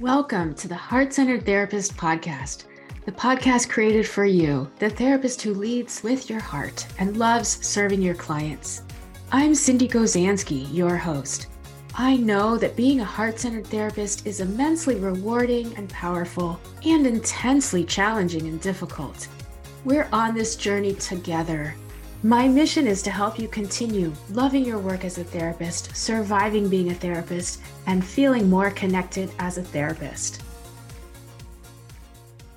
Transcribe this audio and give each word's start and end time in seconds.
Welcome 0.00 0.56
to 0.56 0.66
the 0.66 0.74
Heart 0.74 1.12
Centered 1.12 1.46
Therapist 1.46 1.96
Podcast, 1.96 2.64
the 3.04 3.12
podcast 3.12 3.68
created 3.68 4.08
for 4.08 4.24
you, 4.24 4.68
the 4.80 4.90
therapist 4.90 5.40
who 5.40 5.54
leads 5.54 6.02
with 6.02 6.28
your 6.28 6.40
heart 6.40 6.84
and 6.98 7.16
loves 7.16 7.64
serving 7.64 8.02
your 8.02 8.16
clients. 8.16 8.82
I'm 9.30 9.52
Sindee 9.52 9.88
Gozansky, 9.88 10.66
your 10.74 10.96
host. 10.96 11.46
I 11.94 12.16
know 12.16 12.58
that 12.58 12.74
being 12.74 13.02
a 13.02 13.04
heart 13.04 13.38
centered 13.38 13.68
therapist 13.68 14.26
is 14.26 14.40
immensely 14.40 14.96
rewarding 14.96 15.72
and 15.76 15.88
powerful 15.90 16.58
and 16.84 17.06
intensely 17.06 17.84
challenging 17.84 18.48
and 18.48 18.60
difficult. 18.60 19.28
We're 19.84 20.08
on 20.12 20.34
this 20.34 20.56
journey 20.56 20.94
together. 20.94 21.72
My 22.24 22.48
mission 22.48 22.86
is 22.86 23.02
to 23.02 23.10
help 23.10 23.38
you 23.38 23.48
continue 23.48 24.10
loving 24.30 24.64
your 24.64 24.78
work 24.78 25.04
as 25.04 25.18
a 25.18 25.24
therapist, 25.24 25.94
surviving 25.94 26.70
being 26.70 26.90
a 26.90 26.94
therapist, 26.94 27.60
and 27.86 28.02
feeling 28.02 28.48
more 28.48 28.70
connected 28.70 29.30
as 29.38 29.58
a 29.58 29.62
therapist. 29.62 30.42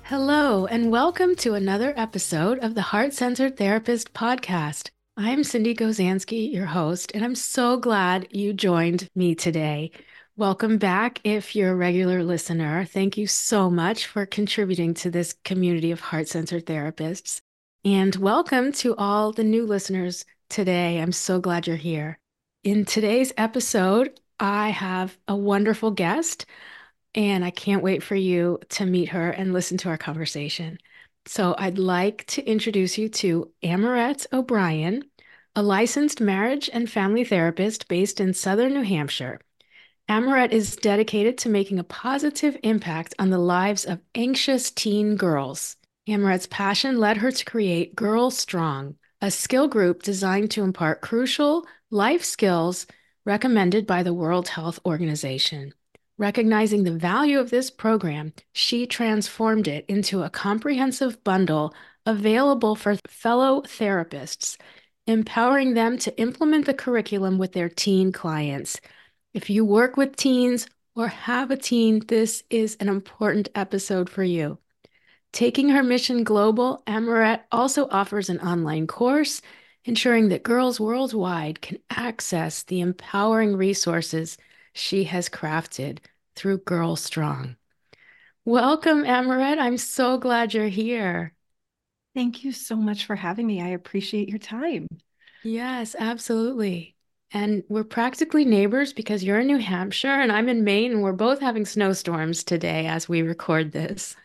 Hello, 0.04 0.64
and 0.64 0.90
welcome 0.90 1.36
to 1.36 1.52
another 1.52 1.92
episode 1.98 2.58
of 2.60 2.74
the 2.74 2.80
Heart 2.80 3.12
Centered 3.12 3.58
Therapist 3.58 4.14
Podcast. 4.14 4.88
I'm 5.18 5.40
Sindee 5.40 5.76
Gozansky, 5.76 6.50
your 6.50 6.64
host, 6.64 7.12
and 7.14 7.22
I'm 7.22 7.34
so 7.34 7.76
glad 7.76 8.26
you 8.30 8.54
joined 8.54 9.06
me 9.14 9.34
today. 9.34 9.90
Welcome 10.34 10.78
back 10.78 11.20
if 11.24 11.54
you're 11.54 11.72
a 11.72 11.76
regular 11.76 12.24
listener. 12.24 12.86
Thank 12.86 13.18
you 13.18 13.26
so 13.26 13.68
much 13.68 14.06
for 14.06 14.24
contributing 14.24 14.94
to 14.94 15.10
this 15.10 15.34
community 15.44 15.90
of 15.90 16.00
heart 16.00 16.28
centered 16.28 16.64
therapists. 16.64 17.42
And 17.84 18.16
welcome 18.16 18.72
to 18.72 18.96
all 18.96 19.30
the 19.30 19.44
new 19.44 19.64
listeners 19.64 20.24
today. 20.50 21.00
I'm 21.00 21.12
so 21.12 21.38
glad 21.38 21.68
you're 21.68 21.76
here. 21.76 22.18
In 22.64 22.84
today's 22.84 23.32
episode, 23.36 24.18
I 24.40 24.70
have 24.70 25.16
a 25.28 25.36
wonderful 25.36 25.92
guest, 25.92 26.44
and 27.14 27.44
I 27.44 27.50
can't 27.50 27.84
wait 27.84 28.02
for 28.02 28.16
you 28.16 28.58
to 28.70 28.84
meet 28.84 29.10
her 29.10 29.30
and 29.30 29.52
listen 29.52 29.78
to 29.78 29.90
our 29.90 29.96
conversation. 29.96 30.78
So 31.26 31.54
I'd 31.56 31.78
like 31.78 32.26
to 32.26 32.44
introduce 32.44 32.98
you 32.98 33.08
to 33.10 33.52
Amorette 33.62 34.26
O'Brien, 34.32 35.04
a 35.54 35.62
licensed 35.62 36.20
marriage 36.20 36.68
and 36.72 36.90
family 36.90 37.24
therapist 37.24 37.86
based 37.86 38.18
in 38.20 38.34
Southern 38.34 38.74
New 38.74 38.82
Hampshire. 38.82 39.40
Amorette 40.08 40.52
is 40.52 40.74
dedicated 40.74 41.38
to 41.38 41.48
making 41.48 41.78
a 41.78 41.84
positive 41.84 42.56
impact 42.64 43.14
on 43.20 43.30
the 43.30 43.38
lives 43.38 43.84
of 43.84 44.00
anxious 44.16 44.72
teen 44.72 45.14
girls. 45.14 45.77
Amorette's 46.08 46.46
passion 46.46 46.98
led 46.98 47.18
her 47.18 47.30
to 47.30 47.44
create 47.44 47.94
Girl 47.94 48.30
Strong, 48.30 48.96
a 49.20 49.30
skill 49.30 49.68
group 49.68 50.02
designed 50.02 50.50
to 50.52 50.62
impart 50.62 51.02
crucial 51.02 51.66
life 51.90 52.24
skills 52.24 52.86
recommended 53.26 53.86
by 53.86 54.02
the 54.02 54.14
World 54.14 54.48
Health 54.48 54.78
Organization. 54.86 55.74
Recognizing 56.16 56.84
the 56.84 56.96
value 56.96 57.38
of 57.38 57.50
this 57.50 57.70
program, 57.70 58.32
she 58.52 58.86
transformed 58.86 59.68
it 59.68 59.84
into 59.86 60.22
a 60.22 60.30
comprehensive 60.30 61.22
bundle 61.24 61.74
available 62.06 62.74
for 62.74 62.96
fellow 63.06 63.60
therapists, 63.62 64.56
empowering 65.06 65.74
them 65.74 65.98
to 65.98 66.18
implement 66.18 66.64
the 66.64 66.74
curriculum 66.74 67.36
with 67.36 67.52
their 67.52 67.68
teen 67.68 68.12
clients. 68.12 68.80
If 69.34 69.50
you 69.50 69.64
work 69.64 69.98
with 69.98 70.16
teens 70.16 70.66
or 70.96 71.08
have 71.08 71.50
a 71.50 71.56
teen, 71.56 72.00
this 72.08 72.42
is 72.48 72.76
an 72.80 72.88
important 72.88 73.50
episode 73.54 74.08
for 74.08 74.24
you. 74.24 74.58
Taking 75.32 75.68
her 75.70 75.82
mission 75.82 76.24
global, 76.24 76.82
Amorette 76.86 77.42
also 77.52 77.86
offers 77.90 78.28
an 78.28 78.40
online 78.40 78.86
course 78.86 79.40
ensuring 79.84 80.28
that 80.28 80.42
girls 80.42 80.80
worldwide 80.80 81.60
can 81.60 81.78
access 81.90 82.62
the 82.62 82.80
empowering 82.80 83.56
resources 83.56 84.36
she 84.72 85.04
has 85.04 85.28
crafted 85.28 85.98
through 86.34 86.58
Girl 86.58 86.96
Strong. 86.96 87.56
Welcome, 88.44 89.04
Amorette. 89.04 89.58
I'm 89.58 89.76
so 89.76 90.18
glad 90.18 90.54
you're 90.54 90.68
here. 90.68 91.34
Thank 92.14 92.44
you 92.44 92.52
so 92.52 92.76
much 92.76 93.06
for 93.06 93.14
having 93.14 93.46
me. 93.46 93.60
I 93.60 93.68
appreciate 93.68 94.28
your 94.28 94.38
time. 94.38 94.88
Yes, 95.42 95.94
absolutely. 95.98 96.96
And 97.30 97.62
we're 97.68 97.84
practically 97.84 98.44
neighbors 98.44 98.92
because 98.92 99.22
you're 99.22 99.40
in 99.40 99.46
New 99.46 99.58
Hampshire 99.58 100.08
and 100.08 100.32
I'm 100.32 100.48
in 100.48 100.64
Maine, 100.64 100.92
and 100.92 101.02
we're 101.02 101.12
both 101.12 101.40
having 101.40 101.66
snowstorms 101.66 102.42
today 102.42 102.86
as 102.86 103.08
we 103.08 103.22
record 103.22 103.72
this. 103.72 104.16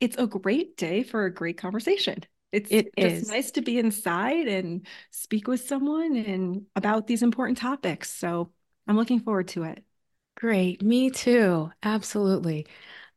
It's 0.00 0.16
a 0.16 0.26
great 0.26 0.76
day 0.76 1.02
for 1.02 1.24
a 1.24 1.34
great 1.34 1.58
conversation. 1.58 2.18
It's 2.52 2.70
it 2.70 2.92
just 2.98 3.22
is. 3.22 3.22
nice 3.22 3.50
to 3.52 3.62
be 3.62 3.78
inside 3.78 4.48
and 4.48 4.86
speak 5.10 5.46
with 5.46 5.66
someone 5.66 6.16
and 6.16 6.66
about 6.76 7.06
these 7.06 7.22
important 7.22 7.58
topics. 7.58 8.10
So 8.12 8.52
I'm 8.88 8.96
looking 8.96 9.20
forward 9.20 9.48
to 9.48 9.64
it. 9.64 9.84
Great. 10.36 10.82
Me 10.82 11.08
too. 11.10 11.70
Absolutely. 11.84 12.66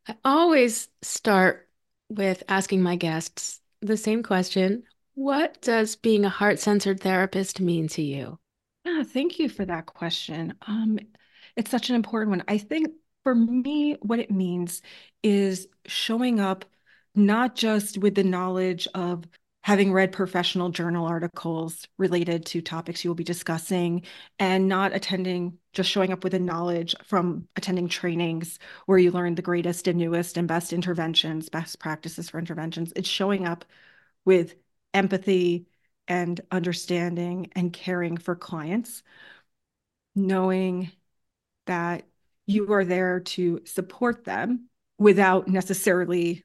I 0.08 0.18
always 0.26 0.90
start 1.02 1.70
with 2.10 2.44
asking 2.50 2.84
my 2.84 2.96
guests 2.98 3.62
the 3.82 3.98
same 3.98 4.24
question 4.24 4.84
What 5.16 5.62
does 5.62 5.96
being 5.98 6.26
a 6.26 6.30
heart 6.30 6.60
centered 6.60 7.02
therapist 7.02 7.62
mean 7.62 7.88
to 7.90 8.02
you? 8.04 8.40
Yeah, 8.86 9.04
thank 9.04 9.40
you 9.40 9.50
for 9.50 9.66
that 9.66 9.86
question. 9.86 10.56
Um, 10.68 11.00
it's 11.56 11.72
such 11.72 11.90
an 11.90 11.96
important 11.96 12.32
one. 12.32 12.44
I 12.48 12.58
think 12.58 12.94
for 13.24 13.36
me, 13.36 13.96
what 14.02 14.20
it 14.20 14.32
means 14.32 14.82
is 15.24 15.68
showing 15.86 16.40
up 16.40 16.66
not 17.16 17.56
just 17.56 17.98
with 17.98 18.16
the 18.16 18.24
knowledge 18.24 18.88
of 18.94 19.26
having 19.64 19.94
read 19.94 20.12
professional 20.12 20.70
journal 20.70 21.06
articles 21.06 21.88
related 21.98 22.46
to 22.46 22.62
topics 22.62 23.04
you 23.04 23.10
will 23.10 23.16
be 23.16 23.24
discussing 23.24 24.04
and 24.40 24.68
not 24.68 24.94
attending 24.94 25.58
just 25.72 25.90
showing 25.90 26.12
up 26.12 26.24
with 26.24 26.34
the 26.34 26.40
knowledge 26.40 26.94
from 27.06 27.48
attending 27.56 27.88
trainings 27.88 28.60
where 28.88 28.98
you 28.98 29.10
learn 29.12 29.36
the 29.36 29.42
greatest 29.42 29.88
and 29.88 29.98
newest 29.98 30.38
and 30.38 30.48
best 30.48 30.74
interventions 30.74 31.50
best 31.50 31.80
practices 31.80 32.30
for 32.30 32.40
interventions. 32.40 32.92
It's 32.96 33.08
showing 33.08 33.48
up 33.48 33.64
with 34.26 34.56
empathy 34.94 35.68
and 36.08 36.42
understanding 36.52 37.52
and 37.56 37.72
caring 37.72 38.18
for 38.18 38.36
clients 38.36 39.02
knowing 40.16 40.92
that 41.66 42.06
you 42.46 42.72
are 42.74 42.86
there 42.86 43.20
to 43.22 43.62
support 43.66 44.26
them 44.26 44.70
without 44.98 45.48
necessarily 45.48 46.44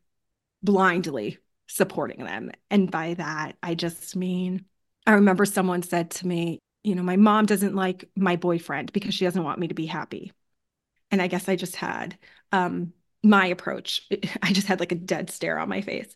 blindly 0.63 1.39
supporting 1.67 2.25
them. 2.25 2.51
And 2.71 2.91
by 2.91 3.15
that, 3.15 3.57
I 3.63 3.75
just 3.75 4.17
mean, 4.17 4.65
I 5.07 5.13
remember 5.13 5.45
someone 5.45 5.83
said 5.83 6.11
to 6.13 6.27
me, 6.27 6.59
you 6.85 6.95
know, 6.95 7.03
my 7.03 7.17
mom 7.17 7.47
doesn't 7.47 7.75
like 7.75 8.09
my 8.17 8.37
boyfriend 8.37 8.93
because 8.93 9.15
she 9.15 9.25
doesn't 9.25 9.45
want 9.45 9.59
me 9.59 9.69
to 9.69 9.75
be 9.75 9.87
happy. 9.87 10.33
And 11.11 11.21
I 11.21 11.27
guess 11.27 11.49
I 11.49 11.57
just 11.57 11.77
had 11.77 12.19
um, 12.53 12.93
my 13.23 13.47
approach. 13.47 14.07
I 14.43 14.53
just 14.53 14.67
had 14.67 14.81
like 14.81 14.93
a 14.93 14.97
dead 14.97 15.31
stare 15.31 15.59
on 15.59 15.69
my 15.69 15.81
face. 15.81 16.15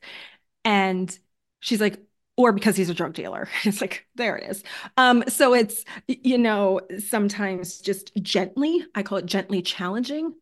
And 0.65 1.17
she's 1.61 1.81
like, 1.81 2.01
or 2.43 2.53
because 2.53 2.77
he's 2.77 2.91
a 2.91 2.95
drug 2.95 3.15
dealer. 3.15 3.49
It's 3.65 3.81
like, 3.81 4.07
there 4.17 4.37
it 4.37 4.51
is. 4.51 4.65
Um, 4.97 5.25
so 5.29 5.55
it's, 5.55 5.85
you 6.09 6.39
know, 6.39 6.81
sometimes 6.99 7.81
just 7.81 8.15
gently, 8.17 8.85
I 8.95 9.03
call 9.03 9.19
it 9.19 9.27
gently 9.27 9.63
challenging 9.63 10.35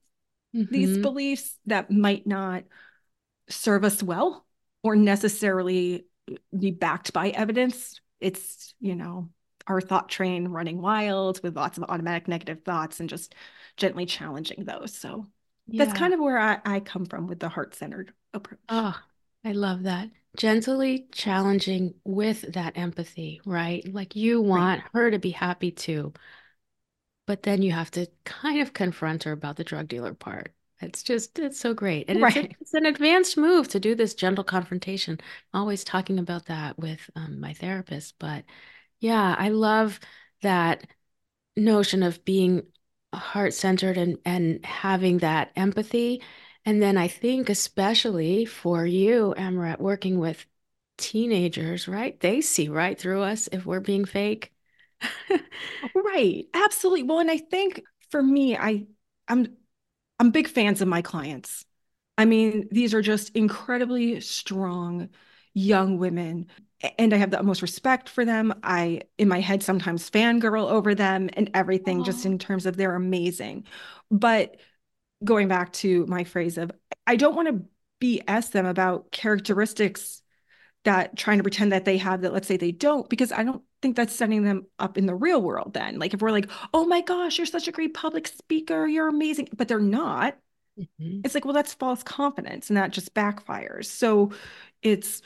mm-hmm. 0.57 0.73
these 0.73 0.99
beliefs 0.99 1.57
that 1.67 1.91
might 1.91 2.27
not 2.27 2.65
serve 3.49 3.85
us 3.85 4.03
well 4.03 4.47
or 4.83 4.97
necessarily 4.97 6.07
be 6.59 6.71
backed 6.71 7.13
by 7.13 7.29
evidence. 7.29 8.01
It's, 8.21 8.75
you 8.81 8.97
know, 8.97 9.29
our 9.67 9.81
thought 9.81 10.09
train 10.09 10.49
running 10.49 10.81
wild 10.81 11.43
with 11.43 11.57
lots 11.57 11.79
of 11.79 11.85
automatic 11.85 12.29
negative 12.29 12.63
thoughts 12.65 13.01
and 13.01 13.09
just 13.09 13.35
gently 13.77 14.07
challenging 14.07 14.65
those. 14.65 14.97
So 14.97 15.27
yeah. 15.67 15.85
that's 15.85 15.99
kind 15.99 16.15
of 16.15 16.21
where 16.21 16.39
I, 16.39 16.59
I 16.65 16.81
come 16.81 17.05
from 17.05 17.27
with 17.27 17.41
the 17.41 17.49
heart 17.49 17.75
centered 17.75 18.13
approach. 18.33 18.61
Oh, 18.69 18.99
I 19.45 19.53
love 19.53 19.85
that. 19.85 20.09
Gently 20.37 21.07
challenging 21.13 21.95
with 22.05 22.53
that 22.53 22.77
empathy, 22.77 23.41
right? 23.45 23.87
Like 23.93 24.15
you 24.17 24.41
want 24.41 24.83
right. 24.83 24.91
her 24.93 25.11
to 25.11 25.19
be 25.19 25.31
happy 25.31 25.71
too. 25.71 26.13
But 27.27 27.43
then 27.43 27.63
you 27.63 27.73
have 27.73 27.91
to 27.93 28.07
kind 28.25 28.61
of 28.61 28.73
confront 28.73 29.25
her 29.25 29.33
about 29.33 29.57
the 29.57 29.65
drug 29.65 29.89
dealer 29.89 30.15
part. 30.15 30.53
It's 30.81 31.03
just, 31.03 31.39
it's 31.39 31.61
so 31.61 31.75
great. 31.75 32.09
And 32.09 32.23
right. 32.23 32.37
it's, 32.37 32.55
it's, 32.61 32.75
an 32.75 32.87
advanced 32.87 33.37
move 33.37 33.69
to 33.69 33.81
do 33.81 33.95
this 33.95 34.15
gentle 34.15 34.45
confrontation. 34.45 35.19
I'm 35.53 35.61
always 35.61 35.85
talking 35.85 36.19
about 36.19 36.47
that 36.47 36.79
with 36.79 37.11
um, 37.15 37.39
my 37.39 37.53
therapist. 37.53 38.15
But 38.19 38.45
yeah, 38.99 39.35
I 39.39 39.51
love 39.51 40.01
that 40.41 40.87
notion 41.57 42.03
of 42.03 42.25
being 42.25 42.63
heart 43.13 43.55
centered 43.55 43.99
and, 43.99 44.19
and 44.25 44.65
having 44.65 45.19
that 45.19 45.51
empathy. 45.57 46.23
And 46.65 46.83
then 46.83 46.97
I 46.97 47.09
think, 47.09 47.49
especially 47.49 48.45
for 48.45 48.85
you, 48.87 49.35
Amorette, 49.37 49.81
working 49.81 50.19
with 50.19 50.45
teenagers, 50.99 51.89
right? 51.89 52.19
They 52.21 52.41
see 52.41 52.69
right 52.69 52.99
through 52.99 53.23
us 53.23 53.49
if 53.51 53.65
we're 53.65 53.81
being 53.81 54.05
fake. 54.05 54.53
right. 55.95 56.47
Absolutely. 56.53 57.05
Well, 57.05 57.21
and 57.21 57.31
I 57.31 57.39
think 57.39 57.83
for 58.11 58.23
me, 58.23 58.57
I, 58.57 58.87
I'm 59.29 59.57
I'm 60.19 60.31
big 60.31 60.49
fans 60.49 60.83
of 60.83 60.89
my 60.89 61.03
clients. 61.03 61.65
I 62.19 62.27
mean, 62.27 62.69
these 62.71 62.93
are 62.93 63.03
just 63.03 63.35
incredibly 63.35 64.21
strong 64.21 65.09
young 65.55 65.99
women 65.99 66.47
and 66.99 67.13
I 67.13 67.19
have 67.19 67.31
the 67.31 67.39
utmost 67.39 67.63
respect 67.63 68.09
for 68.09 68.25
them. 68.25 68.55
I, 68.63 69.03
in 69.19 69.29
my 69.29 69.41
head, 69.41 69.63
sometimes 69.63 70.11
fangirl 70.11 70.71
over 70.71 70.95
them 70.95 71.29
and 71.35 71.51
everything, 71.55 72.03
just 72.03 72.25
in 72.25 72.39
terms 72.39 72.65
of 72.67 72.77
they're 72.77 72.95
amazing. 72.95 73.65
But 74.11 74.57
going 75.23 75.49
back 75.49 75.73
to 75.73 76.07
my 76.07 76.25
phrase 76.25 76.59
of 76.59 76.71
I 77.07 77.17
don't 77.17 77.37
want 77.37 77.49
to 77.49 77.65
BS 78.01 78.53
them 78.53 78.67
about 78.67 79.11
characteristics 79.13 80.23
that 80.85 81.17
trying 81.17 81.37
to 81.39 81.45
pretend 81.45 81.73
that 81.73 81.85
they 81.85 81.99
have 81.99 82.23
that 82.23 82.33
let's 82.33 82.49
say 82.49 82.57
they 82.57 82.73
don't 82.73 83.09
because 83.11 83.33
I 83.33 83.45
don't 83.45 83.63
think 83.83 83.97
that's 83.97 84.15
setting 84.15 84.45
them 84.45 84.67
up 84.79 84.97
in 84.97 85.07
the 85.07 85.15
real 85.15 85.43
world 85.43 85.75
then. 85.75 85.99
Like 85.99 86.15
if 86.15 86.23
we're 86.23 86.31
like, 86.31 86.51
"Oh 86.73 86.87
my 86.87 87.03
gosh, 87.03 87.39
you're 87.39 87.47
such 87.47 87.69
a 87.69 87.73
great 87.73 87.95
public 87.95 88.29
speaker, 88.29 88.87
you're 88.87 89.09
amazing," 89.09 89.49
but 89.57 89.69
they're 89.69 89.79
not. 89.79 90.39
Mm-hmm. 90.79 91.21
It's 91.25 91.35
like, 91.35 91.45
well, 91.45 91.55
that's 91.55 91.75
false 91.75 92.03
confidence 92.03 92.71
and 92.71 92.77
that 92.77 92.91
just 92.93 93.15
backfires. 93.15 93.87
So 93.87 94.33
it's 94.83 95.23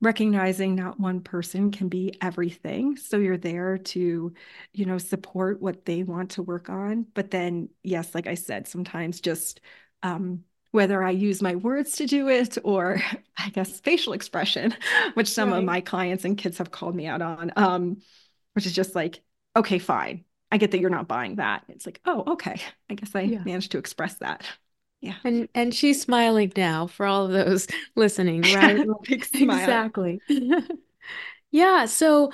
recognizing 0.00 0.74
not 0.74 1.00
one 1.00 1.20
person 1.20 1.70
can 1.70 1.88
be 1.88 2.14
everything. 2.20 2.96
So 2.96 3.16
you're 3.16 3.36
there 3.36 3.78
to 3.78 4.32
you 4.72 4.86
know 4.86 4.98
support 4.98 5.60
what 5.60 5.84
they 5.84 6.02
want 6.02 6.32
to 6.32 6.42
work 6.42 6.70
on. 6.70 7.06
But 7.14 7.30
then 7.30 7.68
yes 7.82 8.14
like 8.14 8.26
i 8.26 8.34
said 8.34 8.66
sometimes 8.68 9.20
just 9.20 9.60
um 10.02 10.44
whether 10.70 11.02
i 11.02 11.10
use 11.10 11.40
my 11.42 11.56
words 11.56 11.92
to 11.92 12.06
do 12.06 12.28
it 12.28 12.58
or 12.62 13.00
i 13.38 13.48
guess 13.50 13.80
facial 13.80 14.12
expression 14.12 14.74
which 15.14 15.28
some 15.28 15.50
right. 15.50 15.58
of 15.58 15.64
my 15.64 15.80
clients 15.80 16.24
and 16.24 16.38
kids 16.38 16.58
have 16.58 16.70
called 16.70 16.94
me 16.94 17.06
out 17.06 17.22
on 17.22 17.52
um 17.56 17.96
which 18.54 18.66
is 18.66 18.74
just 18.74 18.94
like 18.94 19.20
okay 19.56 19.78
fine. 19.78 20.24
I 20.50 20.56
get 20.56 20.70
that 20.70 20.80
you're 20.80 20.88
not 20.88 21.08
buying 21.08 21.36
that. 21.36 21.64
It's 21.68 21.86
like 21.86 22.00
oh 22.04 22.32
okay. 22.34 22.60
I 22.90 22.94
guess 22.94 23.14
i 23.14 23.22
yeah. 23.22 23.42
managed 23.44 23.72
to 23.72 23.78
express 23.78 24.14
that 24.16 24.44
yeah. 25.00 25.16
And 25.24 25.48
and 25.54 25.74
she's 25.74 26.00
smiling 26.02 26.52
now 26.56 26.86
for 26.86 27.06
all 27.06 27.26
of 27.26 27.32
those 27.32 27.66
listening, 27.96 28.42
right? 28.54 28.84
exactly. 29.34 30.20
yeah. 31.50 31.86
So, 31.86 32.32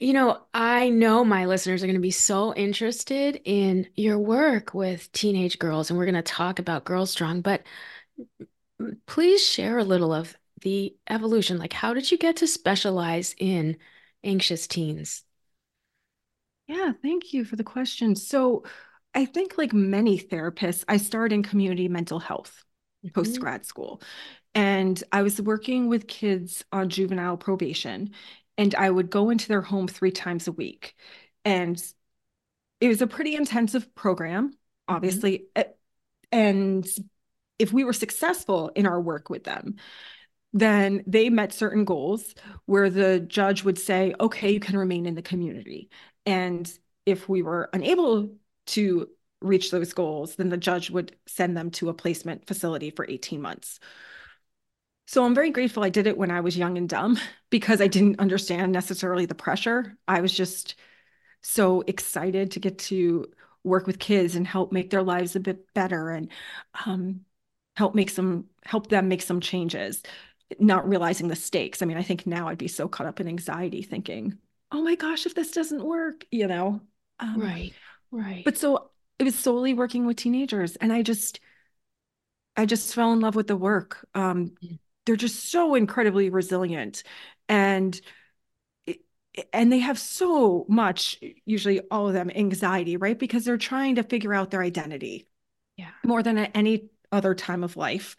you 0.00 0.12
know, 0.12 0.42
I 0.54 0.88
know 0.88 1.24
my 1.24 1.46
listeners 1.46 1.82
are 1.82 1.86
going 1.86 1.94
to 1.94 2.00
be 2.00 2.10
so 2.10 2.54
interested 2.54 3.40
in 3.44 3.88
your 3.94 4.18
work 4.18 4.74
with 4.74 5.10
teenage 5.12 5.58
girls, 5.58 5.90
and 5.90 5.98
we're 5.98 6.06
going 6.06 6.14
to 6.16 6.22
talk 6.22 6.58
about 6.58 6.84
Girl 6.84 7.06
Strong, 7.06 7.42
but 7.42 7.62
please 9.06 9.44
share 9.46 9.78
a 9.78 9.84
little 9.84 10.12
of 10.12 10.36
the 10.62 10.96
evolution. 11.08 11.58
Like, 11.58 11.72
how 11.72 11.94
did 11.94 12.10
you 12.10 12.18
get 12.18 12.36
to 12.36 12.46
specialize 12.46 13.34
in 13.38 13.76
anxious 14.24 14.66
teens? 14.66 15.24
Yeah, 16.66 16.92
thank 17.02 17.32
you 17.32 17.44
for 17.44 17.56
the 17.56 17.64
question. 17.64 18.14
So, 18.16 18.64
I 19.14 19.26
think, 19.26 19.58
like 19.58 19.72
many 19.72 20.18
therapists, 20.18 20.84
I 20.88 20.96
started 20.96 21.34
in 21.34 21.42
community 21.42 21.88
mental 21.88 22.18
health 22.18 22.64
mm-hmm. 23.04 23.12
post 23.12 23.40
grad 23.40 23.66
school. 23.66 24.02
And 24.54 25.02
I 25.12 25.22
was 25.22 25.40
working 25.40 25.88
with 25.88 26.06
kids 26.06 26.64
on 26.72 26.90
juvenile 26.90 27.36
probation, 27.36 28.10
and 28.58 28.74
I 28.74 28.90
would 28.90 29.10
go 29.10 29.30
into 29.30 29.48
their 29.48 29.62
home 29.62 29.88
three 29.88 30.12
times 30.12 30.46
a 30.46 30.52
week. 30.52 30.94
And 31.44 31.82
it 32.80 32.88
was 32.88 33.00
a 33.00 33.06
pretty 33.06 33.34
intensive 33.34 33.94
program, 33.94 34.48
mm-hmm. 34.48 34.94
obviously. 34.94 35.46
Mm-hmm. 35.54 35.70
And 36.32 36.88
if 37.58 37.72
we 37.72 37.84
were 37.84 37.92
successful 37.92 38.70
in 38.74 38.86
our 38.86 39.00
work 39.00 39.30
with 39.30 39.44
them, 39.44 39.76
then 40.54 41.02
they 41.06 41.30
met 41.30 41.52
certain 41.52 41.84
goals 41.84 42.34
where 42.66 42.90
the 42.90 43.20
judge 43.20 43.64
would 43.64 43.78
say, 43.78 44.14
okay, 44.20 44.52
you 44.52 44.60
can 44.60 44.76
remain 44.76 45.06
in 45.06 45.14
the 45.14 45.22
community. 45.22 45.90
And 46.26 46.70
if 47.06 47.28
we 47.28 47.42
were 47.42 47.70
unable 47.72 48.34
to 48.66 49.08
reach 49.40 49.70
those 49.70 49.92
goals, 49.92 50.36
then 50.36 50.48
the 50.48 50.56
judge 50.56 50.90
would 50.90 51.16
send 51.26 51.56
them 51.56 51.70
to 51.72 51.88
a 51.88 51.94
placement 51.94 52.46
facility 52.46 52.90
for 52.90 53.06
18 53.08 53.40
months. 53.40 53.80
So 55.06 55.24
I'm 55.24 55.34
very 55.34 55.50
grateful 55.50 55.84
I 55.84 55.90
did 55.90 56.06
it 56.06 56.16
when 56.16 56.30
I 56.30 56.40
was 56.40 56.56
young 56.56 56.78
and 56.78 56.88
dumb 56.88 57.18
because 57.50 57.80
I 57.80 57.88
didn't 57.88 58.20
understand 58.20 58.72
necessarily 58.72 59.26
the 59.26 59.34
pressure. 59.34 59.96
I 60.06 60.20
was 60.20 60.32
just 60.32 60.76
so 61.42 61.82
excited 61.82 62.52
to 62.52 62.60
get 62.60 62.78
to 62.78 63.26
work 63.64 63.86
with 63.86 63.98
kids 63.98 64.36
and 64.36 64.46
help 64.46 64.72
make 64.72 64.90
their 64.90 65.02
lives 65.02 65.36
a 65.36 65.40
bit 65.40 65.72
better 65.74 66.10
and 66.10 66.30
um, 66.86 67.20
help 67.76 67.94
make 67.94 68.10
some 68.10 68.46
help 68.64 68.88
them 68.88 69.08
make 69.08 69.22
some 69.22 69.40
changes 69.40 70.02
not 70.58 70.88
realizing 70.88 71.28
the 71.28 71.36
stakes 71.36 71.80
i 71.80 71.86
mean 71.86 71.96
i 71.96 72.02
think 72.02 72.26
now 72.26 72.48
i'd 72.48 72.58
be 72.58 72.68
so 72.68 72.86
caught 72.86 73.06
up 73.06 73.20
in 73.20 73.28
anxiety 73.28 73.82
thinking 73.82 74.36
oh 74.70 74.82
my 74.82 74.94
gosh 74.94 75.26
if 75.26 75.34
this 75.34 75.52
doesn't 75.52 75.84
work 75.84 76.26
you 76.30 76.46
know 76.46 76.80
um, 77.20 77.40
right 77.40 77.72
Right. 78.12 78.44
But 78.44 78.58
so 78.58 78.90
it 79.18 79.24
was 79.24 79.38
solely 79.38 79.74
working 79.74 80.06
with 80.06 80.16
teenagers 80.16 80.76
and 80.76 80.92
I 80.92 81.02
just 81.02 81.40
I 82.56 82.66
just 82.66 82.94
fell 82.94 83.12
in 83.12 83.20
love 83.20 83.34
with 83.34 83.46
the 83.46 83.56
work. 83.56 84.06
Um, 84.14 84.52
they're 85.06 85.16
just 85.16 85.50
so 85.50 85.74
incredibly 85.74 86.30
resilient 86.30 87.02
and 87.48 88.00
and 89.52 89.72
they 89.72 89.78
have 89.78 89.98
so 89.98 90.66
much 90.68 91.18
usually 91.46 91.80
all 91.90 92.06
of 92.06 92.14
them 92.14 92.30
anxiety 92.34 92.96
right 92.96 93.18
because 93.18 93.44
they're 93.44 93.56
trying 93.56 93.94
to 93.94 94.02
figure 94.02 94.34
out 94.34 94.50
their 94.50 94.62
identity 94.62 95.26
yeah 95.76 95.90
more 96.04 96.22
than 96.22 96.36
at 96.38 96.50
any 96.54 96.88
other 97.10 97.34
time 97.34 97.64
of 97.64 97.76
life 97.76 98.16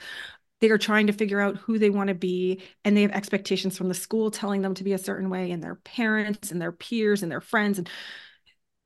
they 0.59 0.69
are 0.69 0.77
trying 0.77 1.07
to 1.07 1.13
figure 1.13 1.39
out 1.39 1.57
who 1.57 1.77
they 1.77 1.89
want 1.89 2.07
to 2.07 2.15
be 2.15 2.61
and 2.83 2.97
they 2.97 3.03
have 3.03 3.11
expectations 3.11 3.77
from 3.77 3.89
the 3.89 3.93
school 3.93 4.31
telling 4.31 4.61
them 4.61 4.73
to 4.73 4.83
be 4.83 4.93
a 4.93 4.97
certain 4.97 5.29
way 5.29 5.51
and 5.51 5.61
their 5.61 5.75
parents 5.75 6.51
and 6.51 6.61
their 6.61 6.71
peers 6.71 7.21
and 7.21 7.31
their 7.31 7.41
friends 7.41 7.77
and 7.77 7.89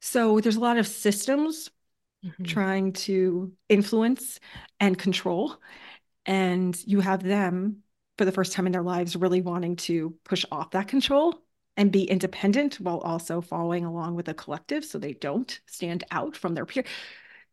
so 0.08 0.40
there's 0.40 0.56
a 0.56 0.62
lot 0.62 0.78
of 0.78 0.88
systems 0.88 1.70
mm-hmm. 2.26 2.44
trying 2.46 2.94
to 2.94 3.52
influence 3.68 4.40
and 4.80 4.98
control. 4.98 5.58
And 6.26 6.82
you 6.86 7.02
have 7.02 7.22
them 7.22 7.84
for 8.18 8.24
the 8.24 8.32
first 8.32 8.54
time 8.54 8.66
in 8.66 8.72
their 8.72 8.84
lives 8.84 9.18
really 9.18 9.42
wanting 9.42 9.76
to 9.76 10.16
push 10.24 10.46
off 10.50 10.72
that 10.72 10.88
control 10.88 11.42
and 11.76 11.92
be 11.92 12.04
independent 12.04 12.76
while 12.76 13.00
also 13.00 13.42
following 13.42 13.84
along 13.84 14.16
with 14.16 14.30
a 14.30 14.34
collective 14.34 14.86
so 14.86 14.98
they 14.98 15.12
don't 15.12 15.60
stand 15.66 16.06
out 16.10 16.38
from 16.38 16.56
their 16.56 16.66
peer. 16.66 16.86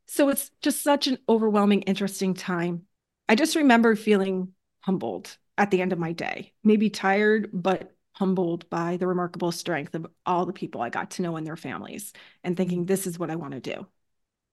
So 0.06 0.28
it's 0.28 0.52
just 0.62 0.80
such 0.80 1.08
an 1.08 1.18
overwhelming, 1.28 1.82
interesting 1.82 2.34
time. 2.34 2.82
I 3.28 3.34
just 3.34 3.56
remember 3.56 3.96
feeling 3.96 4.52
humbled 4.78 5.36
at 5.58 5.72
the 5.72 5.82
end 5.82 5.92
of 5.92 5.98
my 5.98 6.12
day, 6.12 6.52
maybe 6.62 6.88
tired, 6.88 7.50
but 7.52 7.90
humbled 8.14 8.68
by 8.70 8.96
the 8.96 9.06
remarkable 9.06 9.52
strength 9.52 9.94
of 9.94 10.06
all 10.24 10.46
the 10.46 10.52
people 10.52 10.80
I 10.80 10.88
got 10.88 11.12
to 11.12 11.22
know 11.22 11.36
and 11.36 11.46
their 11.46 11.56
families 11.56 12.12
and 12.42 12.56
thinking 12.56 12.80
mm-hmm. 12.80 12.86
this 12.86 13.06
is 13.06 13.18
what 13.18 13.30
I 13.30 13.36
want 13.36 13.52
to 13.52 13.60
do. 13.60 13.86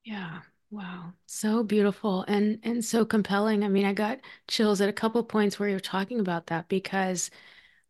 Yeah. 0.04 0.40
Wow. 0.70 1.12
So 1.26 1.62
beautiful 1.62 2.24
and 2.26 2.58
and 2.62 2.84
so 2.84 3.04
compelling. 3.04 3.62
I 3.62 3.68
mean, 3.68 3.84
I 3.84 3.92
got 3.92 4.20
chills 4.48 4.80
at 4.80 4.88
a 4.88 4.92
couple 4.92 5.22
points 5.22 5.58
where 5.58 5.68
you're 5.68 5.80
talking 5.80 6.18
about 6.18 6.46
that 6.46 6.68
because 6.68 7.30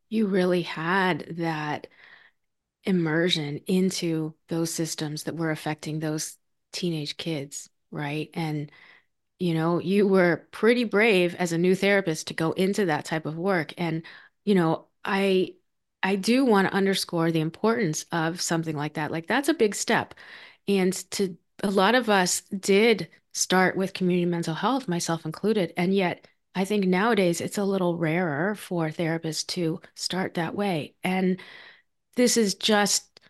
you 0.08 0.26
really 0.26 0.62
had 0.62 1.36
that 1.38 1.86
immersion 2.84 3.58
into 3.66 4.34
those 4.48 4.74
systems 4.74 5.24
that 5.24 5.36
were 5.36 5.50
affecting 5.52 6.00
those 6.00 6.36
teenage 6.72 7.16
kids, 7.16 7.70
right? 7.90 8.30
And 8.34 8.70
you 9.38 9.54
know, 9.54 9.80
you 9.80 10.06
were 10.08 10.48
pretty 10.52 10.84
brave 10.84 11.34
as 11.36 11.52
a 11.52 11.58
new 11.58 11.74
therapist 11.74 12.28
to 12.28 12.34
go 12.34 12.52
into 12.52 12.86
that 12.86 13.04
type 13.04 13.26
of 13.26 13.38
work 13.38 13.74
and 13.78 14.02
you 14.44 14.54
know, 14.56 14.88
I 15.04 15.54
I 16.02 16.16
do 16.16 16.44
want 16.44 16.68
to 16.68 16.74
underscore 16.74 17.30
the 17.30 17.40
importance 17.40 18.04
of 18.12 18.40
something 18.40 18.76
like 18.76 18.94
that. 18.94 19.10
Like 19.10 19.26
that's 19.26 19.48
a 19.48 19.54
big 19.54 19.74
step. 19.74 20.14
And 20.68 20.92
to 21.12 21.36
a 21.62 21.70
lot 21.70 21.94
of 21.94 22.08
us 22.08 22.42
did 22.42 23.08
start 23.32 23.76
with 23.76 23.94
community 23.94 24.26
mental 24.26 24.54
health, 24.54 24.88
myself 24.88 25.24
included. 25.24 25.72
And 25.76 25.94
yet 25.94 26.26
I 26.54 26.64
think 26.64 26.86
nowadays 26.86 27.40
it's 27.40 27.58
a 27.58 27.64
little 27.64 27.96
rarer 27.96 28.54
for 28.54 28.88
therapists 28.90 29.46
to 29.48 29.80
start 29.94 30.34
that 30.34 30.54
way. 30.54 30.94
And 31.02 31.40
this 32.16 32.36
is 32.36 32.54
just 32.54 33.20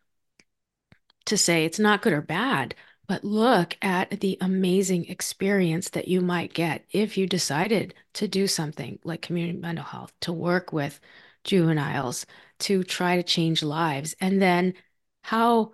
to 1.27 1.39
say 1.39 1.65
it's 1.65 1.79
not 1.79 2.03
good 2.03 2.13
or 2.13 2.23
bad, 2.23 2.75
but 3.07 3.25
look 3.25 3.77
at 3.83 4.21
the 4.21 4.39
amazing 4.41 5.07
experience 5.07 5.91
that 5.91 6.09
you 6.09 6.21
might 6.21 6.53
get 6.53 6.85
if 6.91 7.17
you 7.17 7.27
decided 7.27 7.95
to 8.15 8.27
do 8.27 8.47
something 8.47 8.99
like 9.05 9.23
community 9.23 9.59
mental 9.59 9.85
health, 9.85 10.13
to 10.21 10.33
work 10.33 10.73
with 10.73 10.99
juveniles, 11.45 12.27
to 12.63 12.83
try 12.85 13.17
to 13.17 13.23
change 13.23 13.63
lives. 13.63 14.15
And 14.21 14.41
then 14.41 14.75
how 15.23 15.73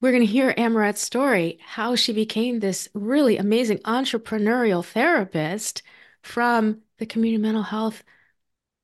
we're 0.00 0.12
going 0.12 0.26
to 0.26 0.32
hear 0.32 0.54
Amorette's 0.56 1.00
story, 1.00 1.58
how 1.64 1.96
she 1.96 2.12
became 2.12 2.60
this 2.60 2.88
really 2.94 3.38
amazing 3.38 3.78
entrepreneurial 3.78 4.84
therapist 4.84 5.82
from 6.22 6.82
the 6.98 7.06
community 7.06 7.42
mental 7.42 7.62
health 7.62 8.04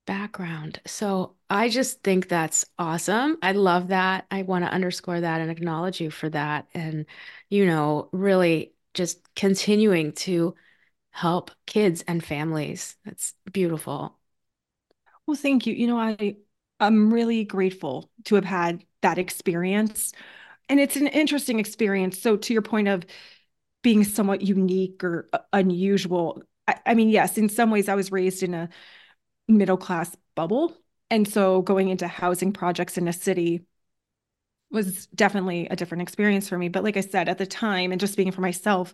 background. 0.05 0.81
So 0.85 1.35
I 1.49 1.69
just 1.69 2.01
think 2.03 2.27
that's 2.27 2.65
awesome. 2.77 3.37
I 3.41 3.53
love 3.53 3.89
that. 3.89 4.25
I 4.31 4.41
want 4.41 4.65
to 4.65 4.71
underscore 4.71 5.21
that 5.21 5.39
and 5.39 5.51
acknowledge 5.51 6.01
you 6.01 6.09
for 6.09 6.29
that. 6.29 6.67
And, 6.73 7.05
you 7.49 7.65
know, 7.65 8.09
really 8.11 8.73
just 8.93 9.19
continuing 9.35 10.13
to 10.13 10.55
help 11.11 11.51
kids 11.65 12.03
and 12.07 12.23
families. 12.23 12.97
That's 13.05 13.33
beautiful. 13.51 14.17
Well, 15.25 15.37
thank 15.37 15.67
you. 15.67 15.73
You 15.73 15.87
know, 15.87 15.97
I 15.97 16.37
I'm 16.79 17.13
really 17.13 17.43
grateful 17.45 18.09
to 18.25 18.35
have 18.35 18.45
had 18.45 18.83
that 19.01 19.17
experience. 19.17 20.13
And 20.69 20.79
it's 20.79 20.95
an 20.95 21.07
interesting 21.07 21.59
experience. 21.59 22.19
So, 22.19 22.37
to 22.37 22.53
your 22.53 22.61
point 22.61 22.87
of 22.87 23.05
being 23.83 24.03
somewhat 24.03 24.41
unique 24.41 25.03
or 25.03 25.29
unusual, 25.53 26.43
I, 26.67 26.75
I 26.87 26.93
mean, 26.95 27.09
yes, 27.09 27.37
in 27.37 27.49
some 27.49 27.71
ways, 27.71 27.89
I 27.89 27.95
was 27.95 28.11
raised 28.11 28.43
in 28.43 28.53
a 28.53 28.69
middle 29.47 29.77
class 29.77 30.15
bubble. 30.35 30.77
And 31.11 31.27
so, 31.27 31.61
going 31.61 31.89
into 31.89 32.07
housing 32.07 32.53
projects 32.53 32.97
in 32.97 33.07
a 33.07 33.13
city 33.13 33.65
was 34.71 35.07
definitely 35.07 35.67
a 35.69 35.75
different 35.75 36.01
experience 36.01 36.49
for 36.49 36.57
me. 36.57 36.69
But, 36.69 36.83
like 36.83 36.97
I 36.97 37.01
said, 37.01 37.29
at 37.29 37.37
the 37.37 37.45
time, 37.45 37.91
and 37.91 37.99
just 38.01 38.13
speaking 38.13 38.31
for 38.31 38.41
myself, 38.41 38.93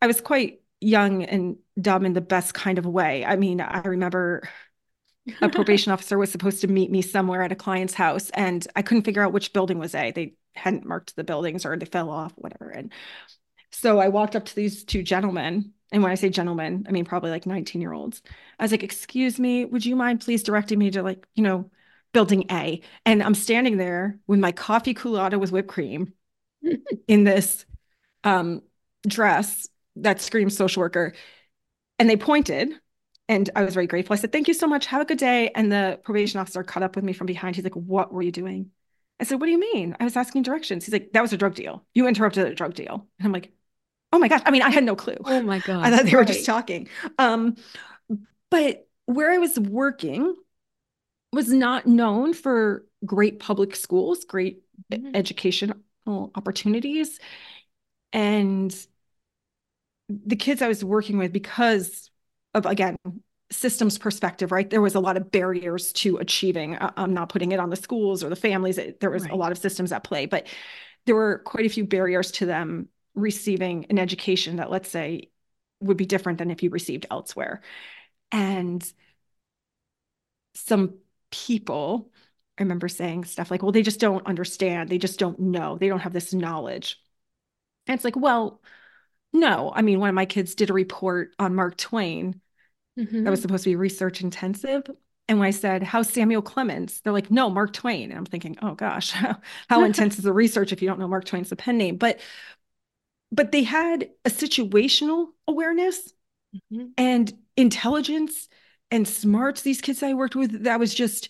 I 0.00 0.06
was 0.06 0.20
quite 0.20 0.60
young 0.80 1.24
and 1.24 1.56
dumb 1.80 2.06
in 2.06 2.12
the 2.12 2.20
best 2.20 2.54
kind 2.54 2.78
of 2.78 2.86
way. 2.86 3.24
I 3.24 3.36
mean, 3.36 3.60
I 3.60 3.80
remember 3.80 4.48
a 5.42 5.48
probation 5.48 5.92
officer 5.92 6.18
was 6.18 6.30
supposed 6.30 6.60
to 6.60 6.68
meet 6.68 6.90
me 6.90 7.02
somewhere 7.02 7.42
at 7.42 7.52
a 7.52 7.56
client's 7.56 7.94
house 7.94 8.30
and 8.30 8.66
I 8.76 8.82
couldn't 8.82 9.04
figure 9.04 9.22
out 9.22 9.32
which 9.32 9.52
building 9.52 9.78
was 9.78 9.94
A. 9.94 10.12
They 10.12 10.34
hadn't 10.54 10.86
marked 10.86 11.16
the 11.16 11.24
buildings 11.24 11.66
or 11.66 11.76
they 11.76 11.86
fell 11.86 12.10
off, 12.10 12.32
whatever. 12.36 12.70
And 12.70 12.92
so 13.70 13.98
I 13.98 14.08
walked 14.08 14.36
up 14.36 14.44
to 14.46 14.54
these 14.56 14.84
two 14.84 15.02
gentlemen. 15.02 15.72
And 15.92 16.02
when 16.02 16.12
I 16.12 16.16
say 16.16 16.30
gentlemen, 16.30 16.86
I 16.88 16.92
mean 16.92 17.04
probably 17.04 17.30
like 17.30 17.46
19 17.46 17.80
year 17.80 17.92
olds. 17.92 18.22
I 18.58 18.64
was 18.64 18.70
like, 18.70 18.82
excuse 18.82 19.38
me, 19.38 19.64
would 19.64 19.84
you 19.84 19.96
mind 19.96 20.20
please 20.20 20.42
directing 20.42 20.78
me 20.78 20.90
to 20.92 21.02
like, 21.02 21.26
you 21.34 21.42
know, 21.42 21.70
building 22.12 22.44
A? 22.50 22.80
And 23.04 23.22
I'm 23.22 23.34
standing 23.34 23.76
there 23.76 24.18
with 24.26 24.38
my 24.38 24.52
coffee 24.52 24.94
Coolatta 24.94 25.38
with 25.40 25.52
whipped 25.52 25.68
cream 25.68 26.12
in 27.08 27.24
this 27.24 27.66
um, 28.24 28.62
dress 29.06 29.68
that 29.96 30.20
screams 30.20 30.56
social 30.56 30.80
worker. 30.80 31.14
And 31.98 32.08
they 32.08 32.16
pointed 32.16 32.72
and 33.28 33.50
I 33.56 33.64
was 33.64 33.74
very 33.74 33.86
grateful. 33.86 34.14
I 34.14 34.16
said, 34.16 34.32
Thank 34.32 34.48
you 34.48 34.54
so 34.54 34.66
much. 34.66 34.86
Have 34.86 35.02
a 35.02 35.04
good 35.04 35.18
day. 35.18 35.50
And 35.54 35.70
the 35.70 35.98
probation 36.04 36.40
officer 36.40 36.62
caught 36.62 36.82
up 36.82 36.96
with 36.96 37.04
me 37.04 37.12
from 37.12 37.26
behind. 37.26 37.56
He's 37.56 37.64
like, 37.64 37.74
What 37.74 38.12
were 38.12 38.22
you 38.22 38.32
doing? 38.32 38.70
I 39.18 39.24
said, 39.24 39.40
What 39.40 39.46
do 39.46 39.52
you 39.52 39.60
mean? 39.60 39.96
I 39.98 40.04
was 40.04 40.16
asking 40.16 40.42
directions. 40.42 40.84
He's 40.84 40.92
like, 40.92 41.12
That 41.12 41.22
was 41.22 41.32
a 41.32 41.36
drug 41.36 41.54
deal. 41.54 41.84
You 41.94 42.06
interrupted 42.06 42.46
a 42.46 42.54
drug 42.54 42.74
deal. 42.74 43.06
And 43.18 43.26
I'm 43.26 43.32
like, 43.32 43.52
Oh 44.12 44.18
my 44.18 44.28
gosh. 44.28 44.42
I 44.46 44.50
mean, 44.50 44.62
I 44.62 44.70
had 44.70 44.84
no 44.84 44.96
clue. 44.96 45.16
Oh 45.24 45.42
my 45.42 45.58
God. 45.58 45.84
I 45.84 45.90
thought 45.90 46.04
they 46.04 46.12
were 46.12 46.18
right. 46.18 46.28
just 46.28 46.46
talking. 46.46 46.88
Um, 47.18 47.56
but 48.50 48.86
where 49.06 49.32
I 49.32 49.38
was 49.38 49.58
working 49.58 50.34
was 51.32 51.52
not 51.52 51.86
known 51.86 52.32
for 52.32 52.84
great 53.04 53.40
public 53.40 53.74
schools, 53.74 54.24
great 54.24 54.62
mm-hmm. 54.90 55.14
educational 55.14 55.76
opportunities. 56.06 57.18
And 58.12 58.74
the 60.08 60.36
kids 60.36 60.62
I 60.62 60.68
was 60.68 60.84
working 60.84 61.18
with, 61.18 61.32
because 61.32 62.10
of 62.56 62.66
again 62.66 62.96
systems 63.50 63.96
perspective 63.96 64.50
right? 64.50 64.68
There 64.68 64.82
was 64.82 64.96
a 64.96 65.00
lot 65.00 65.16
of 65.16 65.30
barriers 65.30 65.92
to 65.94 66.16
achieving 66.16 66.76
i'm 66.80 67.14
not 67.14 67.28
putting 67.28 67.52
it 67.52 67.60
on 67.60 67.70
the 67.70 67.76
schools 67.76 68.24
or 68.24 68.28
the 68.28 68.36
families. 68.36 68.78
There 69.00 69.10
was 69.10 69.22
right. 69.22 69.32
a 69.32 69.36
lot 69.36 69.52
of 69.52 69.58
systems 69.58 69.92
at 69.92 70.02
play 70.02 70.26
but 70.26 70.46
there 71.06 71.14
were 71.14 71.38
quite 71.44 71.66
a 71.66 71.70
few 71.70 71.84
barriers 71.84 72.32
to 72.32 72.46
them 72.46 72.88
receiving 73.14 73.86
an 73.88 73.98
education 73.98 74.56
that 74.56 74.70
let's 74.70 74.90
say 74.90 75.30
would 75.80 75.96
be 75.96 76.06
different 76.06 76.38
than 76.38 76.50
if 76.50 76.62
you 76.62 76.70
received 76.70 77.06
elsewhere. 77.10 77.60
And 78.32 78.84
some 80.54 80.98
people 81.30 82.10
i 82.58 82.62
remember 82.62 82.88
saying 82.88 83.24
stuff 83.24 83.50
like 83.50 83.62
well 83.62 83.72
they 83.72 83.82
just 83.82 84.00
don't 84.00 84.26
understand. 84.26 84.88
They 84.88 84.98
just 84.98 85.18
don't 85.18 85.38
know. 85.38 85.76
They 85.78 85.88
don't 85.88 86.00
have 86.00 86.12
this 86.12 86.34
knowledge. 86.34 87.00
And 87.86 87.94
it's 87.94 88.04
like 88.04 88.16
well 88.16 88.60
no. 89.32 89.72
I 89.74 89.82
mean 89.82 90.00
one 90.00 90.08
of 90.08 90.14
my 90.14 90.26
kids 90.26 90.54
did 90.54 90.70
a 90.70 90.74
report 90.74 91.32
on 91.38 91.54
mark 91.54 91.76
twain 91.76 92.40
mm-hmm. 92.98 93.24
that 93.24 93.30
was 93.30 93.42
supposed 93.42 93.64
to 93.64 93.70
be 93.70 93.76
research 93.76 94.20
intensive. 94.20 94.82
And 95.28 95.38
when 95.38 95.48
I 95.48 95.52
said, 95.52 95.82
How's 95.82 96.08
Samuel 96.08 96.42
Clemens? 96.42 97.00
They're 97.00 97.12
like, 97.12 97.30
No, 97.30 97.50
Mark 97.50 97.72
Twain. 97.72 98.10
And 98.10 98.18
I'm 98.18 98.26
thinking, 98.26 98.56
Oh 98.62 98.74
gosh, 98.74 99.10
how, 99.68 99.84
intense 99.84 100.18
is 100.18 100.24
the 100.24 100.32
research 100.32 100.72
if 100.72 100.82
you 100.82 100.88
don't 100.88 100.98
know 100.98 101.08
Mark 101.08 101.24
Twain's 101.24 101.50
the 101.50 101.56
pen 101.56 101.78
name? 101.78 101.96
But 101.96 102.20
but 103.32 103.50
they 103.50 103.64
had 103.64 104.08
a 104.24 104.30
situational 104.30 105.28
awareness 105.48 106.12
mm-hmm. 106.54 106.86
and 106.96 107.32
intelligence 107.56 108.48
and 108.90 109.06
smarts, 109.06 109.62
these 109.62 109.80
kids 109.80 110.02
I 110.02 110.14
worked 110.14 110.36
with, 110.36 110.62
that 110.62 110.78
was 110.78 110.94
just 110.94 111.28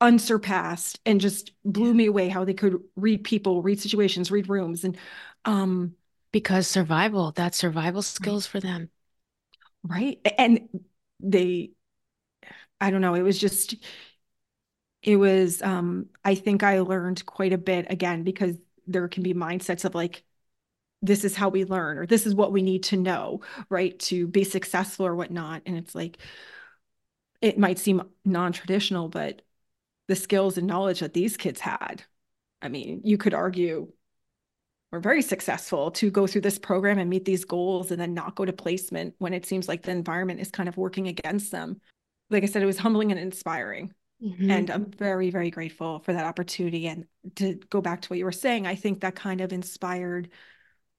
unsurpassed 0.00 1.00
and 1.04 1.20
just 1.20 1.52
blew 1.64 1.92
me 1.92 2.06
away 2.06 2.28
how 2.28 2.44
they 2.44 2.54
could 2.54 2.82
read 2.96 3.24
people, 3.24 3.62
read 3.62 3.80
situations, 3.80 4.30
read 4.30 4.48
rooms. 4.48 4.84
And 4.84 4.96
um 5.44 5.94
because 6.32 6.66
survival, 6.66 7.30
that's 7.30 7.56
survival 7.56 8.02
skills 8.02 8.48
right. 8.48 8.50
for 8.50 8.60
them. 8.60 8.90
Right. 9.84 10.18
And 10.36 10.68
they 11.24 11.70
i 12.80 12.90
don't 12.90 13.00
know 13.00 13.14
it 13.14 13.22
was 13.22 13.38
just 13.38 13.76
it 15.02 15.16
was 15.16 15.62
um 15.62 16.06
i 16.24 16.34
think 16.34 16.62
i 16.62 16.80
learned 16.80 17.24
quite 17.26 17.52
a 17.52 17.58
bit 17.58 17.86
again 17.90 18.22
because 18.22 18.56
there 18.86 19.08
can 19.08 19.22
be 19.22 19.34
mindsets 19.34 19.84
of 19.84 19.94
like 19.94 20.24
this 21.04 21.24
is 21.24 21.36
how 21.36 21.50
we 21.50 21.64
learn 21.64 21.98
or 21.98 22.06
this 22.06 22.26
is 22.26 22.34
what 22.34 22.52
we 22.52 22.62
need 22.62 22.82
to 22.82 22.96
know 22.96 23.40
right 23.68 23.98
to 23.98 24.26
be 24.26 24.42
successful 24.42 25.06
or 25.06 25.14
whatnot. 25.14 25.60
And 25.66 25.76
it's 25.76 25.94
like 25.94 26.18
it 27.42 27.58
might 27.58 27.78
seem 27.78 28.02
non-traditional 28.24 29.08
but 29.08 29.42
the 30.08 30.16
skills 30.16 30.58
and 30.58 30.66
knowledge 30.66 31.00
that 31.00 31.14
these 31.14 31.36
kids 31.36 31.60
had 31.60 32.02
i 32.62 32.68
mean 32.68 33.00
you 33.04 33.18
could 33.18 33.34
argue 33.34 33.88
were 34.94 35.00
very 35.00 35.22
successful 35.22 35.90
to 35.90 36.10
go 36.10 36.26
through 36.26 36.40
this 36.42 36.58
program 36.58 36.98
and 36.98 37.10
meet 37.10 37.24
these 37.24 37.44
goals 37.44 37.90
and 37.90 38.00
then 38.00 38.14
not 38.14 38.36
go 38.36 38.44
to 38.44 38.52
placement 38.52 39.14
when 39.18 39.34
it 39.34 39.44
seems 39.44 39.66
like 39.66 39.82
the 39.82 39.90
environment 39.90 40.40
is 40.40 40.50
kind 40.50 40.68
of 40.68 40.76
working 40.76 41.08
against 41.08 41.50
them. 41.50 41.80
Like 42.30 42.44
I 42.44 42.46
said, 42.46 42.62
it 42.62 42.66
was 42.66 42.78
humbling 42.78 43.10
and 43.10 43.20
inspiring. 43.20 43.92
Mm-hmm. 44.22 44.50
And 44.50 44.70
I'm 44.70 44.90
very, 44.92 45.30
very 45.30 45.50
grateful 45.50 45.98
for 45.98 46.12
that 46.12 46.24
opportunity. 46.24 46.86
And 46.86 47.06
to 47.36 47.54
go 47.70 47.80
back 47.80 48.02
to 48.02 48.08
what 48.08 48.18
you 48.18 48.24
were 48.24 48.32
saying, 48.32 48.66
I 48.66 48.76
think 48.76 49.00
that 49.00 49.16
kind 49.16 49.40
of 49.40 49.52
inspired 49.52 50.30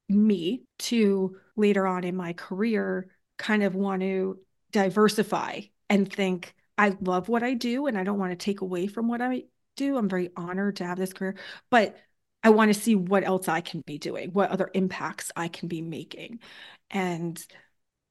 me 0.09 0.63
to 0.79 1.37
later 1.55 1.87
on 1.87 2.03
in 2.03 2.17
my 2.17 2.33
career 2.33 3.07
kind 3.37 3.63
of 3.63 3.75
want 3.75 4.01
to 4.01 4.39
diversify 4.71 5.61
and 5.89 6.11
think, 6.11 6.53
I 6.77 6.97
love 6.99 7.29
what 7.29 7.43
I 7.43 7.53
do 7.53 7.87
and 7.87 7.97
I 7.97 8.03
don't 8.03 8.19
want 8.19 8.31
to 8.33 8.43
take 8.43 8.59
away 8.59 8.87
from 8.87 9.07
what 9.07 9.21
I 9.21 9.43
do. 9.77 9.97
I'm 9.97 10.09
very 10.09 10.31
honored 10.35 10.75
to 10.77 10.85
have 10.85 10.97
this 10.97 11.13
career, 11.13 11.35
but 11.71 11.97
I 12.45 12.49
want 12.51 12.71
to 12.71 12.79
see 12.79 12.93
what 12.93 13.23
else 13.23 13.47
I 13.47 13.59
can 13.59 13.81
be 13.81 13.97
doing, 13.97 14.29
what 14.29 14.51
other 14.51 14.69
impacts 14.75 15.31
I 15.35 15.47
can 15.47 15.67
be 15.67 15.81
making. 15.81 16.41
And 16.91 17.43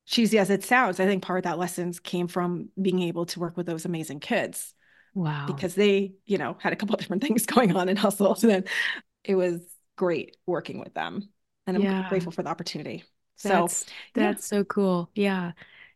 cheesy 0.07 0.39
as 0.41 0.51
it 0.51 0.65
sounds, 0.65 0.99
I 0.99 1.07
think 1.07 1.23
part 1.23 1.39
of 1.39 1.45
that 1.45 1.57
lessons 1.57 2.01
came 2.01 2.27
from 2.27 2.69
being 2.81 3.01
able 3.01 3.27
to 3.27 3.39
work 3.39 3.57
with 3.57 3.67
those 3.67 3.85
amazing 3.85 4.19
kids. 4.19 4.75
Wow. 5.15 5.45
Because 5.47 5.77
they, 5.77 6.15
you 6.27 6.37
know, 6.37 6.57
had 6.59 6.73
a 6.73 6.77
couple 6.77 6.97
of 6.97 7.01
different 7.01 7.23
things 7.23 7.47
going 7.47 7.77
on 7.77 7.89
in 7.89 7.97
hustle. 7.97 8.35
So 8.35 8.49
then 8.49 8.65
it 9.23 9.37
was 9.37 9.61
great 9.97 10.37
working 10.47 10.81
with 10.81 10.95
them. 10.95 11.29
And 11.69 11.77
I'm 11.77 11.83
yeah. 11.85 12.09
grateful 12.09 12.33
for 12.33 12.43
the 12.43 12.51
opportunity. 12.51 13.05
That's, 13.41 13.79
so 13.79 13.87
that's 14.15 14.51
yeah. 14.51 14.59
so 14.59 14.65
cool. 14.65 15.11
Yeah. 15.15 15.53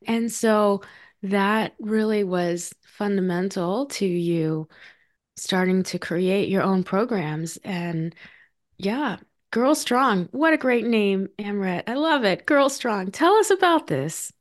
And 0.07 0.31
so 0.31 0.83
that 1.25 1.75
really 1.81 2.23
was 2.23 2.73
fundamental 2.83 3.87
to 3.87 4.07
you 4.07 4.69
starting 5.39 5.83
to 5.85 5.99
create 5.99 6.49
your 6.49 6.63
own 6.63 6.85
programs. 6.85 7.57
And 7.59 8.15
yeah, 8.77 9.19
Girl 9.51 9.75
Strong. 9.75 10.29
What 10.33 10.53
a 10.53 10.59
great 10.59 10.85
name, 10.85 11.29
Amorette. 11.39 11.85
I 11.87 11.95
love 11.95 12.25
it. 12.25 12.47
Girl 12.47 12.69
Strong. 12.69 13.13
Tell 13.13 13.35
us 13.35 13.51
about 13.51 13.87
this. 13.87 14.33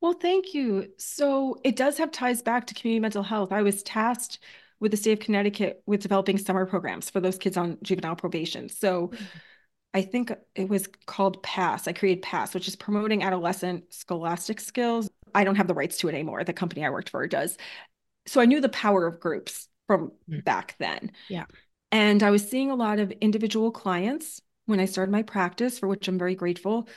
Well, 0.00 0.14
thank 0.14 0.54
you. 0.54 0.88
So 0.98 1.60
it 1.62 1.76
does 1.76 1.98
have 1.98 2.10
ties 2.10 2.42
back 2.42 2.66
to 2.66 2.74
community 2.74 3.00
mental 3.00 3.22
health. 3.22 3.52
I 3.52 3.62
was 3.62 3.82
tasked 3.82 4.40
with 4.80 4.90
the 4.90 4.96
state 4.96 5.12
of 5.12 5.20
Connecticut 5.20 5.82
with 5.86 6.02
developing 6.02 6.38
summer 6.38 6.66
programs 6.66 7.08
for 7.08 7.20
those 7.20 7.38
kids 7.38 7.56
on 7.56 7.78
juvenile 7.82 8.16
probation. 8.16 8.68
So. 8.68 9.12
I 9.94 10.00
think 10.00 10.32
it 10.54 10.70
was 10.70 10.88
called 11.04 11.42
PASS. 11.42 11.86
I 11.86 11.92
created 11.92 12.22
PASS, 12.22 12.54
which 12.54 12.66
is 12.66 12.76
promoting 12.76 13.22
adolescent 13.22 13.92
scholastic 13.92 14.58
skills. 14.58 15.10
I 15.34 15.44
don't 15.44 15.56
have 15.56 15.68
the 15.68 15.74
rights 15.74 15.98
to 15.98 16.08
it 16.08 16.14
anymore. 16.14 16.42
The 16.44 16.54
company 16.54 16.82
I 16.82 16.88
worked 16.88 17.10
for 17.10 17.26
does. 17.26 17.58
So 18.26 18.40
I 18.40 18.46
knew 18.46 18.60
the 18.60 18.70
power 18.70 19.06
of 19.06 19.20
groups 19.20 19.68
from 19.86 20.12
mm. 20.28 20.44
back 20.44 20.76
then. 20.78 21.12
Yeah. 21.28 21.44
And 21.90 22.22
I 22.22 22.30
was 22.30 22.48
seeing 22.48 22.70
a 22.70 22.76
lot 22.76 22.98
of 22.98 23.10
individual 23.20 23.70
clients 23.70 24.40
when 24.66 24.80
I 24.80 24.86
started 24.86 25.12
my 25.12 25.22
practice, 25.22 25.78
for 25.78 25.88
which 25.88 26.08
I'm 26.08 26.18
very 26.18 26.34
grateful, 26.34 26.88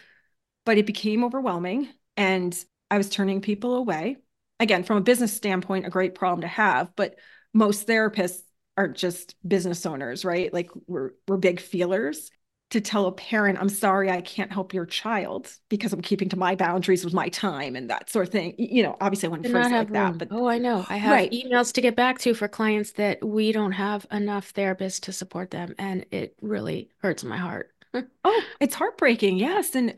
but 0.65 0.77
it 0.77 0.85
became 0.85 1.23
overwhelming 1.23 1.89
and 2.15 2.57
I 2.89 2.97
was 2.97 3.09
turning 3.09 3.41
people 3.41 3.75
away. 3.75 4.17
Again, 4.59 4.83
from 4.83 4.97
a 4.97 5.01
business 5.01 5.33
standpoint, 5.33 5.85
a 5.85 5.89
great 5.89 6.15
problem 6.15 6.41
to 6.41 6.47
have, 6.47 6.95
but 6.95 7.15
most 7.53 7.87
therapists 7.87 8.41
aren't 8.77 8.95
just 8.95 9.35
business 9.45 9.85
owners, 9.85 10.23
right? 10.23 10.53
Like 10.53 10.69
we're 10.87 11.11
we're 11.27 11.37
big 11.37 11.59
feelers 11.59 12.29
to 12.71 12.81
tell 12.81 13.05
a 13.05 13.11
parent, 13.11 13.59
I'm 13.59 13.69
sorry, 13.69 14.09
I 14.09 14.21
can't 14.21 14.51
help 14.51 14.73
your 14.73 14.85
child 14.85 15.51
because 15.69 15.93
I'm 15.93 16.01
keeping 16.01 16.29
to 16.29 16.37
my 16.37 16.55
boundaries 16.55 17.05
with 17.05 17.13
my 17.13 17.29
time 17.29 17.75
and 17.75 17.89
that 17.89 18.09
sort 18.09 18.27
of 18.27 18.31
thing. 18.31 18.55
You 18.57 18.83
know, 18.83 18.97
obviously 18.99 19.27
I 19.27 19.29
wouldn't 19.29 19.51
phrase 19.51 19.71
like 19.71 19.89
room. 19.89 19.93
that, 19.93 20.17
but 20.17 20.27
oh, 20.31 20.47
I 20.47 20.57
know. 20.57 20.85
I 20.89 20.97
have 20.97 21.11
right. 21.11 21.31
emails 21.31 21.71
to 21.73 21.81
get 21.81 21.95
back 21.95 22.19
to 22.19 22.33
for 22.33 22.47
clients 22.47 22.93
that 22.93 23.23
we 23.25 23.51
don't 23.51 23.73
have 23.73 24.07
enough 24.11 24.53
therapists 24.53 24.99
to 25.01 25.13
support 25.13 25.51
them. 25.51 25.75
And 25.77 26.05
it 26.11 26.35
really 26.41 26.89
hurts 27.01 27.23
my 27.23 27.37
heart. 27.37 27.71
oh, 28.23 28.41
it's 28.59 28.75
heartbreaking. 28.75 29.37
Yes. 29.37 29.75
And 29.75 29.95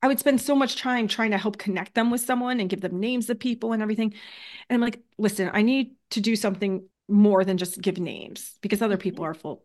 I 0.00 0.06
would 0.06 0.20
spend 0.20 0.40
so 0.40 0.54
much 0.54 0.76
time 0.76 1.08
trying 1.08 1.32
to 1.32 1.38
help 1.38 1.58
connect 1.58 1.94
them 1.94 2.10
with 2.10 2.20
someone 2.20 2.60
and 2.60 2.70
give 2.70 2.82
them 2.82 3.00
names 3.00 3.28
of 3.30 3.40
people 3.40 3.72
and 3.72 3.82
everything. 3.82 4.14
And 4.70 4.76
I'm 4.76 4.80
like, 4.80 5.00
listen, 5.18 5.50
I 5.52 5.62
need 5.62 5.96
to 6.10 6.20
do 6.20 6.36
something 6.36 6.88
more 7.08 7.44
than 7.44 7.56
just 7.56 7.80
give 7.80 7.98
names 7.98 8.54
because 8.60 8.80
other 8.80 8.96
people 8.96 9.24
mm-hmm. 9.24 9.32
are 9.32 9.34
full 9.34 9.64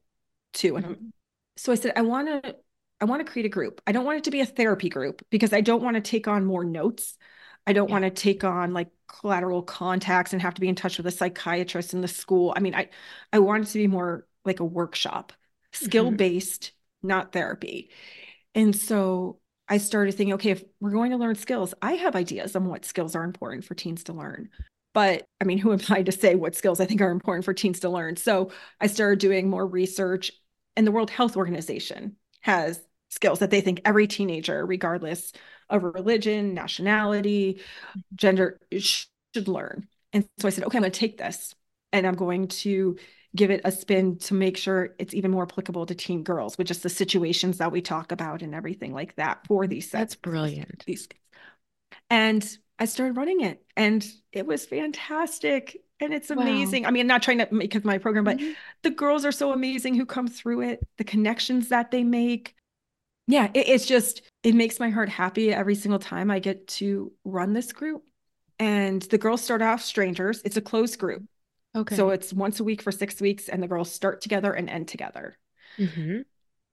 too. 0.53 0.75
And 0.75 0.85
I'm 0.85 0.95
mm-hmm 0.95 1.07
so 1.55 1.71
I 1.71 1.75
said, 1.75 1.93
I 1.95 2.01
want 2.01 2.43
to, 2.43 2.55
I 2.99 3.05
want 3.05 3.25
to 3.25 3.31
create 3.31 3.45
a 3.45 3.49
group. 3.49 3.81
I 3.87 3.91
don't 3.91 4.05
want 4.05 4.19
it 4.19 4.23
to 4.25 4.31
be 4.31 4.41
a 4.41 4.45
therapy 4.45 4.89
group 4.89 5.25
because 5.29 5.53
I 5.53 5.61
don't 5.61 5.83
want 5.83 5.95
to 5.95 6.01
take 6.01 6.27
on 6.27 6.45
more 6.45 6.63
notes. 6.63 7.17
I 7.65 7.73
don't 7.73 7.89
yeah. 7.89 7.93
want 7.93 8.03
to 8.05 8.09
take 8.09 8.43
on 8.43 8.73
like 8.73 8.89
collateral 9.07 9.61
contacts 9.61 10.33
and 10.33 10.41
have 10.41 10.55
to 10.55 10.61
be 10.61 10.69
in 10.69 10.75
touch 10.75 10.97
with 10.97 11.07
a 11.07 11.11
psychiatrist 11.11 11.93
in 11.93 12.01
the 12.01 12.07
school. 12.07 12.53
I 12.55 12.59
mean, 12.59 12.75
I, 12.75 12.89
I 13.31 13.39
want 13.39 13.65
it 13.65 13.67
to 13.71 13.77
be 13.77 13.87
more 13.87 14.25
like 14.45 14.59
a 14.59 14.65
workshop, 14.65 15.33
skill 15.71 16.11
based, 16.11 16.63
mm-hmm. 16.63 17.07
not 17.07 17.31
therapy. 17.31 17.91
And 18.55 18.75
so 18.75 19.39
I 19.67 19.77
started 19.77 20.13
thinking, 20.13 20.33
okay, 20.33 20.51
if 20.51 20.63
we're 20.79 20.91
going 20.91 21.11
to 21.11 21.17
learn 21.17 21.35
skills, 21.35 21.73
I 21.81 21.93
have 21.93 22.15
ideas 22.15 22.55
on 22.55 22.65
what 22.65 22.85
skills 22.85 23.15
are 23.15 23.23
important 23.23 23.63
for 23.63 23.75
teens 23.75 24.03
to 24.05 24.13
learn. 24.13 24.49
But 24.93 25.25
I 25.39 25.45
mean, 25.45 25.57
who 25.57 25.71
am 25.71 25.79
I 25.89 26.03
to 26.03 26.11
say 26.11 26.35
what 26.35 26.55
skills 26.55 26.79
I 26.79 26.85
think 26.85 27.01
are 27.01 27.11
important 27.11 27.45
for 27.45 27.53
teens 27.53 27.79
to 27.81 27.89
learn? 27.89 28.17
So 28.17 28.51
I 28.81 28.87
started 28.87 29.19
doing 29.19 29.49
more 29.49 29.65
research, 29.65 30.31
and 30.75 30.85
the 30.85 30.91
World 30.91 31.09
Health 31.09 31.37
Organization 31.37 32.15
has 32.41 32.81
skills 33.09 33.39
that 33.39 33.51
they 33.51 33.61
think 33.61 33.81
every 33.85 34.07
teenager, 34.07 34.65
regardless 34.65 35.33
of 35.69 35.83
religion, 35.83 36.53
nationality, 36.53 37.61
gender, 38.15 38.59
should 38.77 39.47
learn. 39.47 39.87
And 40.13 40.27
so 40.39 40.47
I 40.47 40.51
said, 40.51 40.65
okay, 40.65 40.77
I'm 40.77 40.81
going 40.81 40.91
to 40.91 40.99
take 40.99 41.17
this 41.17 41.55
and 41.93 42.05
I'm 42.05 42.15
going 42.15 42.47
to 42.47 42.97
give 43.35 43.51
it 43.51 43.61
a 43.63 43.71
spin 43.71 44.17
to 44.17 44.33
make 44.33 44.57
sure 44.57 44.95
it's 44.99 45.13
even 45.13 45.31
more 45.31 45.43
applicable 45.43 45.85
to 45.85 45.95
teen 45.95 46.23
girls 46.23 46.57
with 46.57 46.67
just 46.67 46.83
the 46.83 46.89
situations 46.89 47.59
that 47.59 47.71
we 47.71 47.81
talk 47.81 48.11
about 48.11 48.41
and 48.41 48.53
everything 48.53 48.93
like 48.93 49.15
that 49.15 49.45
for 49.47 49.67
these 49.67 49.89
sets. 49.89 50.13
That's 50.13 50.15
brilliant. 50.15 50.83
These 50.85 51.07
and 52.09 52.57
I 52.77 52.85
started 52.85 53.15
running 53.15 53.41
it 53.41 53.63
and 53.77 54.05
it 54.31 54.45
was 54.45 54.65
fantastic 54.65 55.81
and 56.01 56.13
it's 56.13 56.29
amazing. 56.29 56.83
Wow. 56.83 56.89
I 56.89 56.91
mean, 56.91 57.01
I'm 57.01 57.07
not 57.07 57.23
trying 57.23 57.37
to 57.37 57.47
make 57.53 57.75
it 57.75 57.85
my 57.85 57.97
program, 57.97 58.23
but 58.23 58.37
mm-hmm. 58.37 58.51
the 58.81 58.89
girls 58.89 59.23
are 59.23 59.31
so 59.31 59.53
amazing 59.53 59.95
who 59.95 60.05
come 60.05 60.27
through 60.27 60.61
it, 60.61 60.85
the 60.97 61.03
connections 61.03 61.69
that 61.69 61.91
they 61.91 62.03
make. 62.03 62.55
Yeah, 63.27 63.49
it, 63.53 63.69
it's 63.69 63.85
just, 63.85 64.23
it 64.43 64.55
makes 64.55 64.79
my 64.79 64.89
heart 64.89 65.09
happy 65.09 65.53
every 65.53 65.75
single 65.75 65.99
time 65.99 66.29
I 66.29 66.39
get 66.39 66.67
to 66.67 67.13
run 67.23 67.53
this 67.53 67.71
group. 67.71 68.03
And 68.59 69.01
the 69.03 69.17
girls 69.17 69.41
start 69.41 69.61
off 69.61 69.81
strangers. 69.81 70.41
It's 70.43 70.57
a 70.57 70.61
closed 70.61 70.99
group. 70.99 71.23
Okay. 71.75 71.95
So 71.95 72.09
it's 72.09 72.33
once 72.33 72.59
a 72.59 72.63
week 72.63 72.81
for 72.81 72.91
six 72.91 73.21
weeks, 73.21 73.47
and 73.47 73.63
the 73.63 73.67
girls 73.67 73.91
start 73.91 74.21
together 74.21 74.51
and 74.51 74.69
end 74.69 74.87
together. 74.87 75.37
Mm-hmm. 75.77 76.21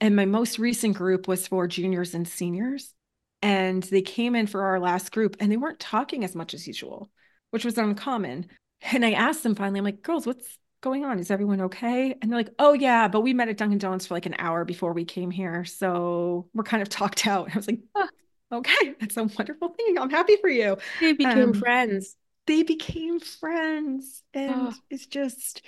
And 0.00 0.16
my 0.16 0.24
most 0.24 0.58
recent 0.58 0.96
group 0.96 1.28
was 1.28 1.46
for 1.46 1.66
juniors 1.66 2.14
and 2.14 2.26
seniors. 2.26 2.94
And 3.40 3.84
they 3.84 4.02
came 4.02 4.34
in 4.34 4.48
for 4.48 4.62
our 4.62 4.80
last 4.80 5.12
group 5.12 5.36
and 5.38 5.50
they 5.50 5.56
weren't 5.56 5.78
talking 5.78 6.24
as 6.24 6.34
much 6.34 6.54
as 6.54 6.66
usual, 6.66 7.08
which 7.50 7.64
was 7.64 7.78
uncommon. 7.78 8.46
And 8.92 9.04
I 9.04 9.12
asked 9.12 9.42
them 9.42 9.54
finally, 9.54 9.78
I'm 9.78 9.84
like, 9.84 10.02
girls, 10.02 10.26
what's 10.26 10.58
going 10.80 11.04
on? 11.04 11.18
Is 11.18 11.30
everyone 11.30 11.60
okay? 11.62 12.14
And 12.20 12.30
they're 12.30 12.38
like, 12.38 12.54
oh, 12.58 12.72
yeah, 12.72 13.08
but 13.08 13.22
we 13.22 13.34
met 13.34 13.48
at 13.48 13.56
Dunkin' 13.56 13.78
Donuts 13.78 14.06
for 14.06 14.14
like 14.14 14.26
an 14.26 14.36
hour 14.38 14.64
before 14.64 14.92
we 14.92 15.04
came 15.04 15.30
here. 15.30 15.64
So 15.64 16.48
we're 16.54 16.64
kind 16.64 16.82
of 16.82 16.88
talked 16.88 17.26
out. 17.26 17.50
I 17.52 17.56
was 17.56 17.66
like, 17.66 17.80
oh, 17.94 18.08
okay, 18.52 18.94
that's 19.00 19.16
a 19.16 19.24
wonderful 19.24 19.70
thing. 19.70 19.98
I'm 19.98 20.10
happy 20.10 20.36
for 20.36 20.48
you. 20.48 20.78
They 21.00 21.12
became 21.12 21.50
um, 21.50 21.54
friends 21.54 22.16
they 22.48 22.62
became 22.62 23.20
friends 23.20 24.22
and 24.34 24.54
oh. 24.54 24.74
it's 24.90 25.06
just 25.06 25.62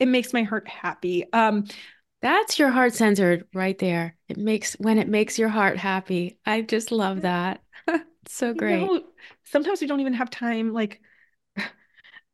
it 0.00 0.08
makes 0.08 0.32
my 0.32 0.42
heart 0.42 0.68
happy 0.68 1.24
um 1.32 1.64
that's 2.20 2.58
your 2.58 2.68
heart 2.68 2.92
centered 2.92 3.46
right 3.54 3.78
there 3.78 4.16
it 4.28 4.36
makes 4.36 4.74
when 4.74 4.98
it 4.98 5.08
makes 5.08 5.38
your 5.38 5.48
heart 5.48 5.78
happy 5.78 6.36
i 6.44 6.60
just 6.60 6.92
love 6.92 7.22
that 7.22 7.62
so 8.26 8.52
great 8.52 8.80
you 8.80 8.86
know, 8.86 9.02
sometimes 9.44 9.80
we 9.80 9.86
don't 9.86 10.00
even 10.00 10.14
have 10.14 10.30
time 10.30 10.72
like 10.72 11.00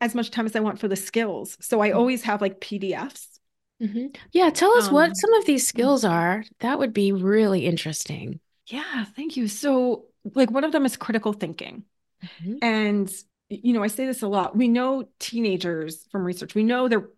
as 0.01 0.15
much 0.15 0.31
time 0.31 0.47
as 0.47 0.57
i 0.57 0.61
want 0.61 0.79
for 0.79 0.89
the 0.89 0.97
skills 0.97 1.57
so 1.61 1.81
i 1.81 1.89
mm-hmm. 1.89 1.99
always 1.99 2.23
have 2.23 2.41
like 2.41 2.61
pdfs 2.61 3.39
mm-hmm. 3.83 4.07
yeah 4.33 4.51
tell 4.51 4.77
us 4.79 4.89
um, 4.89 4.95
what 4.95 5.17
some 5.17 5.33
of 5.35 5.45
these 5.47 5.67
skills 5.67 6.05
are 6.05 6.45
that 6.61 6.79
would 6.79 6.93
be 6.93 7.13
really 7.13 7.67
interesting 7.67 8.41
yeah 8.67 9.05
thank 9.17 9.37
you 9.37 9.49
so 9.49 10.05
like 10.35 10.51
one 10.51 10.65
of 10.65 10.73
them 10.73 10.85
is 10.85 10.97
critical 10.97 11.33
thinking 11.33 11.85
mm-hmm. 12.23 12.57
and 12.63 13.13
you 13.51 13.73
know, 13.73 13.83
I 13.83 13.89
say 13.89 14.07
this 14.07 14.23
a 14.23 14.29
lot. 14.29 14.57
We 14.57 14.69
know 14.69 15.09
teenagers 15.19 16.07
from 16.11 16.25
research, 16.25 16.55
we 16.55 16.63
know 16.63 16.89
they're 16.89 17.09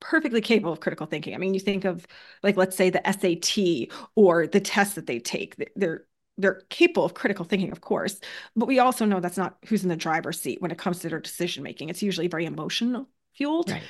perfectly 0.00 0.40
capable 0.40 0.72
of 0.72 0.80
critical 0.80 1.06
thinking. 1.06 1.34
I 1.34 1.38
mean, 1.38 1.54
you 1.54 1.60
think 1.60 1.84
of 1.84 2.06
like, 2.42 2.56
let's 2.56 2.76
say 2.76 2.90
the 2.90 3.02
SAT 3.04 3.88
or 4.14 4.46
the 4.46 4.60
tests 4.60 4.94
that 4.94 5.06
they 5.06 5.18
take, 5.18 5.56
they're 5.74 6.04
they're 6.38 6.62
capable 6.70 7.04
of 7.04 7.14
critical 7.14 7.44
thinking, 7.44 7.72
of 7.72 7.80
course, 7.80 8.20
but 8.56 8.68
we 8.68 8.78
also 8.78 9.04
know 9.04 9.20
that's 9.20 9.36
not 9.36 9.58
who's 9.66 9.82
in 9.82 9.88
the 9.88 9.96
driver's 9.96 10.40
seat 10.40 10.62
when 10.62 10.70
it 10.70 10.78
comes 10.78 11.00
to 11.00 11.08
their 11.08 11.20
decision 11.20 11.62
making. 11.62 11.88
It's 11.88 12.02
usually 12.02 12.28
very 12.28 12.46
emotional 12.46 13.08
fueled. 13.34 13.70
Right. 13.70 13.82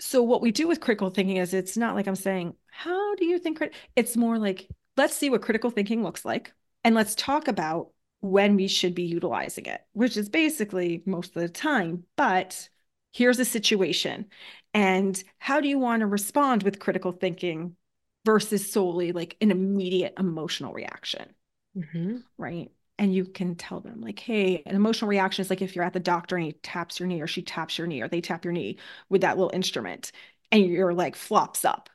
So 0.00 0.22
what 0.22 0.40
we 0.40 0.50
do 0.50 0.66
with 0.66 0.80
critical 0.80 1.10
thinking 1.10 1.36
is 1.36 1.52
it's 1.52 1.76
not 1.76 1.94
like 1.94 2.06
I'm 2.06 2.16
saying, 2.16 2.54
how 2.70 3.14
do 3.16 3.26
you 3.26 3.38
think? 3.38 3.60
It's 3.96 4.16
more 4.16 4.38
like, 4.38 4.68
let's 4.96 5.14
see 5.14 5.28
what 5.28 5.42
critical 5.42 5.70
thinking 5.70 6.02
looks 6.02 6.24
like. 6.24 6.52
And 6.84 6.94
let's 6.94 7.14
talk 7.14 7.48
about 7.48 7.90
when 8.20 8.56
we 8.56 8.66
should 8.68 8.94
be 8.94 9.04
utilizing 9.04 9.66
it, 9.66 9.80
which 9.92 10.16
is 10.16 10.28
basically 10.28 11.02
most 11.04 11.36
of 11.36 11.42
the 11.42 11.48
time. 11.48 12.04
But 12.16 12.68
here's 13.12 13.38
a 13.38 13.44
situation. 13.44 14.26
And 14.72 15.22
how 15.38 15.60
do 15.60 15.68
you 15.68 15.78
want 15.78 16.00
to 16.00 16.06
respond 16.06 16.62
with 16.62 16.78
critical 16.78 17.12
thinking 17.12 17.76
versus 18.24 18.70
solely 18.70 19.12
like 19.12 19.36
an 19.40 19.50
immediate 19.50 20.14
emotional 20.18 20.72
reaction? 20.72 21.34
Mm-hmm. 21.76 22.18
Right. 22.36 22.70
And 23.00 23.14
you 23.14 23.24
can 23.24 23.54
tell 23.54 23.80
them, 23.80 24.00
like, 24.00 24.18
hey, 24.18 24.62
an 24.66 24.74
emotional 24.74 25.08
reaction 25.08 25.42
is 25.42 25.50
like 25.50 25.62
if 25.62 25.76
you're 25.76 25.84
at 25.84 25.92
the 25.92 26.00
doctor 26.00 26.36
and 26.36 26.44
he 26.44 26.52
taps 26.52 26.98
your 26.98 27.06
knee 27.06 27.20
or 27.20 27.28
she 27.28 27.42
taps 27.42 27.78
your 27.78 27.86
knee 27.86 28.02
or 28.02 28.08
they 28.08 28.20
tap 28.20 28.44
your 28.44 28.52
knee 28.52 28.78
with 29.08 29.20
that 29.20 29.36
little 29.36 29.54
instrument 29.54 30.10
and 30.50 30.66
your 30.66 30.92
leg 30.92 31.14
flops 31.14 31.64
up. 31.64 31.90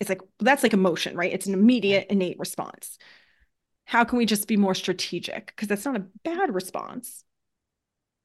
It's 0.00 0.08
like, 0.08 0.22
that's 0.40 0.62
like 0.62 0.72
emotion, 0.72 1.16
right? 1.16 1.32
It's 1.32 1.46
an 1.46 1.54
immediate 1.54 2.08
innate 2.10 2.38
response 2.38 2.98
how 3.88 4.04
can 4.04 4.18
we 4.18 4.26
just 4.26 4.46
be 4.46 4.58
more 4.58 4.74
strategic? 4.74 5.46
Because 5.46 5.66
that's 5.66 5.86
not 5.86 5.96
a 5.96 6.04
bad 6.22 6.54
response. 6.54 7.24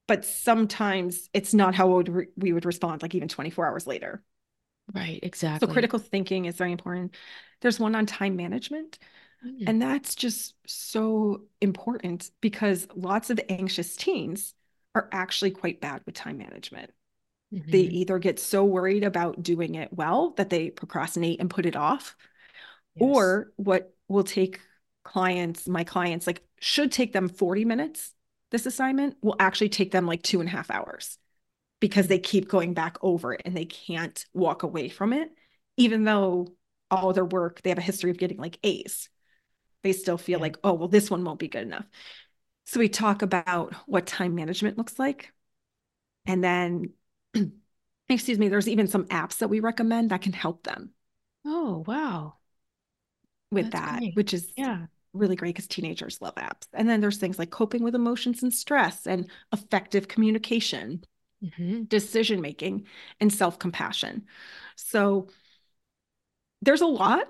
But 0.06 0.26
sometimes 0.26 1.30
it's 1.32 1.54
not 1.54 1.74
how 1.74 1.86
we 1.86 1.94
would, 1.94 2.26
we 2.36 2.52
would 2.52 2.66
respond, 2.66 3.00
like 3.00 3.14
even 3.14 3.28
24 3.28 3.66
hours 3.66 3.86
later. 3.86 4.22
Right, 4.94 5.20
exactly. 5.22 5.66
So 5.66 5.72
critical 5.72 5.98
thinking 5.98 6.44
is 6.44 6.56
very 6.56 6.70
important. 6.70 7.14
There's 7.62 7.80
one 7.80 7.94
on 7.94 8.04
time 8.04 8.36
management. 8.36 8.98
Mm. 9.44 9.64
And 9.66 9.82
that's 9.82 10.14
just 10.14 10.54
so 10.66 11.42
important 11.60 12.30
because 12.40 12.86
lots 12.94 13.30
of 13.30 13.40
anxious 13.48 13.96
teens 13.96 14.54
are 14.94 15.08
actually 15.12 15.50
quite 15.50 15.80
bad 15.80 16.02
with 16.06 16.14
time 16.14 16.38
management. 16.38 16.90
Mm-hmm. 17.52 17.70
They 17.70 17.80
either 17.80 18.18
get 18.18 18.38
so 18.38 18.64
worried 18.64 19.04
about 19.04 19.42
doing 19.42 19.74
it 19.74 19.92
well 19.92 20.30
that 20.36 20.50
they 20.50 20.70
procrastinate 20.70 21.40
and 21.40 21.50
put 21.50 21.66
it 21.66 21.76
off, 21.76 22.16
yes. 22.94 23.08
or 23.08 23.52
what 23.56 23.94
will 24.08 24.24
take 24.24 24.60
clients, 25.04 25.68
my 25.68 25.84
clients, 25.84 26.26
like 26.26 26.42
should 26.60 26.90
take 26.90 27.12
them 27.12 27.28
40 27.28 27.64
minutes. 27.64 28.12
This 28.50 28.66
assignment 28.66 29.16
will 29.20 29.36
actually 29.38 29.68
take 29.68 29.90
them 29.90 30.06
like 30.06 30.22
two 30.22 30.40
and 30.40 30.48
a 30.48 30.52
half 30.52 30.70
hours 30.70 31.18
because 31.80 32.06
they 32.06 32.18
keep 32.18 32.48
going 32.48 32.72
back 32.72 32.96
over 33.02 33.34
it 33.34 33.42
and 33.44 33.56
they 33.56 33.66
can't 33.66 34.24
walk 34.32 34.62
away 34.62 34.88
from 34.88 35.12
it, 35.12 35.28
even 35.76 36.04
though 36.04 36.48
all 36.90 37.12
their 37.12 37.24
work, 37.24 37.60
they 37.62 37.70
have 37.70 37.78
a 37.78 37.82
history 37.82 38.10
of 38.10 38.18
getting 38.18 38.38
like 38.38 38.58
A's. 38.62 39.08
They 39.84 39.92
still 39.92 40.18
feel 40.18 40.40
yeah. 40.40 40.42
like, 40.42 40.56
oh, 40.64 40.72
well, 40.72 40.88
this 40.88 41.10
one 41.10 41.24
won't 41.24 41.38
be 41.38 41.46
good 41.46 41.62
enough. 41.62 41.86
So 42.66 42.80
we 42.80 42.88
talk 42.88 43.22
about 43.22 43.72
what 43.86 44.06
time 44.06 44.34
management 44.34 44.76
looks 44.76 44.98
like. 44.98 45.32
And 46.26 46.42
then, 46.42 46.94
excuse 48.08 48.38
me, 48.38 48.48
there's 48.48 48.68
even 48.68 48.88
some 48.88 49.04
apps 49.04 49.38
that 49.38 49.48
we 49.48 49.60
recommend 49.60 50.10
that 50.10 50.22
can 50.22 50.32
help 50.32 50.64
them. 50.64 50.90
Oh, 51.46 51.84
wow. 51.86 52.34
With 53.52 53.70
That's 53.70 53.84
that, 53.84 53.98
great. 54.00 54.16
which 54.16 54.34
is 54.34 54.52
yeah 54.56 54.86
really 55.14 55.36
great 55.36 55.54
because 55.54 55.68
teenagers 55.68 56.20
love 56.20 56.34
apps. 56.34 56.66
And 56.72 56.88
then 56.88 57.00
there's 57.00 57.18
things 57.18 57.38
like 57.38 57.50
coping 57.50 57.82
with 57.82 57.94
emotions 57.94 58.42
and 58.42 58.52
stress 58.52 59.06
and 59.06 59.30
effective 59.52 60.08
communication, 60.08 61.04
mm-hmm. 61.42 61.84
decision 61.84 62.40
making, 62.40 62.86
and 63.20 63.32
self 63.32 63.58
compassion. 63.58 64.24
So 64.76 65.28
there's 66.60 66.80
a 66.82 66.86
lot, 66.86 67.28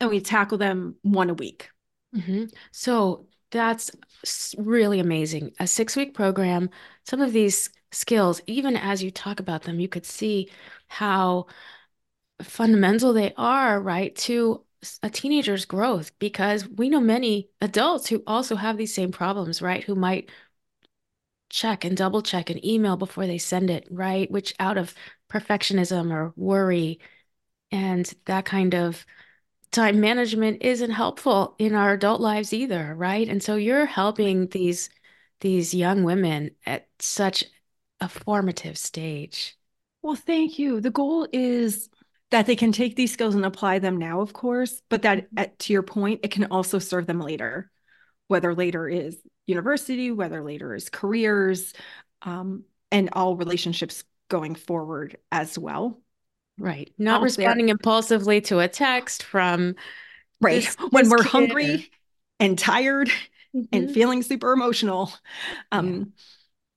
and 0.00 0.10
we 0.10 0.20
tackle 0.20 0.58
them 0.58 0.96
one 1.02 1.30
a 1.30 1.34
week. 1.34 1.70
Mm-hmm. 2.16 2.46
So 2.72 3.26
that's 3.50 3.90
really 4.56 5.00
amazing. 5.00 5.52
A 5.60 5.66
six 5.66 5.96
week 5.96 6.14
program, 6.14 6.70
some 7.04 7.20
of 7.20 7.32
these 7.32 7.70
skills, 7.92 8.40
even 8.46 8.76
as 8.76 9.02
you 9.02 9.10
talk 9.10 9.40
about 9.40 9.62
them, 9.62 9.80
you 9.80 9.88
could 9.88 10.06
see 10.06 10.50
how 10.88 11.46
fundamental 12.42 13.12
they 13.12 13.34
are, 13.36 13.80
right, 13.80 14.14
to 14.16 14.64
a 15.02 15.10
teenager's 15.10 15.66
growth 15.66 16.18
because 16.18 16.66
we 16.66 16.88
know 16.88 17.00
many 17.00 17.50
adults 17.60 18.08
who 18.08 18.22
also 18.26 18.56
have 18.56 18.78
these 18.78 18.94
same 18.94 19.12
problems, 19.12 19.60
right? 19.60 19.84
Who 19.84 19.94
might 19.94 20.30
check 21.50 21.84
and 21.84 21.96
double 21.96 22.22
check 22.22 22.48
an 22.48 22.64
email 22.64 22.96
before 22.96 23.26
they 23.26 23.38
send 23.38 23.70
it, 23.70 23.86
right? 23.90 24.30
Which 24.30 24.54
out 24.58 24.78
of 24.78 24.94
perfectionism 25.28 26.12
or 26.12 26.32
worry 26.36 27.00
and 27.70 28.12
that 28.26 28.44
kind 28.44 28.74
of 28.74 29.04
time 29.72 30.00
management 30.00 30.62
isn't 30.62 30.90
helpful 30.90 31.54
in 31.58 31.74
our 31.74 31.92
adult 31.92 32.20
lives 32.20 32.52
either, 32.52 32.94
right? 32.96 33.28
And 33.28 33.42
so 33.42 33.56
you're 33.56 33.86
helping 33.86 34.48
these 34.48 34.90
these 35.40 35.72
young 35.72 36.04
women 36.04 36.50
at 36.66 36.88
such 36.98 37.44
a 38.00 38.08
formative 38.08 38.76
stage. 38.76 39.56
Well, 40.02 40.14
thank 40.14 40.58
you. 40.58 40.80
The 40.80 40.90
goal 40.90 41.26
is 41.32 41.88
that 42.30 42.46
they 42.46 42.56
can 42.56 42.72
take 42.72 42.94
these 42.94 43.12
skills 43.12 43.34
and 43.34 43.44
apply 43.44 43.78
them 43.78 43.96
now, 43.96 44.20
of 44.20 44.32
course, 44.32 44.82
but 44.88 45.02
that 45.02 45.18
mm-hmm. 45.18 45.38
at, 45.38 45.58
to 45.60 45.72
your 45.72 45.82
point, 45.82 46.20
it 46.22 46.30
can 46.30 46.44
also 46.46 46.78
serve 46.78 47.06
them 47.06 47.20
later, 47.20 47.70
whether 48.28 48.54
later 48.54 48.88
is 48.88 49.18
university, 49.46 50.10
whether 50.10 50.42
later 50.42 50.74
is 50.74 50.88
careers, 50.88 51.72
um, 52.22 52.64
and 52.92 53.10
all 53.12 53.36
relationships 53.36 54.04
going 54.28 54.54
forward 54.54 55.16
as 55.32 55.58
well. 55.58 56.00
Right. 56.60 56.92
Not 56.98 57.22
responding 57.22 57.70
impulsively 57.70 58.42
to 58.42 58.58
a 58.58 58.68
text 58.68 59.22
from 59.22 59.76
right 60.40 60.62
this, 60.62 60.76
when 60.90 61.04
this 61.04 61.10
we're 61.10 61.18
kid. 61.18 61.26
hungry 61.26 61.90
and 62.38 62.58
tired 62.58 63.08
mm-hmm. 63.08 63.62
and 63.72 63.90
feeling 63.90 64.22
super 64.22 64.52
emotional. 64.52 65.10
Um, 65.72 65.94
yeah. 65.98 66.04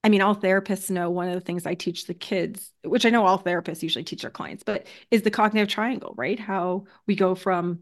I 0.05 0.09
mean, 0.09 0.21
all 0.21 0.35
therapists 0.35 0.89
know 0.89 1.09
one 1.09 1.27
of 1.27 1.33
the 1.33 1.41
things 1.41 1.65
I 1.65 1.75
teach 1.75 2.07
the 2.07 2.13
kids, 2.13 2.71
which 2.83 3.05
I 3.05 3.09
know 3.09 3.25
all 3.25 3.39
therapists 3.39 3.83
usually 3.83 4.03
teach 4.03 4.21
their 4.21 4.31
clients, 4.31 4.63
but 4.63 4.87
is 5.11 5.21
the 5.21 5.31
cognitive 5.31 5.69
triangle, 5.69 6.13
right? 6.17 6.39
How 6.39 6.85
we 7.05 7.15
go 7.15 7.35
from 7.35 7.79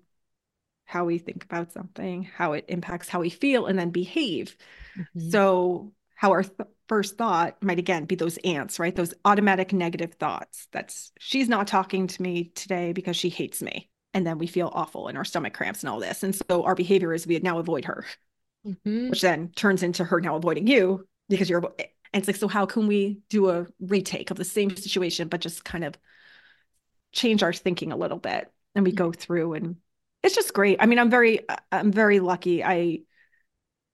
how 0.86 1.06
we 1.06 1.20
think 1.20 1.44
about 1.46 1.72
something, 1.72 2.24
how 2.24 2.54
it 2.54 2.66
impacts 2.68 3.10
how 3.10 3.20
we 3.22 3.30
feel, 3.30 3.68
and 3.68 3.78
then 3.78 3.92
behave. 3.92 4.58
Mm-hmm. 4.98 5.30
So, 5.30 5.94
how 6.22 6.30
our 6.30 6.44
th- 6.44 6.70
first 6.88 7.18
thought 7.18 7.58
might 7.64 7.80
again 7.80 8.06
be 8.06 8.14
those 8.14 8.38
ants, 8.44 8.78
right? 8.78 8.96
Those 8.96 9.16
automatic 9.26 9.74
negative 9.74 10.14
thoughts. 10.14 10.68
That's 10.72 11.12
she's 11.18 11.50
not 11.50 11.66
talking 11.66 12.06
to 12.06 12.22
me 12.22 12.52
today 12.54 12.94
because 12.94 13.18
she 13.18 13.30
hates 13.30 13.60
me. 13.60 13.90
And 14.14 14.28
then 14.28 14.38
we 14.38 14.46
feel 14.46 14.70
awful 14.72 15.08
and 15.08 15.18
our 15.18 15.26
stomach 15.26 15.56
cramps 15.56 15.82
and 15.82 15.90
all 15.90 16.00
this. 16.00 16.22
And 16.22 16.36
so 16.36 16.64
our 16.64 16.76
behavior 16.76 17.12
is 17.12 17.26
we 17.26 17.40
now 17.40 17.58
avoid 17.58 17.86
her, 17.86 18.06
mm-hmm. 18.68 19.10
which 19.10 19.22
then 19.22 19.50
turns 19.56 19.82
into 19.82 20.04
her 20.04 20.22
now 20.22 20.36
avoiding 20.36 20.68
you 20.68 21.08
because 21.28 21.50
you're. 21.50 21.64
And 22.14 22.20
it's 22.22 22.28
like, 22.28 22.36
so 22.36 22.48
how 22.48 22.68
can 22.68 22.86
we 22.86 23.22
do 23.30 23.50
a 23.50 23.66
retake 23.80 24.30
of 24.30 24.38
the 24.38 24.46
same 24.46 24.76
situation, 24.76 25.28
but 25.28 25.42
just 25.42 25.66
kind 25.66 25.84
of 25.84 25.98
change 27.14 27.42
our 27.42 27.54
thinking 27.54 27.92
a 27.92 27.98
little 27.98 28.20
bit? 28.20 28.52
And 28.76 28.86
we 28.86 28.92
go 28.92 29.12
through 29.12 29.54
and 29.54 29.78
it's 30.22 30.36
just 30.36 30.54
great. 30.54 30.78
I 30.80 30.86
mean, 30.86 31.00
I'm 31.00 31.10
very, 31.10 31.40
I'm 31.72 31.92
very 31.92 32.20
lucky. 32.20 32.64
I, 32.64 33.00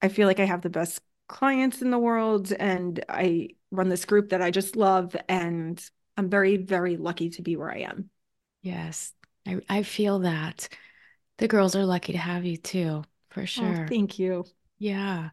I 0.02 0.10
feel 0.10 0.28
like 0.28 0.42
I 0.42 0.46
have 0.46 0.62
the 0.62 0.70
best 0.70 1.00
clients 1.28 1.82
in 1.82 1.92
the 1.92 2.00
world 2.00 2.52
and 2.54 3.04
I 3.10 3.50
run 3.72 3.90
this 3.90 4.06
group 4.06 4.30
that 4.30 4.42
I 4.42 4.52
just 4.52 4.76
love. 4.76 5.16
And 5.28 5.84
I'm 6.16 6.30
very, 6.30 6.58
very 6.58 6.98
lucky 6.98 7.30
to 7.32 7.42
be 7.42 7.56
where 7.56 7.72
I 7.72 7.80
am. 7.80 8.10
Yes. 8.62 9.14
I, 9.46 9.62
I 9.70 9.84
feel 9.84 10.20
that 10.20 10.70
the 11.38 11.48
girls 11.48 11.76
are 11.76 11.86
lucky 11.86 12.14
to 12.14 12.18
have 12.18 12.46
you 12.46 12.58
too, 12.58 13.04
for 13.30 13.42
oh, 13.42 13.46
sure. 13.46 13.84
Oh, 13.84 13.88
thank 13.88 14.18
you. 14.18 14.46
Yeah. 14.80 15.30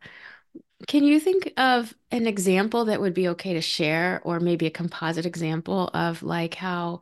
Can 0.87 1.05
you 1.05 1.19
think 1.19 1.53
of 1.57 1.95
an 2.11 2.27
example 2.27 2.87
that 2.87 3.01
would 3.01 3.15
be 3.15 3.29
okay 3.29 3.55
to 3.55 3.61
share, 3.61 4.21
or 4.25 4.41
maybe 4.41 4.67
a 4.67 4.71
composite 4.71 5.25
example 5.25 5.89
of 5.95 6.23
like 6.23 6.55
how 6.55 7.01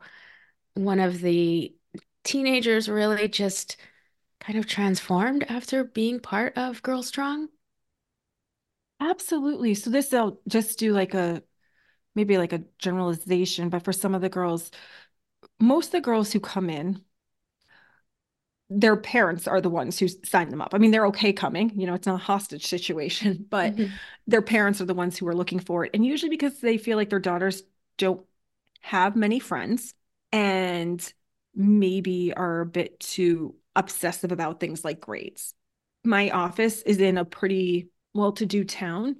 one 0.75 0.99
of 0.99 1.19
the 1.19 1.75
teenagers 2.23 2.87
really 2.87 3.27
just 3.27 3.75
kind 4.39 4.57
of 4.57 4.65
transformed 4.65 5.45
after 5.49 5.83
being 5.83 6.19
part 6.19 6.57
of 6.57 6.81
Girl 6.81 7.03
Strong? 7.03 7.49
Absolutely. 9.09 9.73
So 9.73 9.89
this 9.89 10.13
I'll 10.13 10.39
just 10.47 10.79
do 10.79 10.93
like 10.93 11.13
a 11.13 11.43
maybe 12.15 12.37
like 12.37 12.53
a 12.53 12.63
generalization, 12.77 13.69
but 13.69 13.83
for 13.83 13.91
some 13.91 14.15
of 14.15 14.21
the 14.21 14.29
girls, 14.29 14.71
most 15.59 15.87
of 15.87 15.91
the 15.93 16.01
girls 16.01 16.31
who 16.31 16.39
come 16.39 16.69
in, 16.69 17.01
their 18.69 18.95
parents 18.95 19.47
are 19.47 19.59
the 19.59 19.69
ones 19.69 19.99
who 19.99 20.07
sign 20.07 20.49
them 20.49 20.61
up. 20.61 20.73
I 20.73 20.77
mean, 20.77 20.91
they're 20.91 21.07
okay 21.07 21.33
coming, 21.33 21.77
you 21.77 21.85
know, 21.85 21.95
it's 21.95 22.07
not 22.07 22.15
a 22.15 22.23
hostage 22.23 22.65
situation, 22.65 23.45
but 23.49 23.75
mm-hmm. 23.75 23.93
their 24.25 24.41
parents 24.41 24.79
are 24.79 24.85
the 24.85 24.93
ones 24.93 25.17
who 25.17 25.27
are 25.27 25.35
looking 25.35 25.59
for 25.59 25.85
it. 25.85 25.91
And 25.93 26.05
usually 26.05 26.29
because 26.29 26.59
they 26.59 26.77
feel 26.77 26.97
like 26.97 27.09
their 27.09 27.19
daughters 27.19 27.63
don't 27.97 28.25
have 28.81 29.15
many 29.15 29.39
friends 29.39 29.93
and 30.31 31.13
maybe 31.53 32.33
are 32.33 32.61
a 32.61 32.65
bit 32.65 32.99
too 32.99 33.55
obsessive 33.75 34.31
about 34.31 34.59
things 34.59 34.85
like 34.85 35.01
grades. 35.01 35.53
My 36.03 36.29
office 36.29 36.81
is 36.83 36.99
in 36.99 37.17
a 37.17 37.25
pretty 37.25 37.89
well 38.13 38.31
to 38.33 38.45
do 38.45 38.63
town. 38.63 39.17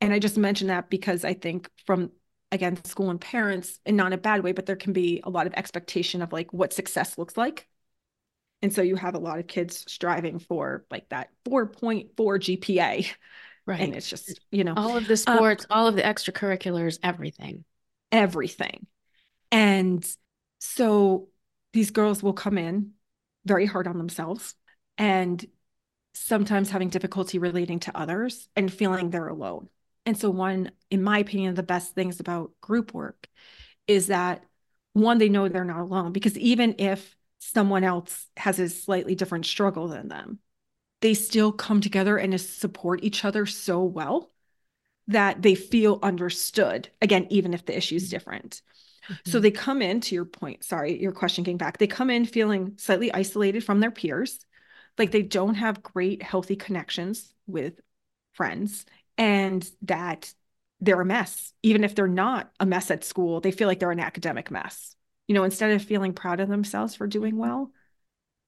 And 0.00 0.12
I 0.12 0.18
just 0.18 0.38
mentioned 0.38 0.70
that 0.70 0.90
because 0.90 1.24
I 1.24 1.34
think 1.34 1.68
from 1.86 2.10
again 2.50 2.82
school 2.84 3.10
and 3.10 3.20
parents 3.20 3.78
and 3.84 3.96
not 3.96 4.06
in 4.08 4.12
a 4.14 4.18
bad 4.18 4.42
way 4.42 4.52
but 4.52 4.64
there 4.64 4.74
can 4.74 4.94
be 4.94 5.20
a 5.22 5.28
lot 5.28 5.46
of 5.46 5.52
expectation 5.52 6.22
of 6.22 6.32
like 6.32 6.52
what 6.52 6.72
success 6.72 7.18
looks 7.18 7.36
like. 7.36 7.66
And 8.62 8.72
so 8.72 8.82
you 8.82 8.96
have 8.96 9.14
a 9.14 9.20
lot 9.20 9.38
of 9.38 9.46
kids 9.46 9.84
striving 9.86 10.38
for 10.38 10.84
like 10.90 11.08
that 11.10 11.30
4.4 11.48 12.08
gpa 12.16 13.08
right 13.66 13.80
and 13.80 13.94
it's 13.94 14.08
just 14.08 14.40
you 14.50 14.64
know 14.64 14.74
all 14.76 14.96
of 14.96 15.06
the 15.06 15.12
uh, 15.12 15.16
sports 15.16 15.66
all 15.70 15.86
of 15.86 15.94
the 15.94 16.02
extracurriculars 16.02 16.98
everything. 17.02 17.64
Everything. 18.10 18.86
And 19.50 20.06
so 20.60 21.28
these 21.72 21.90
girls 21.90 22.22
will 22.22 22.32
come 22.32 22.58
in 22.58 22.92
very 23.44 23.66
hard 23.66 23.86
on 23.86 23.98
themselves. 23.98 24.54
And 24.96 25.44
sometimes 26.18 26.70
having 26.70 26.88
difficulty 26.88 27.38
relating 27.38 27.80
to 27.80 27.96
others 27.96 28.48
and 28.56 28.72
feeling 28.72 29.10
they're 29.10 29.28
alone. 29.28 29.68
And 30.06 30.16
so, 30.16 30.30
one, 30.30 30.70
in 30.90 31.02
my 31.02 31.18
opinion, 31.18 31.54
the 31.54 31.62
best 31.62 31.94
things 31.94 32.20
about 32.20 32.52
group 32.60 32.94
work 32.94 33.28
is 33.86 34.08
that 34.08 34.44
one, 34.92 35.18
they 35.18 35.28
know 35.28 35.48
they're 35.48 35.64
not 35.64 35.80
alone 35.80 36.12
because 36.12 36.36
even 36.38 36.76
if 36.78 37.16
someone 37.38 37.84
else 37.84 38.26
has 38.36 38.58
a 38.58 38.68
slightly 38.68 39.14
different 39.14 39.46
struggle 39.46 39.88
than 39.88 40.08
them, 40.08 40.38
they 41.00 41.14
still 41.14 41.52
come 41.52 41.80
together 41.80 42.16
and 42.16 42.38
support 42.40 43.04
each 43.04 43.24
other 43.24 43.46
so 43.46 43.84
well 43.84 44.30
that 45.06 45.40
they 45.40 45.54
feel 45.54 45.98
understood. 46.02 46.88
Again, 47.00 47.26
even 47.30 47.54
if 47.54 47.64
the 47.64 47.76
issue 47.76 47.96
is 47.96 48.10
different. 48.10 48.60
Mm-hmm. 49.08 49.30
So 49.30 49.40
they 49.40 49.50
come 49.50 49.80
in, 49.80 50.00
to 50.02 50.14
your 50.14 50.24
point, 50.24 50.64
sorry, 50.64 51.00
your 51.00 51.12
question 51.12 51.44
came 51.44 51.56
back. 51.56 51.78
They 51.78 51.86
come 51.86 52.10
in 52.10 52.26
feeling 52.26 52.74
slightly 52.76 53.12
isolated 53.12 53.64
from 53.64 53.80
their 53.80 53.90
peers, 53.90 54.38
like 54.98 55.10
they 55.10 55.22
don't 55.22 55.54
have 55.54 55.82
great, 55.82 56.22
healthy 56.22 56.56
connections 56.56 57.32
with 57.46 57.80
friends, 58.32 58.86
and 59.16 59.68
that 59.82 60.32
they're 60.80 61.00
a 61.00 61.04
mess. 61.04 61.52
Even 61.62 61.84
if 61.84 61.94
they're 61.94 62.06
not 62.06 62.50
a 62.60 62.66
mess 62.66 62.90
at 62.90 63.04
school, 63.04 63.40
they 63.40 63.50
feel 63.50 63.68
like 63.68 63.80
they're 63.80 63.90
an 63.90 64.00
academic 64.00 64.50
mess. 64.50 64.94
You 65.26 65.34
know, 65.34 65.44
instead 65.44 65.72
of 65.72 65.82
feeling 65.82 66.12
proud 66.12 66.40
of 66.40 66.48
themselves 66.48 66.94
for 66.94 67.06
doing 67.06 67.36
well, 67.36 67.72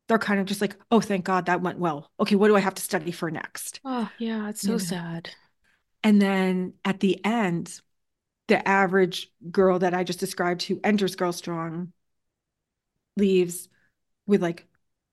they're 0.08 0.18
kind 0.18 0.40
of 0.40 0.46
just 0.46 0.60
like, 0.60 0.76
oh, 0.90 1.00
thank 1.00 1.24
God 1.24 1.46
that 1.46 1.62
went 1.62 1.78
well. 1.78 2.10
Okay, 2.18 2.36
what 2.36 2.48
do 2.48 2.56
I 2.56 2.60
have 2.60 2.74
to 2.74 2.82
study 2.82 3.12
for 3.12 3.30
next? 3.30 3.80
Oh, 3.84 4.10
yeah, 4.18 4.48
it's 4.48 4.62
so 4.62 4.78
sad. 4.78 5.30
And 6.02 6.20
then 6.20 6.74
at 6.84 7.00
the 7.00 7.24
end, 7.24 7.80
the 8.48 8.66
average 8.66 9.30
girl 9.50 9.78
that 9.78 9.94
I 9.94 10.02
just 10.02 10.18
described 10.18 10.62
who 10.62 10.80
enters 10.82 11.14
Girl 11.14 11.32
Strong 11.32 11.92
leaves 13.16 13.68
with 14.26 14.42
like 14.42 14.66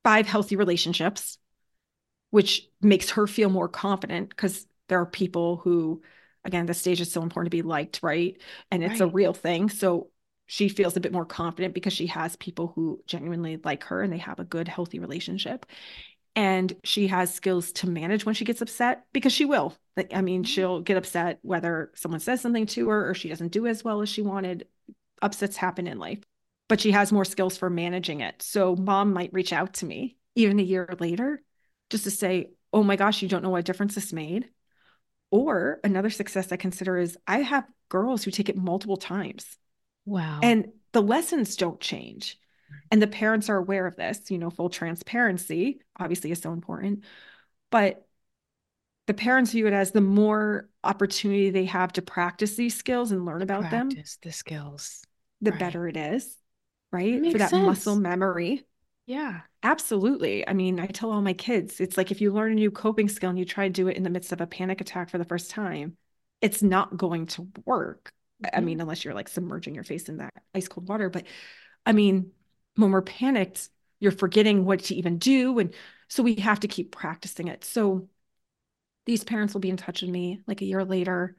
five 0.08 0.26
healthy 0.26 0.56
relationships, 0.56 1.38
which 2.30 2.70
makes 2.82 3.10
her 3.10 3.28
feel 3.28 3.50
more 3.50 3.68
confident 3.68 4.30
because 4.30 4.66
there 4.88 5.02
are 5.02 5.06
people 5.06 5.58
who, 5.58 6.02
again, 6.46 6.66
the 6.66 6.74
stage 6.74 7.02
is 7.02 7.12
so 7.12 7.22
important 7.22 7.52
to 7.52 7.58
be 7.58 7.62
liked, 7.62 8.00
right? 8.02 8.42
And 8.72 8.86
it's 8.86 9.02
right. 9.02 9.10
a 9.10 9.12
real 9.12 9.34
thing. 9.34 9.68
So 9.68 10.10
she 10.46 10.70
feels 10.70 10.96
a 10.96 11.02
bit 11.02 11.12
more 11.12 11.26
confident 11.26 11.74
because 11.74 11.92
she 11.92 12.08
has 12.08 12.38
people 12.38 12.72
who 12.74 13.02
genuinely 13.06 13.60
like 13.62 13.84
her 13.84 14.02
and 14.02 14.14
they 14.14 14.20
have 14.20 14.40
a 14.40 14.46
good, 14.46 14.70
healthy 14.70 15.00
relationship 15.00 15.66
and 16.38 16.74
she 16.86 17.08
has 17.08 17.34
skills 17.34 17.74
to 17.74 17.90
manage 17.90 18.26
when 18.26 18.36
she 18.36 18.46
gets 18.46 18.62
upset 18.62 19.06
because 19.12 19.34
she 19.34 19.44
will 19.44 19.74
like 19.98 20.12
i 20.14 20.22
mean 20.22 20.44
mm-hmm. 20.44 20.48
she'll 20.48 20.82
get 20.82 20.96
upset 20.96 21.40
whether 21.42 21.92
someone 21.96 22.20
says 22.20 22.40
something 22.40 22.68
to 22.68 22.90
her 22.90 23.10
or 23.10 23.16
she 23.16 23.28
doesn't 23.28 23.52
do 23.52 23.66
as 23.66 23.84
well 23.84 24.04
as 24.04 24.10
she 24.10 24.22
wanted 24.22 24.68
upsets 25.22 25.58
happen 25.58 25.88
in 25.88 25.98
life 25.98 26.22
but 26.68 26.82
she 26.82 26.92
has 26.92 27.12
more 27.12 27.26
skills 27.26 27.58
for 27.58 27.70
managing 27.70 28.22
it. 28.22 28.42
So 28.42 28.76
mom 28.76 29.14
might 29.14 29.34
reach 29.34 29.54
out 29.54 29.76
to 29.76 29.86
me 29.86 30.18
even 30.36 30.60
a 30.60 30.64
year 30.64 30.90
later 31.00 31.42
just 31.90 32.04
to 32.04 32.12
say 32.12 32.52
oh 32.74 32.84
my 32.84 32.96
gosh 32.96 33.22
you 33.22 33.30
don't 33.30 33.44
know 33.44 33.50
what 33.50 33.66
difference 33.66 33.96
this 33.96 34.14
made. 34.14 34.50
Or 35.30 35.80
another 35.84 36.10
success 36.10 36.52
i 36.52 36.58
consider 36.58 36.98
is 36.98 37.18
i 37.28 37.40
have 37.40 37.66
girls 37.90 38.24
who 38.24 38.32
take 38.32 38.50
it 38.50 38.58
multiple 38.58 38.98
times. 38.98 39.58
Wow. 40.06 40.40
And 40.44 40.70
the 40.94 41.02
lessons 41.02 41.56
don't 41.56 41.80
change. 41.80 42.38
And 42.92 43.02
the 43.02 43.08
parents 43.08 43.50
are 43.50 43.58
aware 43.58 43.88
of 43.88 43.96
this 43.96 44.30
you 44.30 44.38
know 44.38 44.50
full 44.50 44.70
transparency 44.70 45.82
obviously 45.98 46.32
is 46.32 46.42
so 46.42 46.52
important. 46.52 47.04
But 47.72 48.06
the 49.08 49.14
parents 49.14 49.52
view 49.52 49.68
it 49.68 49.74
as 49.74 49.92
the 49.92 50.02
more 50.02 50.70
opportunity 50.84 51.50
they 51.50 51.66
have 51.66 51.94
to 51.94 52.02
practice 52.02 52.56
these 52.56 52.76
skills 52.76 53.12
and 53.12 53.26
learn 53.26 53.42
about 53.42 53.70
practice 53.70 54.18
them 54.18 54.30
the 54.30 54.34
skills. 54.34 55.06
the 55.42 55.52
right. 55.52 55.60
better 55.60 55.88
it 55.88 55.96
is 55.96 56.36
right 56.98 57.32
for 57.32 57.38
that 57.38 57.50
sense. 57.50 57.66
muscle 57.66 57.96
memory 57.96 58.66
yeah 59.06 59.42
absolutely 59.64 60.48
i 60.48 60.54
mean 60.54 60.80
i 60.80 60.86
tell 60.88 61.12
all 61.12 61.22
my 61.22 61.34
kids 61.34 61.80
it's 61.80 61.98
like 61.98 62.12
if 62.12 62.22
you 62.22 62.32
learn 62.32 62.52
a 62.52 62.56
new 62.56 62.72
coping 62.72 63.08
skill 63.10 63.30
and 63.30 63.40
you 63.40 63.46
try 63.46 63.68
to 63.68 63.74
do 63.74 63.88
it 63.88 63.98
in 63.98 64.04
the 64.04 64.10
midst 64.10 64.32
of 64.32 64.42
a 64.42 64.48
panic 64.48 64.82
attack 64.82 65.10
for 65.10 65.18
the 65.18 65.26
first 65.26 65.50
time 65.50 65.96
it's 66.42 66.62
not 66.62 66.98
going 66.98 67.26
to 67.26 67.48
work 67.66 68.12
mm-hmm. 68.44 68.58
i 68.58 68.62
mean 68.62 68.82
unless 68.82 69.06
you're 69.06 69.14
like 69.14 69.30
submerging 69.30 69.76
your 69.76 69.84
face 69.84 70.10
in 70.10 70.18
that 70.18 70.34
ice 70.54 70.68
cold 70.68 70.88
water 70.88 71.10
but 71.10 71.24
i 71.86 71.92
mean 71.92 72.32
when 72.78 72.92
we're 72.92 73.02
panicked, 73.02 73.70
you're 74.00 74.12
forgetting 74.12 74.64
what 74.64 74.84
to 74.86 74.96
even 74.96 75.18
do. 75.18 75.60
And 75.60 75.74
so 76.08 76.24
we 76.24 76.36
have 76.36 76.62
to 76.62 76.68
keep 76.68 76.92
practicing 76.92 77.48
it. 77.48 77.66
So 77.66 78.08
these 79.06 79.24
parents 79.24 79.54
will 79.54 79.62
be 79.62 79.70
in 79.70 79.78
touch 79.78 80.02
with 80.02 80.12
me 80.12 80.42
like 80.48 80.62
a 80.62 80.66
year 80.66 80.86
later 80.86 81.36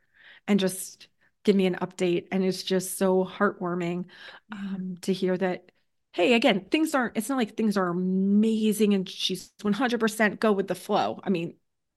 and 0.46 0.60
just 0.60 1.08
give 1.44 1.56
me 1.56 1.66
an 1.66 1.76
update. 1.76 2.28
And 2.32 2.44
it's 2.44 2.62
just 2.62 2.98
so 2.98 3.24
heartwarming 3.24 4.06
um, 4.52 4.96
to 5.02 5.12
hear 5.12 5.36
that, 5.36 5.70
hey, 6.12 6.34
again, 6.34 6.66
things 6.70 6.94
aren't, 6.94 7.16
it's 7.16 7.28
not 7.28 7.38
like 7.38 7.56
things 7.56 7.76
are 7.76 7.88
amazing 7.88 8.94
and 8.94 9.08
she's 9.08 9.52
100% 9.62 10.40
go 10.40 10.52
with 10.52 10.68
the 10.68 10.74
flow. 10.74 11.20
I 11.22 11.30
mean, 11.30 11.54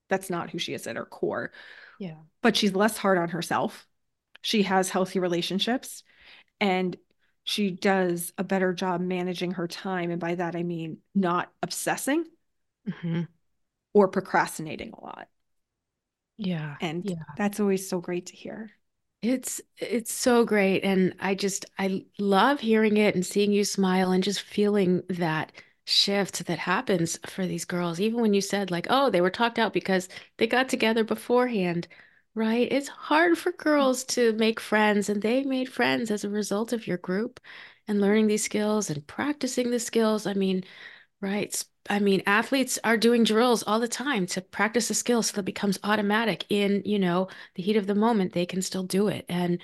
that's 0.08 0.30
not 0.30 0.50
who 0.50 0.58
she 0.58 0.74
is 0.74 0.86
at 0.86 0.96
her 0.96 1.04
core. 1.04 1.52
Yeah. 1.98 2.16
But 2.42 2.56
she's 2.56 2.74
less 2.74 2.96
hard 2.96 3.18
on 3.18 3.30
herself. 3.30 3.86
She 4.40 4.64
has 4.64 4.90
healthy 4.90 5.18
relationships 5.18 6.02
and 6.60 6.96
she 7.44 7.70
does 7.70 8.32
a 8.38 8.44
better 8.44 8.72
job 8.72 9.00
managing 9.00 9.52
her 9.52 9.66
time. 9.66 10.10
And 10.10 10.20
by 10.20 10.36
that, 10.36 10.54
I 10.54 10.62
mean 10.62 10.98
not 11.14 11.52
obsessing. 11.62 12.24
Mm-hmm. 12.88 13.22
or 13.94 14.08
procrastinating 14.08 14.90
a 14.90 15.04
lot. 15.04 15.28
Yeah. 16.36 16.74
And 16.80 17.04
yeah. 17.08 17.22
that's 17.36 17.60
always 17.60 17.88
so 17.88 18.00
great 18.00 18.26
to 18.26 18.36
hear. 18.36 18.72
It's 19.22 19.60
it's 19.78 20.12
so 20.12 20.44
great 20.44 20.82
and 20.84 21.14
I 21.20 21.34
just 21.34 21.64
I 21.78 22.04
love 22.18 22.60
hearing 22.60 22.96
it 22.96 23.14
and 23.14 23.24
seeing 23.24 23.52
you 23.52 23.64
smile 23.64 24.10
and 24.10 24.22
just 24.22 24.42
feeling 24.42 25.02
that 25.08 25.52
shift 25.84 26.44
that 26.46 26.58
happens 26.58 27.18
for 27.26 27.46
these 27.46 27.64
girls 27.64 28.00
even 28.00 28.20
when 28.20 28.34
you 28.34 28.40
said 28.40 28.70
like 28.70 28.86
oh 28.90 29.10
they 29.10 29.20
were 29.20 29.30
talked 29.30 29.58
out 29.58 29.72
because 29.72 30.08
they 30.38 30.46
got 30.46 30.68
together 30.68 31.04
beforehand 31.04 31.86
right? 32.34 32.66
It's 32.72 32.88
hard 32.88 33.36
for 33.38 33.52
mm. 33.52 33.56
girls 33.58 34.04
to 34.04 34.32
make 34.34 34.58
friends 34.60 35.08
and 35.08 35.20
they 35.22 35.42
made 35.44 35.70
friends 35.72 36.10
as 36.10 36.24
a 36.24 36.30
result 36.30 36.72
of 36.72 36.86
your 36.86 36.96
group 36.98 37.40
and 37.88 38.00
learning 38.00 38.26
these 38.28 38.44
skills 38.44 38.88
and 38.90 39.06
practicing 39.06 39.70
the 39.70 39.78
skills 39.80 40.26
I 40.26 40.34
mean 40.34 40.64
right 41.20 41.52
I 41.90 41.98
mean, 41.98 42.22
athletes 42.26 42.78
are 42.84 42.96
doing 42.96 43.24
drills 43.24 43.62
all 43.64 43.80
the 43.80 43.88
time 43.88 44.26
to 44.26 44.40
practice 44.40 44.90
a 44.90 44.94
skill 44.94 45.22
so 45.22 45.32
that 45.32 45.40
it 45.40 45.44
becomes 45.44 45.78
automatic 45.82 46.44
in, 46.48 46.82
you 46.84 46.98
know, 46.98 47.28
the 47.54 47.62
heat 47.62 47.76
of 47.76 47.86
the 47.86 47.94
moment, 47.94 48.32
they 48.32 48.46
can 48.46 48.62
still 48.62 48.84
do 48.84 49.08
it. 49.08 49.24
And 49.28 49.60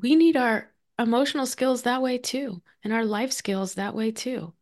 we 0.00 0.16
need 0.16 0.36
our 0.36 0.72
emotional 0.98 1.46
skills 1.46 1.82
that 1.82 2.02
way 2.02 2.18
too, 2.18 2.62
and 2.84 2.92
our 2.92 3.04
life 3.04 3.32
skills 3.32 3.74
that 3.74 3.94
way 3.94 4.12
too. 4.12 4.54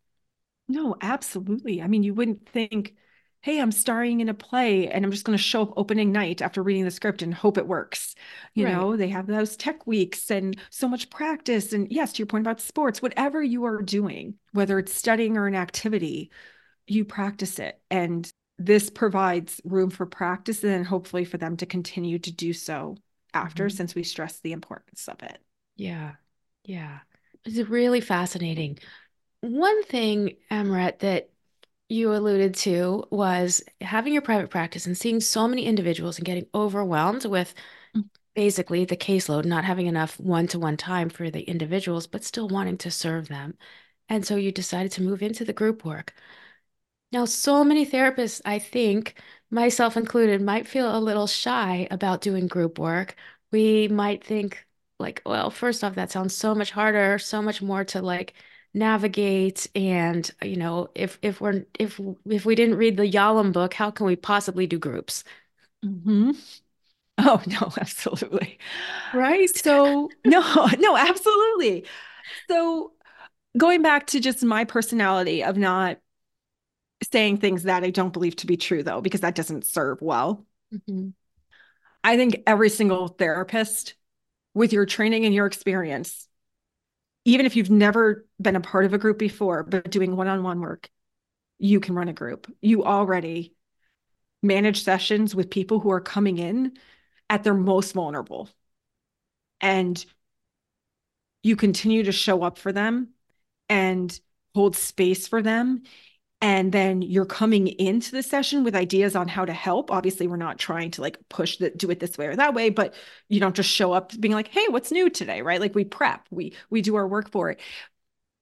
No, 0.68 0.96
absolutely. 1.00 1.82
I 1.82 1.88
mean, 1.88 2.02
you 2.02 2.14
wouldn't 2.14 2.48
think, 2.48 2.94
hey, 3.40 3.60
I'm 3.60 3.72
starring 3.72 4.20
in 4.20 4.28
a 4.28 4.34
play 4.34 4.88
and 4.88 5.04
I'm 5.04 5.10
just 5.10 5.24
going 5.24 5.36
to 5.36 5.42
show 5.42 5.62
up 5.62 5.72
opening 5.76 6.12
night 6.12 6.40
after 6.42 6.62
reading 6.62 6.84
the 6.84 6.90
script 6.90 7.22
and 7.22 7.34
hope 7.34 7.58
it 7.58 7.66
works. 7.66 8.14
You 8.54 8.64
right. 8.64 8.72
know, 8.72 8.96
they 8.96 9.08
have 9.08 9.26
those 9.26 9.56
tech 9.56 9.86
weeks 9.86 10.30
and 10.30 10.56
so 10.70 10.86
much 10.86 11.10
practice. 11.10 11.72
And 11.72 11.90
yes, 11.90 12.12
to 12.12 12.18
your 12.18 12.26
point 12.26 12.46
about 12.46 12.60
sports, 12.60 13.02
whatever 13.02 13.42
you 13.42 13.64
are 13.64 13.82
doing, 13.82 14.34
whether 14.52 14.78
it's 14.78 14.94
studying 14.94 15.36
or 15.36 15.46
an 15.46 15.56
activity, 15.56 16.30
you 16.86 17.04
practice 17.04 17.58
it. 17.58 17.80
And 17.90 18.30
this 18.58 18.90
provides 18.90 19.60
room 19.64 19.90
for 19.90 20.06
practice 20.06 20.62
and 20.64 20.86
hopefully 20.86 21.24
for 21.24 21.38
them 21.38 21.56
to 21.58 21.66
continue 21.66 22.18
to 22.18 22.30
do 22.32 22.52
so 22.52 22.96
after, 23.32 23.66
mm-hmm. 23.66 23.76
since 23.76 23.94
we 23.94 24.02
stress 24.02 24.40
the 24.40 24.52
importance 24.52 25.08
of 25.08 25.22
it. 25.22 25.38
Yeah. 25.76 26.12
Yeah. 26.64 26.98
It's 27.44 27.68
really 27.68 28.00
fascinating. 28.00 28.78
One 29.40 29.82
thing, 29.84 30.36
Amorette, 30.50 30.98
that 30.98 31.30
you 31.88 32.14
alluded 32.14 32.54
to 32.54 33.04
was 33.10 33.62
having 33.80 34.12
your 34.12 34.22
private 34.22 34.50
practice 34.50 34.86
and 34.86 34.96
seeing 34.96 35.20
so 35.20 35.48
many 35.48 35.64
individuals 35.64 36.18
and 36.18 36.26
getting 36.26 36.46
overwhelmed 36.54 37.24
with 37.24 37.54
mm. 37.96 38.04
basically 38.34 38.84
the 38.84 38.96
caseload, 38.96 39.44
not 39.44 39.64
having 39.64 39.86
enough 39.86 40.20
one 40.20 40.46
to 40.48 40.58
one 40.58 40.76
time 40.76 41.08
for 41.08 41.30
the 41.30 41.42
individuals, 41.42 42.06
but 42.06 42.24
still 42.24 42.46
wanting 42.46 42.76
to 42.78 42.90
serve 42.90 43.28
them. 43.28 43.54
And 44.08 44.26
so 44.26 44.36
you 44.36 44.52
decided 44.52 44.92
to 44.92 45.02
move 45.02 45.22
into 45.22 45.44
the 45.44 45.52
group 45.52 45.84
work. 45.84 46.14
Now, 47.12 47.24
so 47.24 47.64
many 47.64 47.84
therapists, 47.86 48.40
I 48.44 48.58
think, 48.58 49.20
myself 49.50 49.96
included, 49.96 50.40
might 50.42 50.66
feel 50.68 50.96
a 50.96 51.00
little 51.00 51.26
shy 51.26 51.88
about 51.90 52.20
doing 52.20 52.46
group 52.46 52.78
work. 52.78 53.16
We 53.50 53.88
might 53.88 54.22
think, 54.24 54.64
like, 54.98 55.20
well, 55.26 55.50
first 55.50 55.82
off, 55.82 55.96
that 55.96 56.10
sounds 56.12 56.34
so 56.36 56.54
much 56.54 56.70
harder, 56.70 57.18
so 57.18 57.42
much 57.42 57.60
more 57.62 57.84
to 57.86 58.00
like 58.02 58.34
navigate. 58.74 59.66
And, 59.74 60.30
you 60.42 60.56
know, 60.56 60.88
if 60.94 61.18
if 61.22 61.40
we're 61.40 61.64
if 61.78 62.00
if 62.26 62.44
we 62.46 62.54
didn't 62.54 62.76
read 62.76 62.96
the 62.96 63.10
Yalom 63.10 63.52
book, 63.52 63.74
how 63.74 63.90
can 63.90 64.06
we 64.06 64.14
possibly 64.16 64.66
do 64.66 64.78
groups? 64.78 65.24
Mm-hmm. 65.84 66.30
Oh 67.18 67.42
no, 67.46 67.72
absolutely. 67.80 68.58
Right. 69.12 69.50
So 69.56 70.14
no, 70.24 70.68
no, 70.78 70.96
absolutely. 70.96 71.86
So 72.50 72.92
going 73.58 73.82
back 73.82 74.08
to 74.08 74.20
just 74.20 74.44
my 74.44 74.64
personality 74.64 75.44
of 75.44 75.56
not 75.58 75.98
saying 77.02 77.38
things 77.38 77.64
that 77.64 77.84
I 77.84 77.90
don't 77.90 78.12
believe 78.12 78.36
to 78.36 78.46
be 78.46 78.56
true, 78.56 78.82
though, 78.82 79.00
because 79.00 79.20
that 79.20 79.34
doesn't 79.34 79.66
serve 79.66 80.02
well. 80.02 80.44
Mm-hmm. 80.72 81.10
I 82.02 82.16
think 82.16 82.42
every 82.46 82.70
single 82.70 83.08
therapist, 83.08 83.94
with 84.54 84.72
your 84.72 84.86
training 84.86 85.24
and 85.24 85.34
your 85.34 85.46
experience, 85.46 86.26
even 87.24 87.46
if 87.46 87.54
you've 87.56 87.70
never 87.70 88.26
been 88.40 88.56
a 88.56 88.60
part 88.60 88.84
of 88.84 88.94
a 88.94 88.98
group 88.98 89.18
before, 89.18 89.62
but 89.62 89.90
doing 89.90 90.16
one 90.16 90.26
on 90.26 90.42
one 90.42 90.60
work, 90.60 90.90
you 91.58 91.78
can 91.78 91.94
run 91.94 92.08
a 92.08 92.12
group. 92.12 92.52
You 92.60 92.84
already 92.84 93.54
manage 94.42 94.82
sessions 94.82 95.34
with 95.34 95.50
people 95.50 95.78
who 95.78 95.90
are 95.90 96.00
coming 96.00 96.38
in 96.38 96.72
at 97.28 97.44
their 97.44 97.54
most 97.54 97.92
vulnerable. 97.92 98.48
And 99.60 100.02
you 101.42 101.56
continue 101.56 102.02
to 102.04 102.12
show 102.12 102.42
up 102.42 102.58
for 102.58 102.72
them 102.72 103.10
and 103.68 104.18
hold 104.54 104.74
space 104.76 105.28
for 105.28 105.42
them 105.42 105.82
and 106.42 106.72
then 106.72 107.02
you're 107.02 107.26
coming 107.26 107.68
into 107.68 108.12
the 108.12 108.22
session 108.22 108.64
with 108.64 108.74
ideas 108.74 109.14
on 109.14 109.28
how 109.28 109.44
to 109.44 109.52
help. 109.52 109.90
Obviously 109.90 110.26
we're 110.26 110.36
not 110.36 110.58
trying 110.58 110.90
to 110.92 111.02
like 111.02 111.18
push 111.28 111.58
that 111.58 111.76
do 111.76 111.90
it 111.90 112.00
this 112.00 112.16
way 112.16 112.26
or 112.26 112.36
that 112.36 112.54
way 112.54 112.70
but 112.70 112.94
you 113.28 113.40
don't 113.40 113.56
just 113.56 113.68
show 113.68 113.92
up 113.92 114.18
being 114.18 114.34
like 114.34 114.48
hey 114.48 114.66
what's 114.68 114.90
new 114.90 115.10
today? 115.10 115.42
Right? 115.42 115.60
Like 115.60 115.74
we 115.74 115.84
prep. 115.84 116.26
We 116.30 116.54
we 116.70 116.82
do 116.82 116.96
our 116.96 117.06
work 117.06 117.30
for 117.30 117.50
it. 117.50 117.60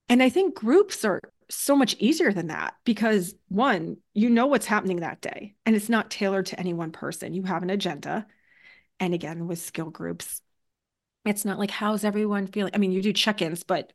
And 0.08 0.22
i 0.22 0.28
think 0.28 0.54
groups 0.54 1.04
are 1.04 1.20
so 1.50 1.74
much 1.74 1.96
easier 1.98 2.32
than 2.32 2.48
that 2.48 2.74
because 2.84 3.34
one 3.48 3.96
you 4.12 4.28
know 4.30 4.46
what's 4.46 4.66
happening 4.66 5.00
that 5.00 5.20
day 5.22 5.54
and 5.64 5.74
it's 5.74 5.88
not 5.88 6.10
tailored 6.10 6.46
to 6.46 6.60
any 6.60 6.74
one 6.74 6.92
person. 6.92 7.34
You 7.34 7.42
have 7.44 7.62
an 7.62 7.70
agenda. 7.70 8.26
And 9.00 9.14
again 9.14 9.46
with 9.46 9.58
skill 9.60 9.90
groups 9.90 10.40
it's 11.24 11.44
not 11.44 11.58
like 11.58 11.70
how's 11.70 12.04
everyone 12.04 12.46
feeling? 12.46 12.72
I 12.74 12.78
mean 12.78 12.92
you 12.92 13.02
do 13.02 13.12
check-ins 13.12 13.64
but 13.64 13.92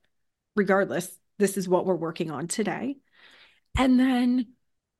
regardless 0.56 1.18
this 1.40 1.58
is 1.58 1.68
what 1.68 1.86
we're 1.86 1.96
working 1.96 2.32
on 2.32 2.48
today 2.48 2.98
and 3.78 4.00
then 4.00 4.48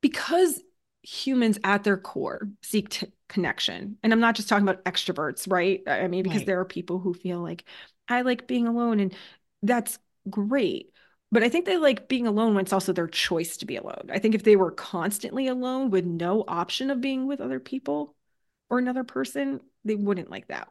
because 0.00 0.60
humans 1.02 1.58
at 1.64 1.84
their 1.84 1.96
core 1.96 2.48
seek 2.62 2.88
t- 2.88 3.06
connection, 3.28 3.96
and 4.02 4.12
I'm 4.12 4.20
not 4.20 4.34
just 4.34 4.48
talking 4.48 4.66
about 4.66 4.84
extroverts, 4.84 5.50
right? 5.50 5.82
I 5.86 6.08
mean, 6.08 6.22
because 6.22 6.40
right. 6.40 6.46
there 6.46 6.60
are 6.60 6.64
people 6.64 6.98
who 6.98 7.14
feel 7.14 7.40
like 7.40 7.64
I 8.08 8.22
like 8.22 8.46
being 8.46 8.66
alone, 8.66 9.00
and 9.00 9.14
that's 9.62 9.98
great. 10.28 10.90
But 11.32 11.42
I 11.42 11.48
think 11.48 11.66
they 11.66 11.78
like 11.78 12.06
being 12.06 12.26
alone 12.26 12.54
when 12.54 12.62
it's 12.62 12.72
also 12.72 12.92
their 12.92 13.08
choice 13.08 13.56
to 13.56 13.66
be 13.66 13.76
alone. 13.76 14.08
I 14.12 14.18
think 14.20 14.34
if 14.34 14.44
they 14.44 14.56
were 14.56 14.70
constantly 14.70 15.48
alone 15.48 15.90
with 15.90 16.04
no 16.04 16.44
option 16.46 16.90
of 16.90 17.00
being 17.00 17.26
with 17.26 17.40
other 17.40 17.58
people 17.58 18.14
or 18.70 18.78
another 18.78 19.02
person, 19.02 19.60
they 19.84 19.96
wouldn't 19.96 20.30
like 20.30 20.46
that. 20.48 20.68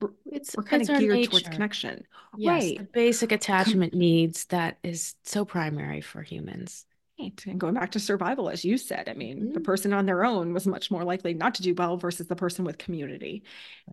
We're, 0.00 0.10
it's 0.26 0.56
we're 0.56 0.64
kind 0.64 0.82
of 0.82 0.88
geared 0.98 1.14
nature. 1.14 1.30
towards 1.30 1.48
connection. 1.48 2.04
Yes, 2.36 2.62
right. 2.62 2.78
The 2.78 2.84
basic 2.84 3.30
attachment 3.30 3.94
needs 3.94 4.46
that 4.46 4.78
is 4.82 5.14
so 5.22 5.44
primary 5.44 6.00
for 6.00 6.22
humans. 6.22 6.86
Right. 7.20 7.44
And 7.46 7.60
going 7.60 7.74
back 7.74 7.92
to 7.92 8.00
survival, 8.00 8.48
as 8.48 8.64
you 8.64 8.78
said, 8.78 9.08
I 9.08 9.14
mean, 9.14 9.38
mm-hmm. 9.38 9.52
the 9.52 9.60
person 9.60 9.92
on 9.92 10.06
their 10.06 10.24
own 10.24 10.52
was 10.52 10.66
much 10.66 10.90
more 10.90 11.04
likely 11.04 11.34
not 11.34 11.54
to 11.56 11.62
do 11.62 11.74
well 11.74 11.96
versus 11.96 12.28
the 12.28 12.36
person 12.36 12.64
with 12.64 12.78
community. 12.78 13.42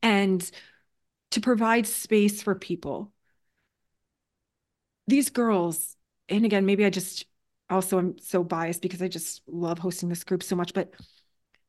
And 0.02 0.50
to 1.32 1.42
provide 1.42 1.88
space 1.88 2.42
for 2.42 2.56
people. 2.56 3.12
These 5.08 5.30
girls, 5.30 5.96
and 6.30 6.46
again, 6.46 6.66
maybe 6.66 6.86
I 6.86 6.90
just 6.90 7.26
also 7.70 7.98
am 7.98 8.18
so 8.20 8.44
biased 8.44 8.82
because 8.82 9.02
I 9.02 9.08
just 9.08 9.42
love 9.48 9.80
hosting 9.80 10.10
this 10.10 10.24
group 10.24 10.42
so 10.42 10.56
much, 10.56 10.74
but 10.74 10.94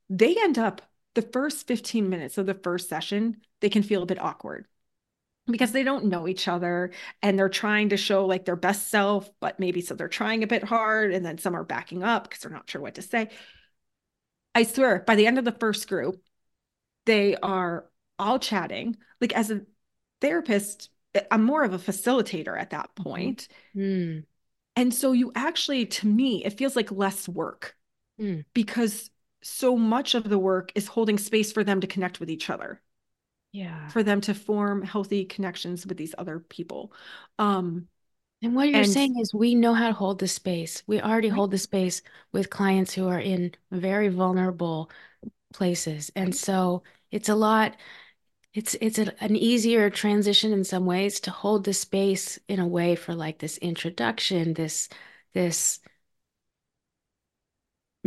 they 0.09 0.37
end 0.40 0.59
up 0.59 0.83
the 1.14 1.23
first 1.23 1.66
15 1.66 2.09
minutes 2.09 2.38
of 2.38 2.47
the 2.47 2.55
first 2.55 2.88
session, 2.88 3.38
they 3.61 3.68
can 3.68 3.83
feel 3.83 4.03
a 4.03 4.07
bit 4.07 4.21
awkward 4.21 4.66
because 5.51 5.73
they 5.73 5.83
don't 5.83 6.07
know 6.07 6.29
each 6.29 6.49
other 6.49 6.93
and 7.23 7.39
they're 7.39 7.49
trying 7.49 7.89
to 7.91 7.97
show 7.97 8.27
like 8.27 8.45
their 8.45 8.57
best 8.57 8.89
self, 8.89 9.31
but 9.41 9.59
maybe 9.59 9.81
so 9.81 9.95
they're 9.95 10.09
trying 10.09 10.43
a 10.43 10.47
bit 10.47 10.65
hard 10.65 11.13
and 11.13 11.25
then 11.25 11.39
some 11.39 11.57
are 11.57 11.65
backing 11.65 12.03
up 12.03 12.25
because 12.25 12.41
they're 12.43 12.53
not 12.53 12.69
sure 12.69 12.81
what 12.81 12.95
to 12.97 13.03
say. 13.03 13.29
I 14.55 14.65
swear, 14.65 15.05
by 15.07 15.17
the 15.17 15.27
end 15.27 15.39
of 15.39 15.45
the 15.45 15.53
first 15.53 15.89
group, 15.89 16.21
they 17.07 17.37
are 17.37 17.87
all 18.19 18.39
chatting. 18.39 18.97
Like 19.21 19.35
as 19.35 19.51
a 19.51 19.63
therapist, 20.21 20.91
eh, 21.15 21.23
I'm 21.31 21.45
more 21.45 21.65
of 21.65 21.73
a 21.73 21.79
facilitator 21.79 22.59
at 22.59 22.71
that 22.71 22.95
point. 22.95 23.49
Mm. 23.75 24.25
And 24.77 24.95
so 24.95 25.13
you 25.13 25.33
actually, 25.35 25.87
to 25.87 26.07
me, 26.07 26.45
it 26.45 26.59
feels 26.59 26.77
like 26.77 26.93
less 26.93 27.29
work 27.29 27.77
mm. 28.21 28.45
because 28.55 29.11
so 29.43 29.77
much 29.77 30.15
of 30.15 30.29
the 30.29 30.39
work 30.39 30.73
is 30.75 30.87
holding 30.87 31.19
space 31.19 31.53
for 31.53 31.65
them 31.65 31.81
to 31.81 31.87
connect 31.87 32.21
with 32.21 32.31
each 32.31 32.51
other 32.51 32.81
yeah. 33.53 33.89
for 33.89 34.03
them 34.03 34.21
to 34.23 34.35
form 34.35 34.83
healthy 34.83 35.25
connections 35.25 35.87
with 35.87 35.97
these 35.97 36.15
other 36.19 36.41
people. 36.41 36.93
Um 37.39 37.89
and 38.41 38.55
what 38.55 38.69
you're 38.69 38.83
and, 38.83 38.89
saying 38.89 39.19
is 39.19 39.35
we 39.35 39.55
know 39.57 39.75
how 39.75 39.89
to 39.89 39.93
hold 39.93 40.21
the 40.21 40.29
space. 40.29 40.85
We 40.87 41.01
already 41.01 41.29
right. 41.29 41.37
hold 41.37 41.51
the 41.51 41.59
space 41.59 42.03
with 42.33 42.51
clients 42.51 42.95
who 42.95 43.09
are 43.09 43.19
in 43.19 43.53
very 43.73 44.09
vulnerable 44.09 44.91
places. 45.53 46.13
And 46.15 46.35
so 46.35 46.85
it's 47.11 47.29
a 47.29 47.35
lot 47.35 47.77
it's 48.55 48.77
it's 48.81 48.99
a, 48.99 49.23
an 49.23 49.37
easier 49.37 49.91
transition 49.91 50.53
in 50.53 50.65
some 50.65 50.87
ways 50.87 51.21
to 51.21 51.31
hold 51.31 51.65
the 51.65 51.75
space 51.75 52.39
in 52.49 52.59
a 52.61 52.67
way 52.67 52.95
for 52.97 53.15
like 53.15 53.39
this 53.39 53.59
introduction 53.59 54.55
this 54.55 54.89
this 55.35 55.81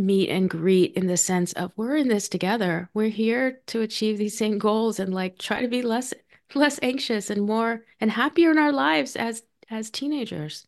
meet 0.06 0.28
and 0.28 0.50
greet 0.50 0.94
in 0.94 1.06
the 1.06 1.16
sense 1.16 1.52
of 1.54 1.72
we're 1.76 1.96
in 1.96 2.08
this 2.08 2.28
together. 2.28 2.90
We're 2.94 3.08
here 3.08 3.60
to 3.68 3.80
achieve 3.80 4.18
these 4.18 4.36
same 4.36 4.58
goals 4.58 4.98
and 4.98 5.14
like 5.14 5.38
try 5.38 5.62
to 5.62 5.68
be 5.68 5.82
less 5.82 6.12
less 6.54 6.78
anxious 6.82 7.30
and 7.30 7.46
more 7.46 7.84
and 8.00 8.10
happier 8.10 8.50
in 8.50 8.58
our 8.58 8.72
lives 8.72 9.16
as 9.16 9.42
as 9.70 9.90
teenagers. 9.90 10.66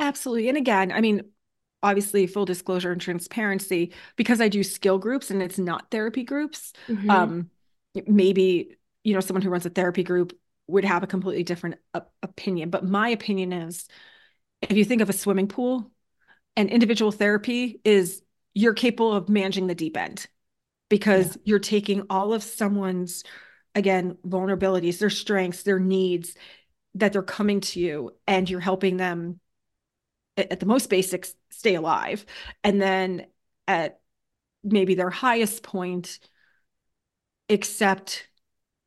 Absolutely. 0.00 0.48
And 0.48 0.58
again, 0.58 0.90
I 0.90 1.00
mean, 1.00 1.22
obviously 1.82 2.26
full 2.26 2.44
disclosure 2.44 2.90
and 2.90 3.00
transparency 3.00 3.92
because 4.16 4.40
I 4.40 4.48
do 4.48 4.64
skill 4.64 4.98
groups 4.98 5.30
and 5.30 5.42
it's 5.42 5.58
not 5.58 5.90
therapy 5.90 6.24
groups. 6.24 6.72
Mm-hmm. 6.88 7.10
Um, 7.10 7.50
maybe 8.06 8.76
you 9.04 9.14
know 9.14 9.20
someone 9.20 9.42
who 9.42 9.50
runs 9.50 9.66
a 9.66 9.70
therapy 9.70 10.02
group 10.02 10.36
would 10.66 10.84
have 10.84 11.02
a 11.02 11.06
completely 11.06 11.44
different 11.44 11.76
uh, 11.92 12.00
opinion, 12.22 12.70
but 12.70 12.84
my 12.84 13.10
opinion 13.10 13.52
is 13.52 13.86
if 14.62 14.76
you 14.76 14.84
think 14.84 15.02
of 15.02 15.10
a 15.10 15.12
swimming 15.12 15.46
pool, 15.46 15.90
and 16.56 16.70
individual 16.70 17.12
therapy 17.12 17.80
is 17.84 18.22
you're 18.54 18.74
capable 18.74 19.12
of 19.12 19.28
managing 19.28 19.66
the 19.66 19.74
deep 19.74 19.96
end 19.96 20.26
because 20.88 21.36
yeah. 21.36 21.42
you're 21.44 21.58
taking 21.58 22.06
all 22.10 22.32
of 22.32 22.42
someone's 22.42 23.24
again 23.74 24.16
vulnerabilities, 24.26 24.98
their 24.98 25.10
strengths, 25.10 25.62
their 25.62 25.80
needs 25.80 26.34
that 26.94 27.12
they're 27.12 27.22
coming 27.22 27.60
to 27.60 27.80
you 27.80 28.12
and 28.26 28.48
you're 28.48 28.60
helping 28.60 28.96
them 28.96 29.40
at 30.36 30.60
the 30.60 30.66
most 30.66 30.90
basics 30.90 31.34
stay 31.50 31.74
alive 31.74 32.24
and 32.62 32.80
then 32.80 33.26
at 33.66 34.00
maybe 34.62 34.94
their 34.94 35.10
highest 35.10 35.62
point 35.62 36.18
accept 37.48 38.28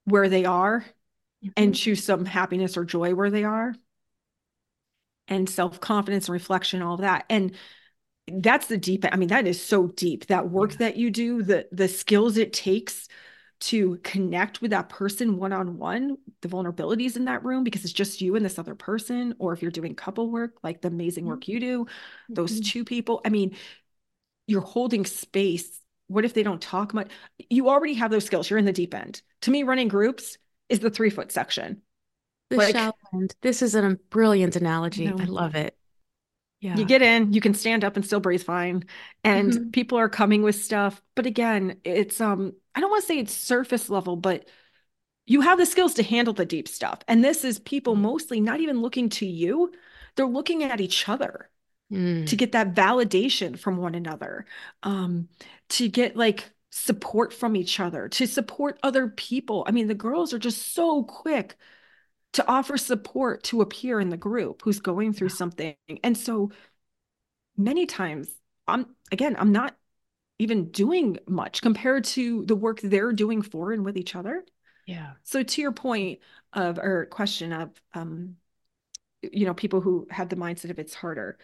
where 0.06 0.30
they 0.30 0.46
are 0.46 0.82
mm-hmm. 0.82 1.50
and 1.58 1.76
choose 1.76 2.04
some 2.04 2.26
happiness 2.26 2.78
or 2.78 2.86
joy 2.86 3.14
where 3.14 3.30
they 3.30 3.44
are 3.44 3.74
and 5.28 5.50
self-confidence 5.50 6.28
and 6.28 6.34
reflection 6.34 6.82
all 6.82 6.96
of 6.96 7.02
that 7.02 7.26
and 7.30 7.54
that's 8.28 8.68
the 8.68 8.78
deep 8.78 9.06
i 9.12 9.16
mean 9.16 9.30
that 9.30 9.48
is 9.48 9.62
so 9.62 9.88
deep 9.88 10.26
that 10.28 10.50
work 10.50 10.72
yeah. 10.72 10.78
that 10.78 10.98
you 10.98 11.10
do 11.10 11.42
the 11.44 11.68
the 11.72 11.88
skills 11.88 12.38
it 12.38 12.54
takes 12.54 13.08
to 13.60 13.98
connect 14.04 14.62
with 14.62 14.72
that 14.72 14.90
person 14.90 15.38
one 15.38 15.52
on 15.52 15.78
one, 15.78 16.18
the 16.42 16.48
vulnerabilities 16.48 17.16
in 17.16 17.26
that 17.26 17.44
room 17.44 17.64
because 17.64 17.84
it's 17.84 17.94
just 17.94 18.22
you 18.22 18.36
and 18.36 18.46
this 18.46 18.60
other 18.60 18.76
person, 18.76 19.34
or 19.40 19.54
if 19.54 19.62
you're 19.62 19.72
doing 19.72 19.96
couple 19.96 20.30
work, 20.30 20.54
like 20.64 20.82
the 20.82 20.88
amazing 20.88 21.26
work 21.26 21.48
you 21.48 21.60
do, 21.60 21.88
those 22.30 22.54
mm-hmm. 22.54 22.70
two 22.70 22.86
people. 22.86 23.22
I 23.26 23.30
mean, 23.30 23.56
you're 24.46 24.62
holding 24.62 25.06
space. 25.06 25.82
What 26.08 26.24
if 26.24 26.34
they 26.34 26.44
don't 26.44 26.62
talk 26.62 26.94
much? 26.94 27.10
You 27.50 27.70
already 27.70 27.96
have 27.96 28.12
those 28.12 28.26
skills. 28.26 28.50
You're 28.50 28.60
in 28.60 28.66
the 28.66 28.72
deep 28.72 28.94
end. 28.94 29.22
To 29.42 29.52
me, 29.52 29.64
running 29.64 29.88
groups 29.88 30.38
is 30.70 30.80
the 30.80 30.92
three 30.92 31.10
foot 31.10 31.32
section. 31.32 31.82
The 32.50 32.58
like. 32.58 32.76
This 33.42 33.62
is 33.62 33.76
a 33.76 33.98
brilliant 34.10 34.56
analogy. 34.56 35.08
I 35.08 35.12
love 35.12 35.56
it. 35.56 35.78
Yeah. 36.60 36.76
You 36.76 36.86
get 36.86 37.02
in, 37.02 37.34
you 37.34 37.42
can 37.42 37.54
stand 37.54 37.84
up 37.84 37.96
and 37.96 38.06
still 38.06 38.20
breathe 38.20 38.44
fine. 38.44 38.86
And 39.24 39.52
mm-hmm. 39.52 39.70
people 39.70 40.00
are 40.00 40.10
coming 40.10 40.42
with 40.42 40.56
stuff. 40.56 41.02
But 41.16 41.26
again, 41.26 41.80
it's 41.84 42.20
um 42.20 42.54
I 42.74 42.82
don't 42.82 42.90
want 42.90 43.04
to 43.04 43.08
say 43.08 43.20
it's 43.20 43.34
surface 43.34 43.90
level, 43.90 44.16
but 44.16 44.48
you 45.26 45.42
have 45.42 45.58
the 45.58 45.66
skills 45.66 45.94
to 45.96 46.04
handle 46.04 46.34
the 46.34 46.46
deep 46.46 46.68
stuff. 46.68 47.00
And 47.08 47.24
this 47.24 47.44
is 47.44 47.60
people 47.60 47.96
mm. 47.96 48.00
mostly 48.02 48.40
not 48.40 48.60
even 48.62 48.82
looking 48.82 49.10
to 49.10 49.26
you, 49.26 49.74
they're 50.16 50.26
looking 50.26 50.64
at 50.64 50.80
each 50.80 51.08
other 51.10 51.50
mm. 51.92 52.26
to 52.26 52.36
get 52.36 52.54
that 52.54 52.74
validation 52.74 53.60
from 53.60 53.78
one 53.78 53.94
another, 53.94 54.46
um, 54.84 55.28
to 55.70 55.90
get 55.90 56.16
like 56.16 56.50
support 56.72 57.34
from 57.34 57.56
each 57.56 57.80
other, 57.80 58.08
to 58.10 58.26
support 58.26 58.80
other 58.84 59.10
people. 59.10 59.66
I 59.68 59.72
mean, 59.72 59.88
the 59.88 59.94
girls 59.94 60.34
are 60.34 60.40
just 60.40 60.74
so 60.74 61.04
quick 61.04 61.58
to 62.34 62.48
offer 62.48 62.78
support 62.78 63.44
to 63.44 63.62
a 63.62 63.66
peer 63.66 64.00
in 64.00 64.10
the 64.10 64.18
group 64.18 64.62
who's 64.64 64.80
going 64.80 65.14
through 65.14 65.30
something. 65.30 65.76
And 66.04 66.18
so 66.18 66.52
many 67.56 67.86
times, 67.86 68.30
I'm 68.68 68.96
again, 69.12 69.36
I'm 69.40 69.52
not 69.52 69.76
even 70.40 70.70
doing 70.70 71.18
much 71.28 71.62
compared 71.62 72.04
to 72.04 72.46
the 72.46 72.56
work 72.56 72.80
they're 72.82 73.14
doing 73.14 73.42
for 73.42 73.72
and 73.72 73.84
with 73.84 73.98
each 73.98 74.16
other. 74.16 74.46
Yeah. 74.86 75.14
So 75.24 75.44
to 75.44 75.62
your 75.62 75.72
point 75.72 76.20
of 76.54 76.78
or 76.78 77.08
question 77.08 77.52
of 77.52 77.72
um 77.94 78.38
you 79.22 79.46
know 79.46 79.54
people 79.54 79.82
who 79.82 80.08
have 80.10 80.30
the 80.30 80.36
mindset 80.36 80.70
of 80.70 80.80
it's 80.80 80.94
harder. 80.94 81.38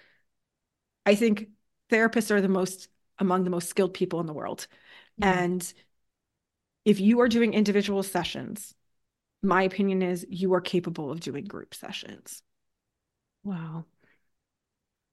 I 1.05 1.15
think 1.15 1.49
therapists 1.89 2.31
are 2.31 2.41
the 2.41 2.47
most 2.47 2.87
among 3.19 3.43
the 3.43 3.49
most 3.49 3.69
skilled 3.69 3.93
people 3.93 4.19
in 4.19 4.25
the 4.25 4.33
world. 4.33 4.67
Yeah. 5.17 5.39
And 5.39 5.73
if 6.85 6.99
you 6.99 7.21
are 7.21 7.27
doing 7.27 7.53
individual 7.53 8.03
sessions, 8.03 8.73
my 9.43 9.63
opinion 9.63 10.01
is 10.01 10.25
you 10.29 10.53
are 10.53 10.61
capable 10.61 11.11
of 11.11 11.19
doing 11.19 11.45
group 11.45 11.73
sessions. 11.73 12.41
Wow. 13.43 13.85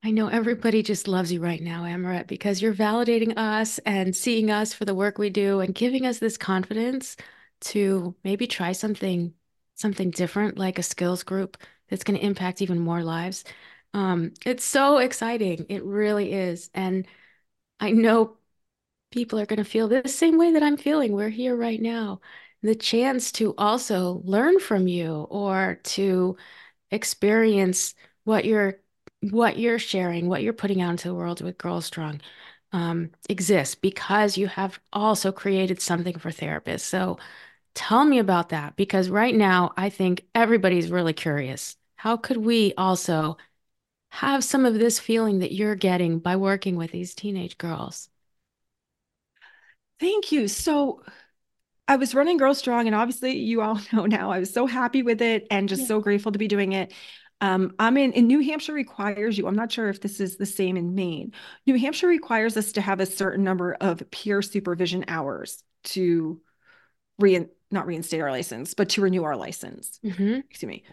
I 0.02 0.12
know 0.12 0.28
everybody 0.28 0.82
just 0.82 1.08
loves 1.08 1.30
you 1.30 1.42
right 1.42 1.60
now, 1.60 1.84
Amorette, 1.84 2.26
because 2.26 2.62
you're 2.62 2.72
validating 2.74 3.36
us 3.36 3.78
and 3.80 4.16
seeing 4.16 4.50
us 4.50 4.72
for 4.72 4.86
the 4.86 4.94
work 4.94 5.18
we 5.18 5.28
do 5.28 5.60
and 5.60 5.74
giving 5.74 6.06
us 6.06 6.18
this 6.18 6.38
confidence 6.38 7.16
to 7.62 8.14
maybe 8.24 8.46
try 8.46 8.72
something 8.72 9.34
something 9.74 10.10
different 10.10 10.58
like 10.58 10.78
a 10.78 10.82
skills 10.82 11.22
group 11.22 11.56
that's 11.88 12.04
going 12.04 12.18
to 12.18 12.24
impact 12.24 12.60
even 12.60 12.78
more 12.78 13.02
lives. 13.02 13.44
Um, 13.94 14.32
it's 14.44 14.64
so 14.64 14.98
exciting. 14.98 15.66
It 15.70 15.82
really 15.84 16.32
is. 16.32 16.70
And 16.74 17.06
I 17.80 17.92
know 17.92 18.36
people 19.10 19.38
are 19.40 19.46
going 19.46 19.58
to 19.58 19.64
feel 19.64 19.88
the 19.88 20.08
same 20.08 20.38
way 20.38 20.52
that 20.52 20.62
I'm 20.62 20.76
feeling. 20.76 21.12
We're 21.12 21.30
here 21.30 21.56
right 21.56 21.80
now. 21.80 22.20
The 22.62 22.74
chance 22.74 23.32
to 23.32 23.54
also 23.56 24.20
learn 24.24 24.60
from 24.60 24.86
you 24.86 25.26
or 25.30 25.80
to 25.84 26.36
experience 26.90 27.94
what 28.24 28.44
you're 28.44 28.80
what 29.30 29.58
you're 29.58 29.78
sharing, 29.78 30.28
what 30.28 30.42
you're 30.42 30.52
putting 30.54 30.82
out 30.82 30.92
into 30.92 31.08
the 31.08 31.14
world 31.14 31.42
with 31.42 31.58
Girl 31.58 31.80
Strong 31.82 32.20
um, 32.72 33.10
exists 33.30 33.74
because 33.76 34.38
you 34.38 34.48
have 34.48 34.80
also 34.92 35.32
created 35.32 35.80
something 35.82 36.18
for 36.18 36.30
therapists. 36.30 36.80
So 36.82 37.18
tell 37.74 38.04
me 38.04 38.18
about 38.18 38.50
that 38.50 38.76
because 38.76 39.10
right 39.10 39.34
now 39.34 39.72
I 39.76 39.90
think 39.90 40.26
everybody's 40.34 40.90
really 40.90 41.14
curious. 41.14 41.76
How 41.96 42.16
could 42.16 42.38
we 42.38 42.74
also 42.78 43.38
have 44.10 44.44
some 44.44 44.66
of 44.66 44.74
this 44.74 44.98
feeling 45.00 45.40
that 45.40 45.52
you're 45.52 45.76
getting 45.76 46.18
by 46.20 46.36
working 46.36 46.76
with 46.76 46.92
these 46.92 47.14
teenage 47.14 47.58
girls? 47.58 48.08
Thank 49.98 50.32
you. 50.32 50.48
So 50.48 51.02
I 51.90 51.96
was 51.96 52.14
running 52.14 52.36
Girl 52.36 52.54
Strong, 52.54 52.86
and 52.86 52.94
obviously, 52.94 53.36
you 53.36 53.62
all 53.62 53.80
know 53.92 54.06
now 54.06 54.30
I 54.30 54.38
was 54.38 54.52
so 54.52 54.64
happy 54.64 55.02
with 55.02 55.20
it 55.20 55.48
and 55.50 55.68
just 55.68 55.82
yeah. 55.82 55.88
so 55.88 56.00
grateful 56.00 56.30
to 56.30 56.38
be 56.38 56.46
doing 56.46 56.72
it. 56.72 56.94
Um, 57.40 57.74
I'm 57.80 57.96
in, 57.96 58.12
in 58.12 58.28
New 58.28 58.38
Hampshire 58.40 58.74
requires 58.74 59.36
you, 59.36 59.48
I'm 59.48 59.56
not 59.56 59.72
sure 59.72 59.88
if 59.88 60.00
this 60.00 60.20
is 60.20 60.36
the 60.36 60.46
same 60.46 60.76
in 60.76 60.94
Maine. 60.94 61.32
New 61.66 61.76
Hampshire 61.76 62.06
requires 62.06 62.56
us 62.56 62.72
to 62.72 62.80
have 62.80 63.00
a 63.00 63.06
certain 63.06 63.42
number 63.42 63.76
of 63.80 64.08
peer 64.12 64.40
supervision 64.40 65.04
hours 65.08 65.64
to 65.84 66.40
re 67.18 67.46
not 67.72 67.86
reinstate 67.86 68.20
our 68.20 68.30
license, 68.30 68.74
but 68.74 68.90
to 68.90 69.00
renew 69.00 69.24
our 69.24 69.36
license. 69.36 69.98
Mm-hmm. 70.04 70.40
Excuse 70.48 70.68
me. 70.68 70.84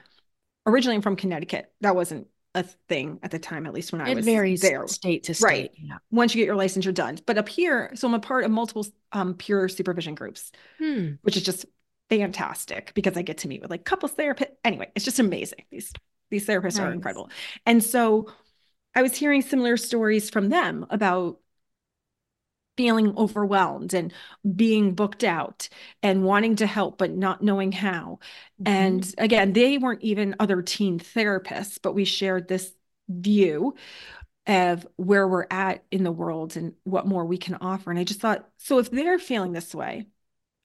Originally, 0.65 0.95
I'm 0.95 1.01
from 1.03 1.15
Connecticut. 1.15 1.71
That 1.81 1.95
wasn't 1.95 2.27
a 2.57 2.63
thing 2.63 3.19
at 3.23 3.31
the 3.31 3.39
time, 3.39 3.65
at 3.65 3.73
least 3.73 3.91
when 3.91 4.01
I 4.01 4.09
it 4.09 4.15
was 4.15 4.25
varies 4.25 4.61
there. 4.61 4.87
state 4.87 5.23
to 5.25 5.33
state. 5.33 5.45
Right. 5.45 5.71
Yeah. 5.75 5.97
Once 6.11 6.33
you 6.33 6.41
get 6.41 6.47
your 6.47 6.55
license, 6.55 6.85
you're 6.85 6.93
done. 6.93 7.19
But 7.25 7.37
up 7.37 7.47
here, 7.47 7.91
so 7.95 8.07
I'm 8.07 8.13
a 8.13 8.19
part 8.19 8.43
of 8.43 8.51
multiple 8.51 8.85
um, 9.11 9.35
peer 9.35 9.69
supervision 9.69 10.15
groups, 10.15 10.51
hmm. 10.79 11.11
which 11.21 11.37
is 11.37 11.43
just 11.43 11.65
fantastic 12.09 12.93
because 12.95 13.15
I 13.17 13.21
get 13.21 13.39
to 13.39 13.47
meet 13.47 13.61
with 13.61 13.69
like 13.69 13.85
couples 13.85 14.13
therapists. 14.13 14.51
Anyway, 14.65 14.89
it's 14.95 15.05
just 15.05 15.19
amazing. 15.19 15.63
These 15.69 15.93
these 16.29 16.45
therapists 16.45 16.77
nice. 16.77 16.79
are 16.79 16.91
incredible. 16.91 17.29
And 17.65 17.83
so 17.83 18.31
I 18.95 19.01
was 19.01 19.15
hearing 19.15 19.41
similar 19.41 19.77
stories 19.77 20.29
from 20.29 20.49
them 20.49 20.85
about 20.89 21.39
feeling 22.77 23.13
overwhelmed 23.17 23.93
and 23.93 24.13
being 24.55 24.93
booked 24.93 25.23
out 25.23 25.67
and 26.03 26.23
wanting 26.23 26.55
to 26.57 26.67
help 26.67 26.97
but 26.97 27.11
not 27.11 27.41
knowing 27.41 27.71
how. 27.71 28.19
Mm-hmm. 28.61 28.67
And 28.67 29.15
again, 29.17 29.53
they 29.53 29.77
weren't 29.77 30.03
even 30.03 30.35
other 30.39 30.61
teen 30.61 30.99
therapists, 30.99 31.79
but 31.81 31.95
we 31.95 32.05
shared 32.05 32.47
this 32.47 32.71
view 33.09 33.75
of 34.45 34.87
where 34.95 35.27
we're 35.27 35.47
at 35.51 35.83
in 35.91 36.03
the 36.03 36.11
world 36.11 36.55
and 36.55 36.73
what 36.83 37.05
more 37.05 37.25
we 37.25 37.37
can 37.37 37.55
offer. 37.55 37.89
And 37.89 37.99
I 37.99 38.05
just 38.05 38.21
thought, 38.21 38.47
so 38.57 38.79
if 38.79 38.89
they're 38.89 39.19
feeling 39.19 39.51
this 39.51 39.75
way, 39.75 40.05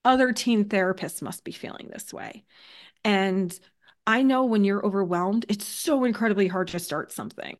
other 0.04 0.32
teen 0.32 0.66
therapists 0.66 1.22
must 1.22 1.44
be 1.44 1.52
feeling 1.52 1.88
this 1.92 2.12
way. 2.12 2.44
And 3.04 3.58
I 4.06 4.22
know 4.22 4.44
when 4.44 4.64
you're 4.64 4.84
overwhelmed, 4.84 5.46
it's 5.48 5.66
so 5.66 6.04
incredibly 6.04 6.48
hard 6.48 6.68
to 6.68 6.78
start 6.78 7.12
something. 7.12 7.56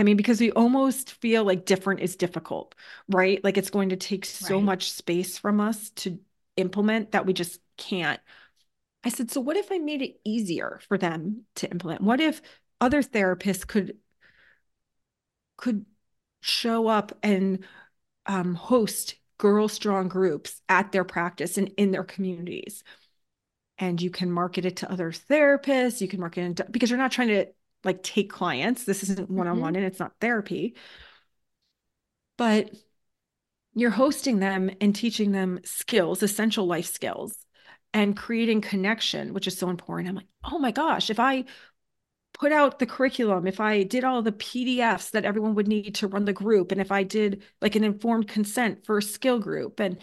I 0.00 0.02
mean, 0.02 0.16
because 0.16 0.40
we 0.40 0.50
almost 0.52 1.12
feel 1.12 1.44
like 1.44 1.66
different 1.66 2.00
is 2.00 2.16
difficult, 2.16 2.74
right? 3.10 3.44
Like 3.44 3.58
it's 3.58 3.68
going 3.68 3.90
to 3.90 3.96
take 3.96 4.24
so 4.24 4.54
right. 4.54 4.64
much 4.64 4.92
space 4.92 5.36
from 5.36 5.60
us 5.60 5.90
to 5.96 6.18
implement 6.56 7.12
that 7.12 7.26
we 7.26 7.34
just 7.34 7.60
can't. 7.76 8.18
I 9.04 9.10
said, 9.10 9.30
so 9.30 9.42
what 9.42 9.58
if 9.58 9.70
I 9.70 9.76
made 9.76 10.00
it 10.00 10.18
easier 10.24 10.80
for 10.88 10.96
them 10.96 11.42
to 11.56 11.70
implement? 11.70 12.00
What 12.00 12.18
if 12.18 12.40
other 12.80 13.02
therapists 13.02 13.66
could 13.66 13.98
could 15.58 15.84
show 16.40 16.88
up 16.88 17.12
and 17.22 17.66
um, 18.24 18.54
host 18.54 19.16
girl 19.36 19.68
strong 19.68 20.08
groups 20.08 20.62
at 20.70 20.92
their 20.92 21.04
practice 21.04 21.58
and 21.58 21.68
in 21.76 21.90
their 21.90 22.04
communities? 22.04 22.82
and 23.82 24.00
you 24.02 24.10
can 24.10 24.30
market 24.30 24.66
it 24.66 24.76
to 24.76 24.92
other 24.92 25.10
therapists. 25.10 26.02
You 26.02 26.08
can 26.08 26.20
market 26.20 26.42
it 26.42 26.56
to, 26.58 26.66
because 26.70 26.90
you're 26.90 26.98
not 26.98 27.12
trying 27.12 27.28
to 27.28 27.46
like 27.84 28.02
take 28.02 28.30
clients. 28.30 28.84
This 28.84 29.02
isn't 29.02 29.30
one 29.30 29.48
on 29.48 29.60
one 29.60 29.76
and 29.76 29.84
it's 29.84 29.98
not 30.00 30.12
therapy. 30.20 30.74
But 32.36 32.70
you're 33.74 33.90
hosting 33.90 34.38
them 34.38 34.70
and 34.80 34.94
teaching 34.94 35.32
them 35.32 35.60
skills, 35.64 36.22
essential 36.22 36.66
life 36.66 36.86
skills, 36.86 37.36
and 37.92 38.16
creating 38.16 38.60
connection, 38.60 39.34
which 39.34 39.46
is 39.46 39.56
so 39.56 39.68
important. 39.68 40.08
I'm 40.08 40.16
like, 40.16 40.26
oh 40.44 40.58
my 40.58 40.70
gosh, 40.70 41.10
if 41.10 41.20
I 41.20 41.44
put 42.32 42.52
out 42.52 42.78
the 42.78 42.86
curriculum, 42.86 43.46
if 43.46 43.60
I 43.60 43.82
did 43.82 44.04
all 44.04 44.22
the 44.22 44.32
PDFs 44.32 45.10
that 45.12 45.24
everyone 45.24 45.54
would 45.54 45.68
need 45.68 45.96
to 45.96 46.06
run 46.06 46.24
the 46.24 46.32
group, 46.32 46.72
and 46.72 46.80
if 46.80 46.92
I 46.92 47.02
did 47.02 47.42
like 47.60 47.76
an 47.76 47.84
informed 47.84 48.28
consent 48.28 48.84
for 48.86 48.98
a 48.98 49.02
skill 49.02 49.38
group 49.38 49.80
and 49.80 49.98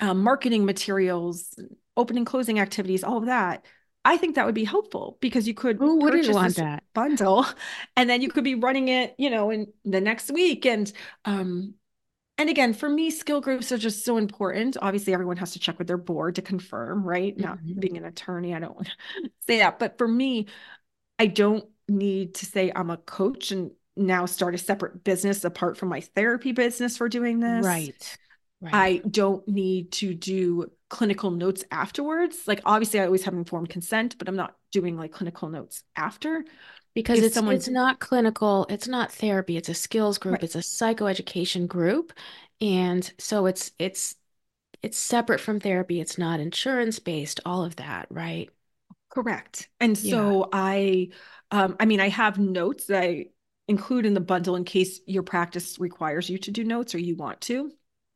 um, 0.00 0.22
marketing 0.22 0.64
materials, 0.64 1.58
opening 1.96 2.24
closing 2.24 2.60
activities, 2.60 3.02
all 3.02 3.18
of 3.18 3.26
that, 3.26 3.64
I 4.08 4.16
think 4.16 4.36
that 4.36 4.46
would 4.46 4.54
be 4.54 4.64
helpful 4.64 5.18
because 5.20 5.46
you 5.46 5.52
could 5.52 5.76
Who 5.76 5.98
wouldn't 5.98 6.32
want 6.32 6.56
that 6.56 6.82
bundle, 6.94 7.44
and 7.96 8.08
then 8.08 8.22
you 8.22 8.30
could 8.30 8.42
be 8.42 8.54
running 8.54 8.88
it, 8.88 9.14
you 9.18 9.28
know, 9.28 9.50
in 9.50 9.66
the 9.84 10.00
next 10.00 10.30
week. 10.30 10.64
And 10.64 10.90
um, 11.26 11.74
and 12.38 12.48
again, 12.48 12.72
for 12.72 12.88
me, 12.88 13.10
skill 13.10 13.42
groups 13.42 13.70
are 13.70 13.76
just 13.76 14.06
so 14.06 14.16
important. 14.16 14.78
Obviously, 14.80 15.12
everyone 15.12 15.36
has 15.36 15.52
to 15.52 15.58
check 15.58 15.78
with 15.78 15.88
their 15.88 15.98
board 15.98 16.36
to 16.36 16.42
confirm, 16.42 17.04
right? 17.04 17.36
Mm-hmm. 17.36 17.44
Not 17.44 17.58
being 17.78 17.98
an 17.98 18.06
attorney, 18.06 18.54
I 18.54 18.60
don't 18.60 18.74
want 18.74 18.86
to 18.86 19.30
say 19.46 19.58
that. 19.58 19.78
But 19.78 19.98
for 19.98 20.08
me, 20.08 20.46
I 21.18 21.26
don't 21.26 21.66
need 21.86 22.36
to 22.36 22.46
say 22.46 22.72
I'm 22.74 22.88
a 22.88 22.96
coach 22.96 23.50
and 23.50 23.72
now 23.94 24.24
start 24.24 24.54
a 24.54 24.58
separate 24.58 25.04
business 25.04 25.44
apart 25.44 25.76
from 25.76 25.90
my 25.90 26.00
therapy 26.00 26.52
business 26.52 26.96
for 26.96 27.10
doing 27.10 27.40
this. 27.40 27.66
Right. 27.66 28.18
Right. 28.62 28.74
I 28.74 28.96
don't 29.06 29.46
need 29.46 29.92
to 29.92 30.14
do 30.14 30.70
clinical 30.88 31.30
notes 31.30 31.64
afterwards. 31.70 32.36
Like 32.46 32.60
obviously 32.64 33.00
I 33.00 33.06
always 33.06 33.24
have 33.24 33.34
informed 33.34 33.68
consent, 33.68 34.16
but 34.18 34.28
I'm 34.28 34.36
not 34.36 34.56
doing 34.72 34.96
like 34.96 35.12
clinical 35.12 35.48
notes 35.48 35.82
after 35.96 36.44
because 36.94 37.20
it's 37.20 37.34
someone... 37.34 37.54
it's 37.54 37.68
not 37.68 38.00
clinical, 38.00 38.66
it's 38.68 38.88
not 38.88 39.12
therapy, 39.12 39.56
it's 39.56 39.68
a 39.68 39.74
skills 39.74 40.18
group, 40.18 40.34
right. 40.34 40.42
it's 40.44 40.54
a 40.54 40.58
psychoeducation 40.58 41.68
group. 41.68 42.12
And 42.60 43.10
so 43.18 43.46
it's 43.46 43.70
it's 43.78 44.16
it's 44.82 44.98
separate 44.98 45.40
from 45.40 45.60
therapy, 45.60 46.00
it's 46.00 46.18
not 46.18 46.40
insurance 46.40 46.98
based, 46.98 47.40
all 47.44 47.64
of 47.64 47.76
that, 47.76 48.06
right? 48.10 48.48
Correct. 49.10 49.68
And 49.80 49.96
so. 49.96 50.48
I 50.52 51.08
um 51.50 51.76
I 51.78 51.84
mean 51.84 52.00
I 52.00 52.08
have 52.08 52.38
notes 52.38 52.86
that 52.86 53.02
I 53.02 53.26
include 53.68 54.06
in 54.06 54.14
the 54.14 54.20
bundle 54.20 54.56
in 54.56 54.64
case 54.64 55.00
your 55.06 55.22
practice 55.22 55.78
requires 55.78 56.30
you 56.30 56.38
to 56.38 56.50
do 56.50 56.64
notes 56.64 56.94
or 56.94 56.98
you 56.98 57.16
want 57.16 57.40
to. 57.42 57.70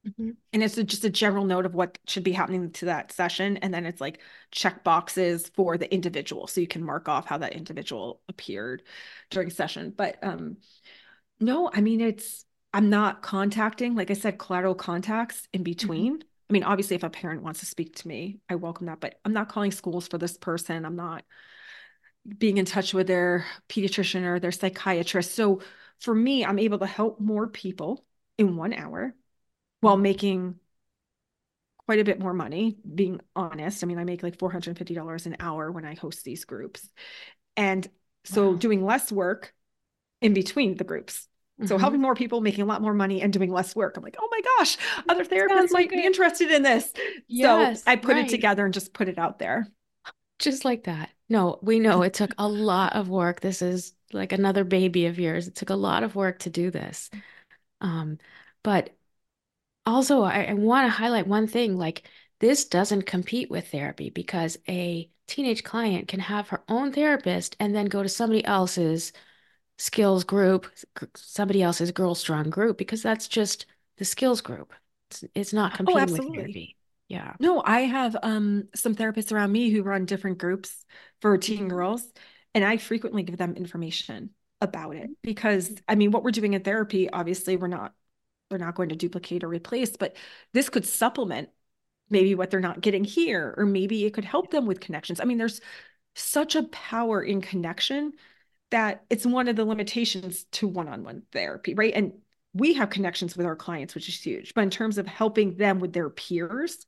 Mm-hmm. 0.07 0.31
And 0.53 0.63
it's 0.63 0.77
a, 0.79 0.85
just 0.85 1.05
a 1.05 1.11
general 1.11 1.45
note 1.45 1.65
of 1.65 1.75
what 1.75 1.99
should 2.07 2.25
be 2.25 2.33
happening 2.33 2.71
to 2.73 2.87
that 2.87 3.13
session. 3.13 3.57
And 3.59 3.73
then 3.73 3.87
it's 3.87 4.01
like 4.01 4.21
check 4.51 4.83
boxes 4.83 5.51
for 5.55 5.79
the 5.79 5.93
individual. 5.93 6.47
So 6.47 6.61
you 6.61 6.67
can 6.67 6.83
mark 6.83 7.09
off 7.09 7.27
how 7.27 7.39
that 7.39 7.53
individual 7.53 8.21
appeared 8.29 8.83
during 9.31 9.51
session. 9.51 9.93
But 9.97 10.19
um, 10.23 10.57
no, 11.41 11.71
I 11.73 11.81
mean, 11.81 12.01
it's, 12.01 12.45
I'm 12.73 12.91
not 12.91 13.23
contacting, 13.23 13.95
like 13.95 14.11
I 14.11 14.15
said, 14.15 14.39
collateral 14.39 14.75
contacts 14.75 15.47
in 15.53 15.59
mm-hmm. 15.59 15.65
between. 15.65 16.13
Mm-hmm. 16.15 16.29
I 16.51 16.53
mean, 16.53 16.65
obviously, 16.65 16.97
if 16.97 17.03
a 17.03 17.11
parent 17.11 17.43
wants 17.43 17.61
to 17.61 17.67
speak 17.67 17.97
to 17.97 18.09
me, 18.09 18.41
I 18.49 18.57
welcome 18.57 18.87
that, 18.87 19.01
but 19.01 19.19
I'm 19.25 19.33
not 19.33 19.49
calling 19.49 19.71
schools 19.71 20.09
for 20.09 20.19
this 20.19 20.37
person. 20.37 20.85
I'm 20.85 20.97
not 20.97 21.25
being 22.39 22.59
in 22.59 22.65
touch 22.65 22.93
with 22.93 23.07
their 23.07 23.47
pediatrician 23.69 24.25
or 24.25 24.39
their 24.39 24.53
psychiatrist. 24.53 25.35
So 25.35 25.63
for 26.01 26.15
me, 26.15 26.45
I'm 26.45 26.59
able 26.59 26.79
to 26.81 26.87
help 26.87 27.21
more 27.21 27.49
people 27.49 28.05
in 28.37 28.57
one 28.57 28.73
hour 28.73 29.15
while 29.83 29.97
making 29.97 30.55
quite 31.87 31.99
a 31.99 32.05
bit 32.05 32.21
more 32.21 32.33
money, 32.33 32.79
being 32.95 33.21
honest. 33.35 33.83
I 33.83 33.87
mean, 33.87 33.99
I 33.99 34.05
make 34.05 34.23
like 34.23 34.39
$450 34.39 35.27
an 35.27 35.37
hour 35.41 35.71
when 35.71 35.85
I 35.85 35.95
host 35.95 36.25
these 36.25 36.45
groups. 36.45 36.89
And 37.57 37.87
so 38.25 38.51
wow. 38.51 38.57
doing 38.57 38.85
less 38.85 39.11
work 39.11 39.53
in 40.21 40.35
between 40.35 40.77
the 40.77 40.85
groups. 40.85 41.27
Mm-hmm. 41.61 41.67
So 41.67 41.79
helping 41.79 42.01
more 42.01 42.15
people, 42.15 42.41
making 42.41 42.63
a 42.63 42.67
lot 42.67 42.81
more 42.81 42.95
money 42.95 43.21
and 43.21 43.33
doing 43.33 43.53
less 43.53 43.75
work. 43.75 43.97
I'm 43.97 44.05
like, 44.05 44.17
oh 44.21 44.29
my 44.31 44.41
gosh, 44.59 44.79
other 45.09 45.25
therapists 45.25 45.73
might 45.73 45.91
be 45.91 46.07
interested 46.07 46.53
in 46.53 46.63
this. 46.63 46.93
Yes, 47.27 47.83
so 47.83 47.91
I 47.91 47.97
put 47.97 48.15
right. 48.15 48.27
it 48.27 48.31
together 48.31 48.65
and 48.65 48.73
just 48.73 48.95
put 48.95 49.09
it 49.09 49.19
out 49.19 49.41
there. 49.41 49.67
Just 50.39 50.65
like 50.65 50.85
that. 50.85 51.11
No, 51.29 51.59
we 51.61 51.81
know 51.81 52.03
it 52.03 52.15
took 52.15 52.35
a 52.39 52.49
lot 52.49 52.95
of 52.95 53.09
work. 53.09 53.41
This 53.41 53.63
is 53.63 53.95
like 54.13 54.31
another 54.31 54.63
baby 54.63 55.07
of 55.07 55.19
yours. 55.19 55.49
It 55.49 55.57
took 55.57 55.71
a 55.71 55.75
lot 55.75 56.05
of 56.05 56.15
work 56.15 56.39
to 56.41 56.51
do 56.51 56.71
this. 56.71 57.11
Um, 57.81 58.19
but 58.63 58.91
also, 59.87 60.23
I, 60.23 60.45
I 60.45 60.53
want 60.55 60.87
to 60.87 60.91
highlight 60.91 61.27
one 61.27 61.47
thing 61.47 61.77
like, 61.77 62.09
this 62.41 62.65
doesn't 62.65 63.07
compete 63.07 63.51
with 63.51 63.69
therapy 63.69 64.11
because 64.11 64.59
a 64.69 65.09
teenage 65.29 65.63
client 65.63 66.09
can 66.09 66.21
have 66.21 66.49
her 66.49 66.63
own 66.69 66.93
therapist 66.93 67.57
and 67.61 67.75
then 67.75 67.87
go 67.87 68.03
to 68.03 68.09
somebody 68.09 68.45
else's 68.45 69.13
skills 69.79 70.25
group, 70.25 70.67
somebody 71.15 71.63
else's 71.63 71.93
Girl 71.93 72.15
Strong 72.15 72.51
group, 72.51 72.79
because 72.79 73.03
that's 73.03 73.29
just 73.29 73.67
the 73.99 74.05
skills 74.05 74.41
group. 74.41 74.73
It's, 75.11 75.25
it's 75.35 75.53
not 75.53 75.73
oh, 75.73 75.77
competing 75.77 76.11
oh, 76.11 76.13
with 76.13 76.35
therapy. 76.35 76.77
Yeah. 77.09 77.35
No, 77.39 77.63
I 77.65 77.81
have 77.81 78.17
um, 78.23 78.69
some 78.75 78.95
therapists 78.95 79.33
around 79.33 79.53
me 79.53 79.71
who 79.71 79.83
run 79.83 80.07
different 80.07 80.39
groups 80.39 80.85
for 81.21 81.37
teen 81.39 81.69
girls, 81.69 82.03
and 82.55 82.65
I 82.65 82.79
frequently 82.79 83.23
give 83.23 83.37
them 83.37 83.55
information 83.55 84.31
about 84.61 84.97
it 84.97 85.11
because 85.23 85.75
I 85.87 85.95
mean, 85.95 86.11
what 86.11 86.23
we're 86.23 86.31
doing 86.31 86.55
in 86.55 86.63
therapy, 86.63 87.11
obviously, 87.11 87.57
we're 87.57 87.69
not 87.69 87.93
they're 88.53 88.67
not 88.67 88.75
going 88.75 88.91
to 88.91 88.97
duplicate 88.97 89.43
or 89.43 89.49
replace, 89.49 89.97
but 89.97 90.17
this 90.53 90.69
could 90.69 90.87
supplement 90.87 91.49
maybe 92.11 92.35
what 92.35 92.51
they're 92.51 92.61
not 92.61 92.81
getting 92.83 93.05
here, 93.05 93.55
or 93.57 93.65
maybe 93.65 94.05
it 94.05 94.13
could 94.13 94.25
help 94.25 94.51
them 94.51 94.67
with 94.67 94.81
connections. 94.81 95.21
I 95.21 95.25
mean, 95.25 95.39
there's 95.39 95.61
such 96.15 96.55
a 96.55 96.65
power 96.65 97.23
in 97.23 97.41
connection 97.41 98.13
that 98.71 99.05
it's 99.11 99.27
one 99.27 99.49
of 99.49 99.57
the 99.57 99.65
limitations 99.65 100.45
to 100.53 100.69
one-on-one 100.69 101.23
therapy, 101.33 101.75
right? 101.75 101.95
And 101.95 102.13
we 102.55 102.75
have 102.75 102.91
connections 102.91 103.37
with 103.37 103.47
our 103.47 103.57
clients, 103.57 103.95
which 103.95 104.09
is 104.09 104.21
huge. 104.21 104.53
But 104.55 104.63
in 104.63 104.71
terms 104.71 104.99
of 104.99 105.07
helping 105.07 105.57
them 105.57 105.81
with 105.81 105.93
their 105.93 106.11
peers, 106.11 106.87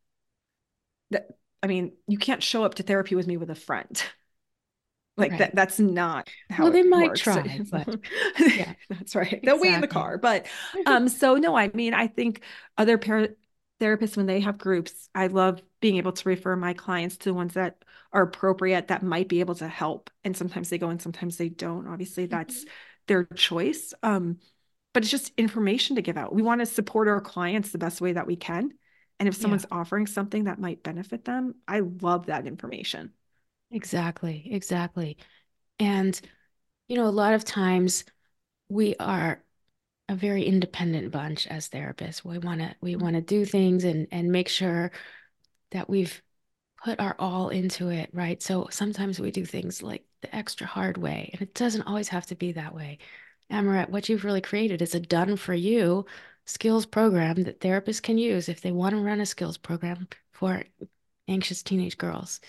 that 1.10 1.28
I 1.62 1.66
mean, 1.66 1.92
you 2.06 2.18
can't 2.18 2.42
show 2.42 2.64
up 2.64 2.74
to 2.74 2.82
therapy 2.82 3.14
with 3.14 3.26
me 3.26 3.38
with 3.38 3.50
a 3.50 3.54
friend. 3.54 4.02
like 5.16 5.30
right. 5.32 5.38
that 5.38 5.54
that's 5.54 5.78
not 5.78 6.28
how 6.50 6.64
well 6.64 6.72
they 6.72 6.82
might 6.82 7.08
works. 7.08 7.20
try 7.22 7.60
but 7.70 7.98
yeah 8.38 8.72
that's 8.90 9.14
right 9.14 9.40
they'll 9.42 9.54
exactly. 9.54 9.68
wait 9.68 9.74
in 9.74 9.80
the 9.80 9.88
car 9.88 10.18
but 10.18 10.46
um 10.86 11.08
so 11.08 11.34
no 11.36 11.56
i 11.56 11.70
mean 11.74 11.94
i 11.94 12.06
think 12.06 12.42
other 12.76 12.98
parent 12.98 13.36
therapists 13.80 14.16
when 14.16 14.26
they 14.26 14.40
have 14.40 14.58
groups 14.58 15.08
i 15.14 15.26
love 15.26 15.62
being 15.80 15.96
able 15.96 16.12
to 16.12 16.28
refer 16.28 16.56
my 16.56 16.72
clients 16.72 17.16
to 17.16 17.28
the 17.28 17.34
ones 17.34 17.54
that 17.54 17.84
are 18.12 18.22
appropriate 18.22 18.88
that 18.88 19.02
might 19.02 19.28
be 19.28 19.40
able 19.40 19.54
to 19.54 19.68
help 19.68 20.10
and 20.22 20.36
sometimes 20.36 20.70
they 20.70 20.78
go 20.78 20.88
and 20.88 21.02
sometimes 21.02 21.36
they 21.36 21.48
don't 21.48 21.88
obviously 21.88 22.26
that's 22.26 22.60
mm-hmm. 22.60 22.70
their 23.08 23.24
choice 23.24 23.92
um 24.02 24.38
but 24.92 25.02
it's 25.02 25.10
just 25.10 25.32
information 25.36 25.96
to 25.96 26.02
give 26.02 26.16
out 26.16 26.34
we 26.34 26.42
want 26.42 26.60
to 26.60 26.66
support 26.66 27.08
our 27.08 27.20
clients 27.20 27.70
the 27.70 27.78
best 27.78 28.00
way 28.00 28.12
that 28.12 28.26
we 28.26 28.36
can 28.36 28.70
and 29.18 29.28
if 29.28 29.34
someone's 29.34 29.66
yeah. 29.70 29.78
offering 29.78 30.06
something 30.06 30.44
that 30.44 30.60
might 30.60 30.84
benefit 30.84 31.24
them 31.24 31.54
i 31.66 31.80
love 31.80 32.26
that 32.26 32.46
information 32.46 33.12
Exactly, 33.74 34.48
exactly. 34.52 35.18
And, 35.78 36.18
you 36.88 36.96
know, 36.96 37.06
a 37.06 37.10
lot 37.10 37.34
of 37.34 37.44
times 37.44 38.04
we 38.68 38.96
are 39.00 39.44
a 40.08 40.16
very 40.16 40.44
independent 40.44 41.12
bunch 41.12 41.46
as 41.48 41.68
therapists. 41.70 42.24
We 42.24 42.38
want 42.38 42.60
to 42.60 42.76
we 42.82 42.96
want 42.96 43.16
to 43.16 43.22
do 43.22 43.44
things 43.46 43.84
and 43.84 44.08
and 44.12 44.32
make 44.32 44.48
sure 44.48 44.92
that 45.72 45.88
we've 45.90 46.22
put 46.84 47.00
our 47.00 47.16
all 47.18 47.50
into 47.50 47.90
it, 47.90 48.10
right? 48.14 48.42
So 48.42 48.68
sometimes 48.70 49.20
we 49.20 49.30
do 49.32 49.46
things 49.46 49.82
like 49.82 50.04
the 50.22 50.34
extra 50.36 50.66
hard 50.66 50.98
way, 50.98 51.30
and 51.32 51.42
it 51.42 51.54
doesn't 51.54 51.82
always 51.84 52.08
have 52.10 52.26
to 52.28 52.36
be 52.36 52.52
that 52.52 52.74
way. 52.74 52.98
Amorette, 53.52 53.90
what 53.90 54.08
you've 54.08 54.24
really 54.24 54.42
created 54.42 54.82
is 54.82 54.94
a 54.94 55.00
done 55.00 55.36
for 55.36 55.54
you 55.54 56.06
skills 56.46 56.86
program 56.86 57.44
that 57.44 57.60
therapists 57.60 58.02
can 58.02 58.18
use 58.18 58.48
if 58.48 58.60
they 58.62 58.72
want 58.72 58.94
to 58.94 59.02
run 59.02 59.20
a 59.20 59.26
skills 59.26 59.58
program 59.58 60.08
for 60.32 60.64
anxious 61.28 61.62
teenage 61.62 61.98
girls. 61.98 62.40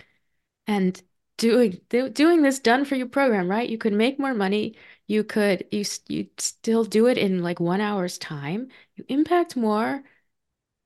And 0.68 1.02
doing 1.38 1.80
doing 1.90 2.42
this 2.42 2.60
done 2.60 2.86
for 2.86 2.96
you 2.96 3.08
program, 3.08 3.50
right? 3.50 3.70
You 3.70 3.78
could 3.78 3.94
make 3.94 4.20
more 4.20 4.34
money. 4.34 4.76
You 5.08 5.24
could 5.24 5.66
you 5.72 5.84
you 6.08 6.28
still 6.38 6.84
do 6.86 7.08
it 7.08 7.18
in 7.18 7.44
like 7.44 7.60
one 7.60 7.82
hour's 7.82 8.18
time. 8.18 8.70
You 8.96 9.06
impact 9.10 9.56
more 9.56 10.04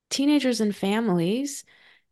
teenagers 0.09 0.61
and 0.61 0.75
families. 0.75 1.65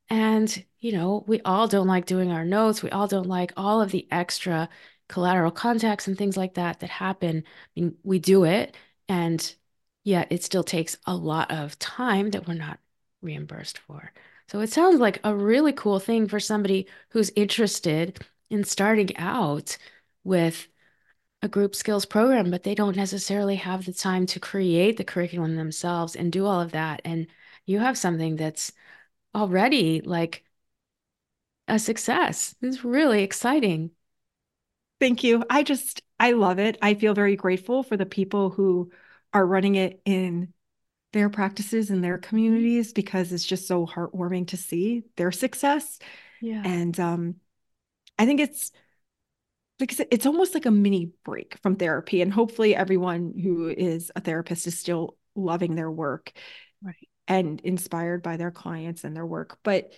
And 0.09 0.65
you 0.79 0.91
know, 0.93 1.25
we 1.27 1.41
all 1.41 1.67
don't 1.67 1.87
like 1.87 2.05
doing 2.05 2.31
our 2.31 2.45
notes. 2.45 2.83
We 2.83 2.89
all 2.91 3.07
don't 3.07 3.27
like 3.27 3.53
all 3.57 3.81
of 3.81 3.91
the 3.91 4.07
extra 4.11 4.69
collateral 5.09 5.51
contacts 5.51 6.07
and 6.07 6.17
things 6.17 6.37
like 6.37 6.55
that 6.55 6.79
that 6.81 6.89
happen. 6.89 7.43
I 7.47 7.79
mean, 7.79 7.97
we 8.03 8.19
do 8.19 8.43
it, 8.45 8.75
and 9.09 9.55
yet 10.03 10.27
it 10.31 10.43
still 10.43 10.63
takes 10.63 10.97
a 11.05 11.15
lot 11.15 11.51
of 11.51 11.77
time 11.79 12.31
that 12.31 12.47
we're 12.47 12.53
not 12.55 12.79
reimbursed 13.21 13.77
for. 13.79 14.11
So 14.49 14.61
it 14.61 14.71
sounds 14.71 14.99
like 14.99 15.19
a 15.23 15.35
really 15.35 15.73
cool 15.73 15.99
thing 15.99 16.27
for 16.27 16.39
somebody 16.39 16.87
who's 17.09 17.31
interested 17.35 18.19
in 18.49 18.63
starting 18.63 19.15
out 19.17 19.77
with 20.23 20.67
a 21.41 21.47
group 21.47 21.75
skills 21.75 22.05
program, 22.05 22.49
but 22.49 22.63
they 22.63 22.73
don't 22.73 22.95
necessarily 22.95 23.55
have 23.57 23.85
the 23.85 23.93
time 23.93 24.25
to 24.27 24.39
create 24.39 24.97
the 24.97 25.03
curriculum 25.03 25.55
themselves 25.55 26.15
and 26.15 26.31
do 26.31 26.45
all 26.45 26.61
of 26.61 26.71
that. 26.71 27.01
And 27.05 27.27
you 27.65 27.79
have 27.79 27.97
something 27.97 28.37
that's 28.37 28.71
already 29.35 30.01
like 30.01 30.43
a 31.67 31.77
success. 31.77 32.55
It's 32.61 32.83
really 32.83 33.23
exciting. 33.23 33.91
Thank 34.99 35.23
you. 35.23 35.43
I 35.49 35.63
just, 35.63 36.01
I 36.19 36.31
love 36.31 36.57
it. 36.57 36.77
I 36.81 36.95
feel 36.95 37.13
very 37.13 37.35
grateful 37.35 37.83
for 37.83 37.97
the 37.97 38.05
people 38.05 38.49
who 38.49 38.91
are 39.33 39.45
running 39.45 39.75
it 39.75 40.01
in 40.05 40.53
their 41.13 41.29
practices 41.29 41.89
and 41.89 42.03
their 42.03 42.17
communities 42.17 42.93
because 42.93 43.31
it's 43.31 43.45
just 43.45 43.67
so 43.67 43.85
heartwarming 43.85 44.47
to 44.47 44.57
see 44.57 45.03
their 45.15 45.31
success. 45.31 45.99
Yeah. 46.41 46.61
And 46.63 46.99
um, 46.99 47.35
I 48.19 48.25
think 48.25 48.39
it's 48.39 48.71
like 49.79 49.95
it's 50.11 50.25
almost 50.25 50.53
like 50.53 50.65
a 50.65 50.71
mini 50.71 51.11
break 51.23 51.57
from 51.61 51.75
therapy. 51.75 52.21
And 52.21 52.33
hopefully 52.33 52.75
everyone 52.75 53.33
who 53.41 53.69
is 53.69 54.11
a 54.15 54.21
therapist 54.21 54.67
is 54.67 54.77
still 54.77 55.15
loving 55.35 55.75
their 55.75 55.91
work 55.91 56.33
right. 56.81 56.95
and 57.27 57.61
inspired 57.61 58.23
by 58.23 58.37
their 58.37 58.51
clients 58.51 59.03
and 59.03 59.15
their 59.15 59.25
work. 59.25 59.59
But 59.63 59.93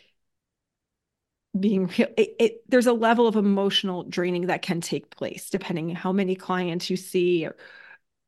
being 1.58 1.88
real, 1.88 2.08
it, 2.18 2.36
it, 2.40 2.62
there's 2.68 2.88
a 2.88 2.94
level 2.94 3.28
of 3.28 3.36
emotional 3.36 4.04
draining 4.04 4.48
that 4.48 4.62
can 4.62 4.82
take 4.82 5.10
place 5.10 5.50
depending 5.50 5.90
on 5.90 5.96
how 5.96 6.12
many 6.12 6.36
clients 6.36 6.90
you 6.90 6.98
see 6.98 7.46
or 7.46 7.56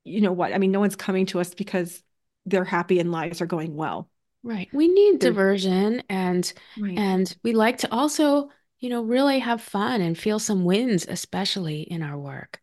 you 0.04 0.22
know 0.22 0.32
what. 0.32 0.54
I 0.54 0.58
mean, 0.58 0.72
no 0.72 0.80
one's 0.80 0.96
coming 0.96 1.28
to 1.28 1.40
us 1.40 1.54
because 1.54 2.02
they're 2.46 2.64
happy 2.64 3.00
and 3.00 3.12
lives 3.12 3.42
are 3.42 3.48
going 3.48 3.76
well. 3.76 4.10
Right. 4.44 4.70
We 4.74 4.88
need 4.88 5.20
they're, 5.20 5.32
diversion 5.32 6.04
and 6.10 6.52
right. 6.80 6.98
and 6.98 7.36
we 7.44 7.54
like 7.54 7.80
to 7.80 7.92
also 7.92 8.50
you 8.82 8.90
know, 8.90 9.04
really 9.04 9.40
have 9.40 9.62
fun 9.62 10.02
and 10.02 10.18
feel 10.18 10.40
some 10.40 10.66
wins, 10.66 11.06
especially 11.08 11.84
in 11.84 12.02
our 12.02 12.18
work. 12.18 12.60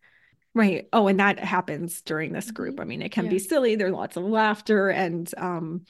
Right. 0.52 0.88
Oh, 0.92 1.06
and 1.06 1.20
that 1.20 1.38
happens 1.38 2.02
during 2.02 2.32
this 2.32 2.50
group. 2.50 2.74
Mm-hmm. 2.74 2.82
I 2.82 2.84
mean, 2.84 3.02
it 3.02 3.12
can 3.12 3.26
yeah. 3.26 3.30
be 3.30 3.38
silly. 3.38 3.76
There's 3.76 3.92
lots 3.92 4.16
of 4.16 4.24
laughter 4.24 4.90
and 4.90 5.32
um 5.38 5.84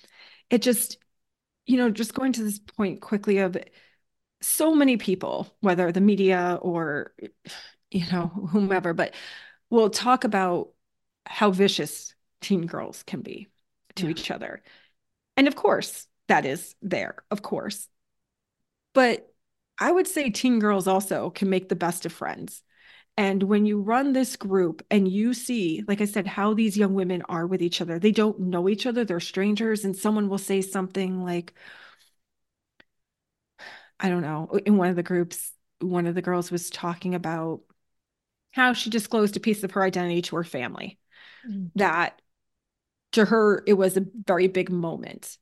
it 0.50 0.62
just, 0.62 0.98
you 1.66 1.78
know, 1.78 1.90
just 1.90 2.14
going 2.14 2.32
to 2.34 2.44
this 2.44 2.58
point 2.58 3.00
quickly 3.00 3.38
of 3.38 3.56
so 4.40 4.74
many 4.74 4.98
people, 4.98 5.52
whether 5.60 5.90
the 5.90 6.00
media 6.00 6.58
or 6.60 7.14
you 7.90 8.04
know, 8.12 8.26
whomever, 8.50 8.92
but 8.92 9.14
we'll 9.70 9.88
talk 9.88 10.24
about 10.24 10.68
how 11.24 11.50
vicious 11.50 12.14
teen 12.42 12.66
girls 12.66 13.02
can 13.02 13.22
be 13.22 13.48
to 13.98 14.06
yeah. 14.06 14.10
each 14.10 14.30
other. 14.30 14.62
And 15.36 15.46
of 15.48 15.54
course, 15.54 16.06
that 16.28 16.44
is 16.44 16.74
there, 16.82 17.16
of 17.30 17.42
course. 17.42 17.88
But 18.94 19.32
I 19.78 19.90
would 19.90 20.06
say 20.06 20.30
teen 20.30 20.58
girls 20.58 20.86
also 20.86 21.30
can 21.30 21.50
make 21.50 21.68
the 21.68 21.76
best 21.76 22.06
of 22.06 22.12
friends. 22.12 22.62
And 23.16 23.42
when 23.42 23.66
you 23.66 23.80
run 23.80 24.12
this 24.12 24.36
group 24.36 24.84
and 24.90 25.08
you 25.08 25.34
see, 25.34 25.82
like 25.88 26.00
I 26.00 26.04
said, 26.04 26.26
how 26.26 26.54
these 26.54 26.76
young 26.76 26.94
women 26.94 27.22
are 27.28 27.46
with 27.46 27.62
each 27.62 27.80
other, 27.80 27.98
they 27.98 28.12
don't 28.12 28.38
know 28.38 28.68
each 28.68 28.86
other, 28.86 29.04
they're 29.04 29.18
strangers, 29.18 29.84
and 29.84 29.96
someone 29.96 30.28
will 30.28 30.38
say 30.38 30.60
something 30.60 31.24
like, 31.24 31.52
I 33.98 34.08
don't 34.08 34.22
know, 34.22 34.60
in 34.64 34.76
one 34.76 34.88
of 34.88 34.96
the 34.96 35.02
groups, 35.02 35.52
one 35.80 36.06
of 36.06 36.14
the 36.14 36.22
girls 36.22 36.52
was 36.52 36.70
talking 36.70 37.16
about 37.16 37.60
how 38.52 38.72
she 38.72 38.90
disclosed 38.90 39.36
a 39.36 39.40
piece 39.40 39.64
of 39.64 39.72
her 39.72 39.82
identity 39.82 40.22
to 40.22 40.36
her 40.36 40.44
family. 40.44 40.98
Mm-hmm. 41.48 41.66
That 41.76 42.20
to 43.12 43.24
her, 43.24 43.62
it 43.66 43.74
was 43.74 43.96
a 43.96 44.06
very 44.26 44.48
big 44.48 44.70
moment. 44.70 45.38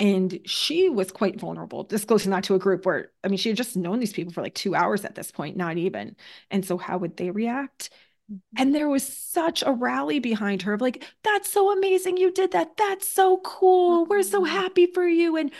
And 0.00 0.38
she 0.44 0.88
was 0.88 1.10
quite 1.10 1.40
vulnerable, 1.40 1.82
disclosing 1.82 2.30
that 2.30 2.44
to 2.44 2.54
a 2.54 2.58
group 2.58 2.86
where, 2.86 3.10
I 3.24 3.28
mean, 3.28 3.38
she 3.38 3.48
had 3.48 3.56
just 3.56 3.76
known 3.76 3.98
these 3.98 4.12
people 4.12 4.32
for 4.32 4.42
like 4.42 4.54
two 4.54 4.76
hours 4.76 5.04
at 5.04 5.16
this 5.16 5.32
point, 5.32 5.56
not 5.56 5.76
even. 5.76 6.14
And 6.52 6.64
so, 6.64 6.78
how 6.78 6.98
would 6.98 7.16
they 7.16 7.30
react? 7.30 7.90
Mm-hmm. 8.30 8.62
And 8.62 8.74
there 8.74 8.88
was 8.88 9.02
such 9.02 9.64
a 9.66 9.72
rally 9.72 10.20
behind 10.20 10.62
her 10.62 10.74
of 10.74 10.80
like, 10.80 11.04
that's 11.24 11.50
so 11.50 11.72
amazing. 11.72 12.16
You 12.16 12.30
did 12.30 12.52
that. 12.52 12.76
That's 12.76 13.08
so 13.08 13.38
cool. 13.38 14.06
We're 14.06 14.22
so 14.22 14.42
mm-hmm. 14.42 14.54
happy 14.54 14.86
for 14.86 15.06
you. 15.06 15.36
And 15.36 15.50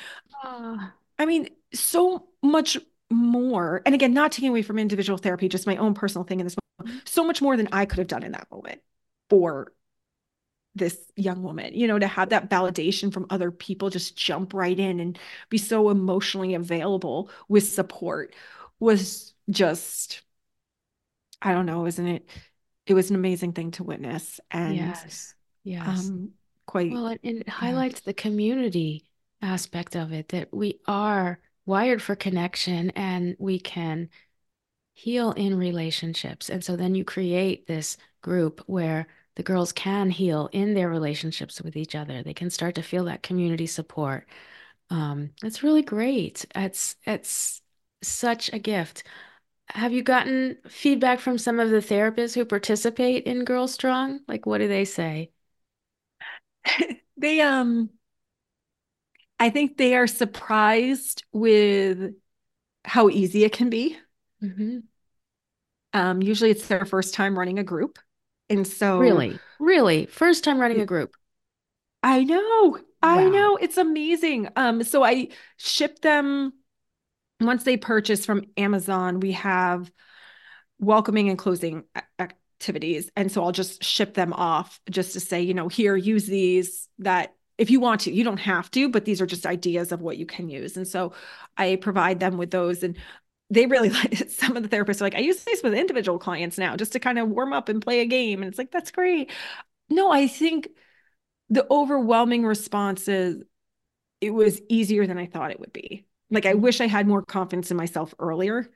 uh, 0.45 0.77
I 1.19 1.27
mean, 1.27 1.49
so 1.75 2.29
much 2.41 2.79
more. 3.11 3.83
And 3.87 3.95
again, 3.95 4.13
not 4.15 4.31
taking 4.31 4.51
away 4.51 4.63
from 4.63 4.79
individual 4.79 5.19
therapy, 5.19 5.49
just 5.49 5.67
my 5.67 5.77
own 5.79 5.95
personal 5.95 6.25
thing 6.25 6.39
in 6.39 6.47
this 6.47 6.57
moment, 6.79 6.95
mm-hmm. 6.95 7.07
so 7.07 7.25
much 7.25 7.43
more 7.43 7.57
than 7.57 7.69
I 7.73 7.87
could 7.87 7.99
have 7.99 8.07
done 8.07 8.23
in 8.23 8.33
that 8.33 8.47
moment 8.53 8.83
for 9.31 9.73
this 10.75 10.99
young 11.17 11.43
woman 11.43 11.75
you 11.75 11.87
know 11.87 11.99
to 11.99 12.07
have 12.07 12.29
that 12.29 12.49
validation 12.49 13.13
from 13.13 13.27
other 13.31 13.51
people 13.51 13.91
just 13.91 14.17
jump 14.17 14.55
right 14.55 14.79
in 14.79 15.01
and 15.01 15.19
be 15.49 15.59
so 15.59 15.91
emotionally 15.91 16.55
available 16.55 17.31
with 17.49 17.69
support 17.69 18.35
was 18.79 19.35
just 19.51 20.23
i 21.43 21.53
don't 21.53 21.67
know 21.67 21.87
isn't 21.87 22.07
it 22.07 22.29
it 22.87 22.95
was 22.95 23.11
an 23.11 23.17
amazing 23.17 23.53
thing 23.53 23.71
to 23.71 23.83
witness 23.83 24.41
and 24.51 24.77
yes 24.77 25.35
yes 25.65 25.87
um 25.87 26.31
quite 26.67 26.93
well 26.93 27.09
it, 27.09 27.21
it 27.23 27.49
highlights 27.49 28.01
yeah. 28.01 28.07
the 28.07 28.15
community 28.15 29.05
aspect 29.43 29.97
of 29.97 30.13
it 30.13 30.29
that 30.29 30.53
we 30.53 30.79
are 30.87 31.41
wired 31.67 32.03
for 32.03 32.15
connection 32.15 32.91
and 32.91 33.37
we 33.39 33.59
can 33.59 34.09
heal 34.95 35.33
in 35.33 35.57
relationships 35.57 36.51
and 36.51 36.65
so 36.65 36.77
then 36.77 36.95
you 36.95 37.05
create 37.05 37.67
this 37.67 37.97
group 38.21 38.63
where 38.67 39.07
the 39.39 39.45
girls 39.45 39.71
can 39.73 40.11
heal 40.11 40.51
in 40.53 40.75
their 40.75 40.91
relationships 40.91 41.63
with 41.63 41.77
each 41.77 41.95
other. 41.95 42.25
They 42.25 42.35
can 42.35 42.51
start 42.51 42.75
to 42.75 42.83
feel 42.83 43.05
that 43.05 43.23
community 43.23 43.69
support. 43.69 44.27
Um, 44.91 45.31
it's 45.45 45.63
really 45.63 45.83
great. 45.83 46.45
It's 46.57 46.97
it's 47.05 47.63
such 48.03 48.53
a 48.53 48.59
gift. 48.59 49.05
Have 49.69 49.93
you 49.93 50.03
gotten 50.03 50.57
feedback 50.69 51.21
from 51.21 51.39
some 51.39 51.61
of 51.61 51.71
the 51.71 51.77
therapists 51.77 52.35
who 52.35 52.45
participate 52.45 53.27
in 53.27 53.45
Girl 53.45 53.69
Strong? 53.69 54.23
Like, 54.27 54.45
what 54.45 54.59
do 54.59 54.67
they 54.67 54.85
say? 54.85 55.31
they 57.17 57.41
um, 57.41 57.91
I 59.39 59.51
think 59.51 59.77
they 59.77 59.95
are 59.95 60.09
surprised 60.09 61.23
with 61.33 62.13
how 62.85 63.09
easy 63.09 63.45
it 63.45 63.53
can 63.53 63.71
be. 63.71 63.97
Mm-hmm. 64.43 64.79
Um, 65.93 66.23
usually, 66.23 66.51
it's 66.51 66.67
their 66.67 66.85
first 66.85 67.15
time 67.15 67.39
running 67.39 67.61
a 67.61 67.65
group. 67.65 68.01
And 68.51 68.67
so 68.67 68.99
Really? 68.99 69.39
Really? 69.59 70.07
First 70.07 70.45
time 70.45 70.59
running 70.59 70.81
a 70.81 70.87
group. 70.87 71.15
I 72.03 72.25
know. 72.25 72.79
I 73.03 73.25
wow. 73.25 73.31
know. 73.31 73.57
It's 73.57 73.77
amazing. 73.77 74.49
Um 74.57 74.83
so 74.83 75.05
I 75.05 75.29
ship 75.57 76.01
them 76.01 76.53
once 77.41 77.65
they 77.65 77.77
purchase 77.77 78.27
from 78.27 78.45
Amazon, 78.57 79.21
we 79.21 79.33
have 79.33 79.91
welcoming 80.79 81.29
and 81.29 81.39
closing 81.39 81.85
activities. 82.19 83.11
And 83.17 83.31
so 83.31 83.45
I'll 83.45 83.53
just 83.53 83.83
ship 83.83 84.15
them 84.15 84.33
off 84.33 84.81
just 84.91 85.13
to 85.13 85.21
say, 85.21 85.43
you 85.43 85.55
know, 85.55 85.69
here 85.69 85.97
use 85.97 86.27
these 86.27 86.89
that 86.99 87.35
if 87.57 87.71
you 87.71 87.81
want 87.81 88.03
to, 88.03 88.13
you 88.13 88.23
don't 88.23 88.39
have 88.39 88.71
to, 88.73 88.89
but 88.89 89.05
these 89.05 89.21
are 89.21 89.27
just 89.27 89.47
ideas 89.47 89.91
of 89.91 90.01
what 90.01 90.17
you 90.17 90.27
can 90.27 90.49
use. 90.49 90.77
And 90.77 90.87
so 90.87 91.13
I 91.57 91.77
provide 91.77 92.21
them 92.21 92.39
with 92.39 92.51
those. 92.51 92.83
And 92.83 92.97
they 93.51 93.67
really 93.67 93.91
like 93.91 94.21
it. 94.21 94.31
Some 94.33 94.57
of 94.57 94.63
the 94.63 94.69
therapists 94.69 95.01
are 95.01 95.05
like, 95.05 95.15
I 95.15 95.21
use 95.21 95.43
this 95.45 95.63
with 95.63 95.75
individual 95.75 96.19
clients 96.19 96.59
now 96.59 96.77
just 96.77 96.93
to 96.93 97.01
kind 97.01 97.19
of 97.19 97.29
warm 97.29 97.53
up 97.53 97.69
and 97.69 97.83
play 97.83 98.01
a 98.01 98.07
game. 98.07 98.43
And 98.43 98.49
it's 98.49 98.59
like, 98.59 98.71
that's 98.71 98.91
great. 98.91 99.31
No, 99.91 100.11
I 100.11 100.27
think 100.27 100.69
the 101.51 101.67
overwhelming 101.71 102.45
response 102.45 103.09
is 103.09 103.43
it 104.21 104.31
was 104.31 104.61
easier 104.69 105.07
than 105.07 105.19
I 105.19 105.27
thought 105.27 105.51
it 105.51 105.61
would 105.61 105.73
be. 105.73 106.07
Like, 106.31 106.45
I 106.45 106.55
wish 106.55 106.81
I 106.81 106.87
had 106.87 107.07
more 107.07 107.23
confidence 107.23 107.71
in 107.71 107.77
myself 107.77 108.15
earlier 108.19 108.69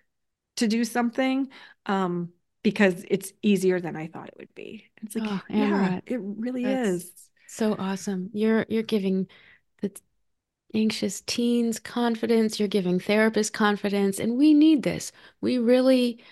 to 0.56 0.66
do 0.66 0.84
something 0.84 1.48
um, 1.86 2.32
because 2.62 3.04
it's 3.08 3.32
easier 3.42 3.80
than 3.80 3.96
I 3.96 4.06
thought 4.06 4.28
it 4.28 4.34
would 4.38 4.54
be. 4.54 4.86
It's 5.02 5.16
like, 5.16 5.28
oh, 5.28 5.40
yeah, 5.50 6.00
it 6.06 6.20
really 6.22 6.64
is. 6.64 7.10
So 7.48 7.76
awesome. 7.78 8.30
You're 8.32 8.64
you're 8.70 8.82
giving 8.82 9.26
anxious 10.74 11.20
teens 11.22 11.78
confidence, 11.78 12.58
you're 12.58 12.68
giving 12.68 12.98
therapists 12.98 13.52
confidence, 13.52 14.18
and 14.18 14.36
we 14.36 14.54
need 14.54 14.82
this. 14.82 15.12
We 15.40 15.58
really 15.58 16.22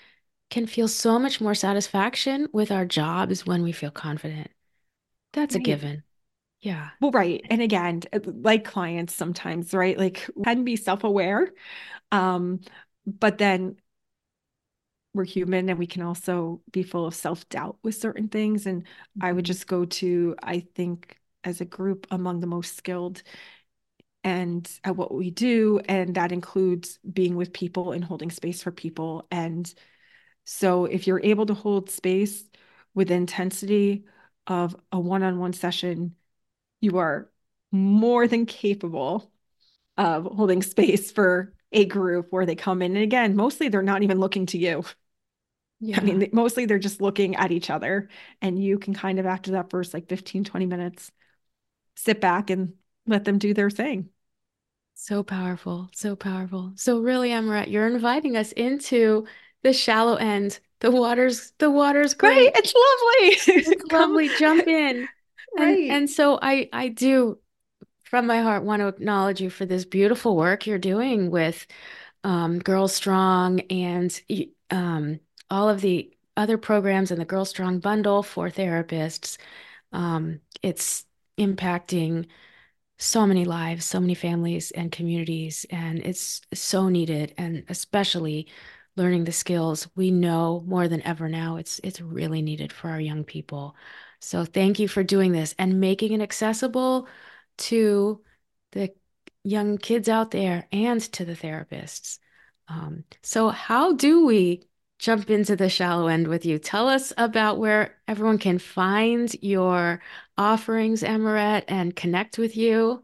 can 0.50 0.66
feel 0.66 0.88
so 0.88 1.18
much 1.18 1.40
more 1.40 1.54
satisfaction 1.54 2.48
with 2.52 2.72
our 2.72 2.84
jobs 2.84 3.46
when 3.46 3.62
we 3.62 3.72
feel 3.72 3.90
confident. 3.90 4.50
That's 5.32 5.54
right. 5.54 5.60
a 5.60 5.64
given. 5.64 6.02
Yeah. 6.60 6.90
Well, 7.00 7.12
right. 7.12 7.40
And 7.48 7.62
again, 7.62 8.02
uh, 8.12 8.20
like 8.24 8.64
clients 8.64 9.14
sometimes, 9.14 9.72
right? 9.72 9.96
Like 9.96 10.28
can 10.44 10.64
be 10.64 10.76
self-aware. 10.76 11.48
Um, 12.12 12.60
but 13.06 13.38
then 13.38 13.76
we're 15.14 15.24
human 15.24 15.68
and 15.68 15.78
we 15.78 15.86
can 15.86 16.02
also 16.02 16.60
be 16.70 16.82
full 16.82 17.06
of 17.06 17.14
self-doubt 17.14 17.78
with 17.82 17.94
certain 17.94 18.28
things. 18.28 18.66
And 18.66 18.82
mm-hmm. 18.82 19.24
I 19.24 19.32
would 19.32 19.44
mm-hmm. 19.44 19.52
just 19.52 19.66
go 19.66 19.84
to, 19.84 20.36
I 20.42 20.60
think, 20.74 21.16
as 21.44 21.60
a 21.62 21.64
group 21.64 22.06
among 22.10 22.40
the 22.40 22.46
most 22.46 22.76
skilled 22.76 23.22
and 24.22 24.70
at 24.84 24.96
what 24.96 25.14
we 25.14 25.30
do. 25.30 25.80
And 25.86 26.14
that 26.14 26.32
includes 26.32 26.98
being 27.10 27.36
with 27.36 27.52
people 27.52 27.92
and 27.92 28.04
holding 28.04 28.30
space 28.30 28.62
for 28.62 28.70
people. 28.70 29.26
And 29.30 29.72
so 30.44 30.84
if 30.84 31.06
you're 31.06 31.22
able 31.22 31.46
to 31.46 31.54
hold 31.54 31.90
space 31.90 32.44
with 32.94 33.10
intensity 33.10 34.04
of 34.46 34.76
a 34.92 34.98
one 34.98 35.22
on 35.22 35.38
one 35.38 35.52
session, 35.52 36.16
you 36.80 36.98
are 36.98 37.30
more 37.72 38.26
than 38.26 38.46
capable 38.46 39.30
of 39.96 40.24
holding 40.24 40.62
space 40.62 41.12
for 41.12 41.54
a 41.72 41.84
group 41.84 42.28
where 42.30 42.46
they 42.46 42.56
come 42.56 42.82
in. 42.82 42.96
And 42.96 43.04
again, 43.04 43.36
mostly 43.36 43.68
they're 43.68 43.82
not 43.82 44.02
even 44.02 44.18
looking 44.18 44.46
to 44.46 44.58
you. 44.58 44.84
Yeah. 45.78 45.98
I 45.98 46.02
mean, 46.02 46.28
mostly 46.32 46.66
they're 46.66 46.78
just 46.78 47.00
looking 47.00 47.36
at 47.36 47.52
each 47.52 47.70
other. 47.70 48.08
And 48.42 48.62
you 48.62 48.78
can 48.78 48.92
kind 48.92 49.18
of, 49.18 49.26
after 49.26 49.52
that 49.52 49.70
first 49.70 49.94
like 49.94 50.08
15, 50.08 50.44
20 50.44 50.66
minutes, 50.66 51.10
sit 51.94 52.20
back 52.20 52.50
and 52.50 52.74
let 53.06 53.24
them 53.24 53.38
do 53.38 53.54
their 53.54 53.70
thing. 53.70 54.08
So 54.94 55.22
powerful, 55.22 55.88
so 55.94 56.14
powerful. 56.14 56.72
So 56.76 57.00
really, 57.00 57.30
Amorette, 57.30 57.70
you're 57.70 57.86
inviting 57.86 58.36
us 58.36 58.52
into 58.52 59.26
the 59.62 59.72
shallow 59.72 60.16
end. 60.16 60.60
The 60.80 60.90
water's 60.90 61.52
the 61.58 61.70
water's 61.70 62.14
great. 62.14 62.36
Right, 62.36 62.52
it's 62.54 62.74
lovely. 62.74 63.54
It's 63.62 63.82
lovely. 63.92 64.28
Jump 64.38 64.66
in. 64.66 65.08
Right. 65.56 65.78
And, 65.78 65.90
and 65.90 66.10
so 66.10 66.38
I 66.40 66.68
I 66.72 66.88
do 66.88 67.38
from 68.04 68.26
my 68.26 68.40
heart 68.40 68.64
want 68.64 68.80
to 68.80 68.88
acknowledge 68.88 69.40
you 69.40 69.50
for 69.50 69.64
this 69.64 69.84
beautiful 69.84 70.36
work 70.36 70.66
you're 70.66 70.78
doing 70.78 71.30
with 71.30 71.66
um, 72.24 72.58
Girl 72.58 72.88
Strong 72.88 73.60
and 73.70 74.20
um, 74.70 75.20
all 75.48 75.68
of 75.68 75.80
the 75.80 76.12
other 76.36 76.58
programs 76.58 77.10
in 77.10 77.18
the 77.18 77.24
Girl 77.24 77.44
Strong 77.44 77.80
bundle 77.80 78.22
for 78.22 78.50
therapists. 78.50 79.38
Um, 79.92 80.40
it's 80.62 81.04
impacting 81.38 82.26
so 83.00 83.26
many 83.26 83.44
lives, 83.44 83.84
so 83.84 83.98
many 83.98 84.14
families 84.14 84.70
and 84.72 84.92
communities, 84.92 85.66
and 85.70 86.00
it's 86.00 86.42
so 86.54 86.88
needed. 86.88 87.34
And 87.38 87.64
especially 87.68 88.48
learning 88.96 89.24
the 89.24 89.32
skills 89.32 89.88
we 89.96 90.10
know 90.10 90.62
more 90.66 90.88
than 90.88 91.02
ever 91.02 91.28
now. 91.28 91.56
It's 91.56 91.80
it's 91.82 92.00
really 92.00 92.42
needed 92.42 92.72
for 92.72 92.90
our 92.90 93.00
young 93.00 93.24
people. 93.24 93.74
So 94.20 94.44
thank 94.44 94.78
you 94.78 94.88
for 94.88 95.02
doing 95.02 95.32
this 95.32 95.54
and 95.58 95.80
making 95.80 96.12
it 96.12 96.20
accessible 96.20 97.08
to 97.58 98.22
the 98.72 98.92
young 99.44 99.78
kids 99.78 100.08
out 100.08 100.30
there 100.30 100.68
and 100.72 101.00
to 101.12 101.24
the 101.24 101.34
therapists. 101.34 102.18
Um, 102.68 103.04
so 103.22 103.48
how 103.48 103.94
do 103.94 104.26
we 104.26 104.68
jump 105.00 105.30
into 105.30 105.56
the 105.56 105.68
shallow 105.68 106.06
end 106.06 106.28
with 106.28 106.44
you? 106.44 106.58
Tell 106.58 106.88
us 106.88 107.12
about 107.16 107.58
where 107.58 107.96
everyone 108.06 108.38
can 108.38 108.58
find 108.58 109.34
your 109.40 110.02
offerings, 110.36 111.02
Amorette, 111.02 111.64
and 111.68 111.96
connect 111.96 112.36
with 112.38 112.56
you. 112.56 113.02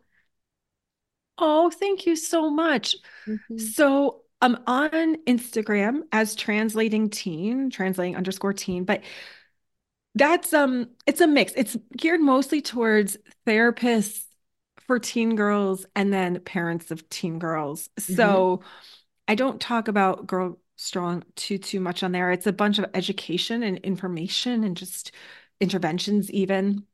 Oh, 1.38 1.70
thank 1.70 2.06
you 2.06 2.14
so 2.14 2.50
much. 2.50 2.96
Mm-hmm. 3.26 3.58
So 3.58 4.22
I'm 4.42 4.58
on 4.66 5.16
Instagram 5.24 6.02
as 6.12 6.34
translating 6.34 7.08
teen, 7.08 7.70
translating 7.70 8.16
underscore 8.16 8.52
teen, 8.52 8.84
but 8.84 9.02
that's 10.14 10.52
um 10.52 10.88
it's 11.06 11.20
a 11.20 11.26
mix. 11.26 11.52
It's 11.56 11.76
geared 11.96 12.20
mostly 12.20 12.60
towards 12.60 13.16
therapists 13.46 14.22
for 14.86 14.98
teen 14.98 15.34
girls 15.34 15.86
and 15.94 16.12
then 16.12 16.40
parents 16.40 16.90
of 16.90 17.08
teen 17.08 17.38
girls. 17.38 17.88
Mm-hmm. 17.98 18.14
So 18.14 18.62
I 19.28 19.34
don't 19.34 19.60
talk 19.60 19.88
about 19.88 20.26
girl 20.26 20.58
strong 20.76 21.24
too 21.34 21.58
too 21.58 21.80
much 21.80 22.02
on 22.02 22.12
there. 22.12 22.30
It's 22.30 22.46
a 22.46 22.52
bunch 22.52 22.78
of 22.78 22.86
education 22.94 23.62
and 23.62 23.78
information 23.78 24.64
and 24.64 24.76
just 24.76 25.12
interventions 25.60 26.30
even. 26.30 26.84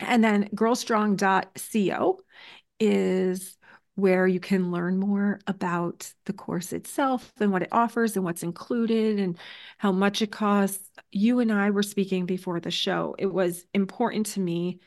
And 0.00 0.24
then 0.24 0.48
girlstrong.co 0.54 2.20
is 2.80 3.58
where 3.94 4.26
you 4.26 4.40
can 4.40 4.72
learn 4.72 4.98
more 4.98 5.38
about 5.46 6.12
the 6.24 6.32
course 6.32 6.72
itself 6.72 7.30
and 7.38 7.52
what 7.52 7.62
it 7.62 7.68
offers 7.72 8.16
and 8.16 8.24
what's 8.24 8.42
included 8.42 9.20
and 9.20 9.38
how 9.78 9.92
much 9.92 10.22
it 10.22 10.32
costs. 10.32 10.90
You 11.10 11.40
and 11.40 11.52
I 11.52 11.70
were 11.70 11.82
speaking 11.82 12.26
before 12.26 12.58
the 12.58 12.70
show. 12.70 13.14
It 13.18 13.26
was 13.26 13.66
important 13.74 14.26
to 14.28 14.40
me 14.40 14.80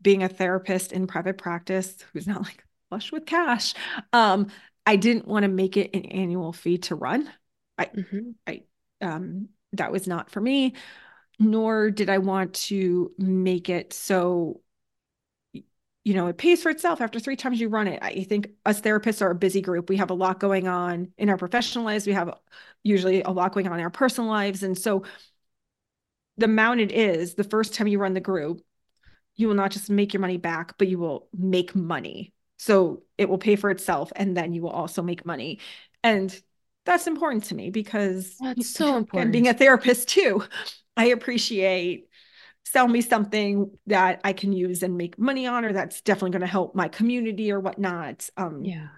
being 0.00 0.22
a 0.22 0.28
therapist 0.28 0.92
in 0.92 1.06
private 1.06 1.38
practice 1.38 1.96
who's 2.12 2.26
not 2.26 2.42
like 2.42 2.64
flush 2.88 3.12
with 3.12 3.26
cash. 3.26 3.74
Um, 4.12 4.48
I 4.86 4.96
didn't 4.96 5.28
want 5.28 5.44
to 5.44 5.48
make 5.48 5.76
it 5.76 5.94
an 5.94 6.06
annual 6.06 6.52
fee 6.52 6.78
to 6.78 6.94
run. 6.94 7.30
I, 7.78 7.84
mm-hmm. 7.86 8.30
I, 8.46 8.62
um, 9.00 9.48
that 9.72 9.92
was 9.92 10.06
not 10.06 10.30
for 10.30 10.40
me, 10.40 10.74
nor 11.38 11.90
did 11.90 12.10
I 12.10 12.18
want 12.18 12.54
to 12.54 13.12
make 13.18 13.68
it 13.68 13.92
so 13.92 14.60
you 16.04 16.14
know, 16.14 16.26
it 16.26 16.36
pays 16.36 16.62
for 16.62 16.70
itself 16.70 17.00
after 17.00 17.20
three 17.20 17.36
times 17.36 17.60
you 17.60 17.68
run 17.68 17.86
it. 17.86 18.00
I 18.02 18.24
think 18.24 18.50
us 18.66 18.80
therapists 18.80 19.22
are 19.22 19.30
a 19.30 19.36
busy 19.36 19.60
group. 19.60 19.88
We 19.88 19.98
have 19.98 20.10
a 20.10 20.14
lot 20.14 20.40
going 20.40 20.66
on 20.66 21.12
in 21.16 21.30
our 21.30 21.36
professional 21.36 21.84
lives. 21.84 22.06
We 22.06 22.12
have 22.12 22.36
usually 22.82 23.22
a 23.22 23.30
lot 23.30 23.52
going 23.52 23.68
on 23.68 23.78
in 23.78 23.84
our 23.84 23.90
personal 23.90 24.28
lives. 24.28 24.64
And 24.64 24.76
so 24.76 25.04
the 26.38 26.46
amount 26.46 26.80
it 26.80 26.90
is, 26.90 27.34
the 27.34 27.44
first 27.44 27.74
time 27.74 27.86
you 27.86 28.00
run 28.00 28.14
the 28.14 28.20
group, 28.20 28.62
you 29.36 29.46
will 29.46 29.54
not 29.54 29.70
just 29.70 29.90
make 29.90 30.12
your 30.12 30.20
money 30.20 30.38
back, 30.38 30.76
but 30.76 30.88
you 30.88 30.98
will 30.98 31.28
make 31.32 31.74
money. 31.74 32.32
So 32.56 33.02
it 33.16 33.28
will 33.28 33.38
pay 33.38 33.54
for 33.54 33.70
itself 33.70 34.12
and 34.16 34.36
then 34.36 34.52
you 34.52 34.62
will 34.62 34.70
also 34.70 35.02
make 35.02 35.24
money. 35.24 35.60
And 36.02 36.36
that's 36.84 37.06
important 37.06 37.44
to 37.44 37.54
me 37.54 37.70
because 37.70 38.36
that's 38.40 38.70
so 38.74 38.96
important. 38.96 39.22
And 39.24 39.32
being 39.32 39.48
a 39.48 39.54
therapist 39.54 40.08
too, 40.08 40.44
I 40.96 41.06
appreciate 41.06 42.08
sell 42.64 42.88
me 42.88 43.02
something 43.02 43.70
that 43.86 44.20
I 44.24 44.32
can 44.32 44.52
use 44.52 44.82
and 44.82 44.96
make 44.96 45.18
money 45.18 45.46
on, 45.46 45.64
or 45.64 45.72
that's 45.72 46.00
definitely 46.00 46.30
going 46.30 46.40
to 46.40 46.46
help 46.46 46.74
my 46.74 46.88
community 46.88 47.52
or 47.52 47.60
whatnot. 47.60 48.28
Um, 48.36 48.64
yeah. 48.64 48.88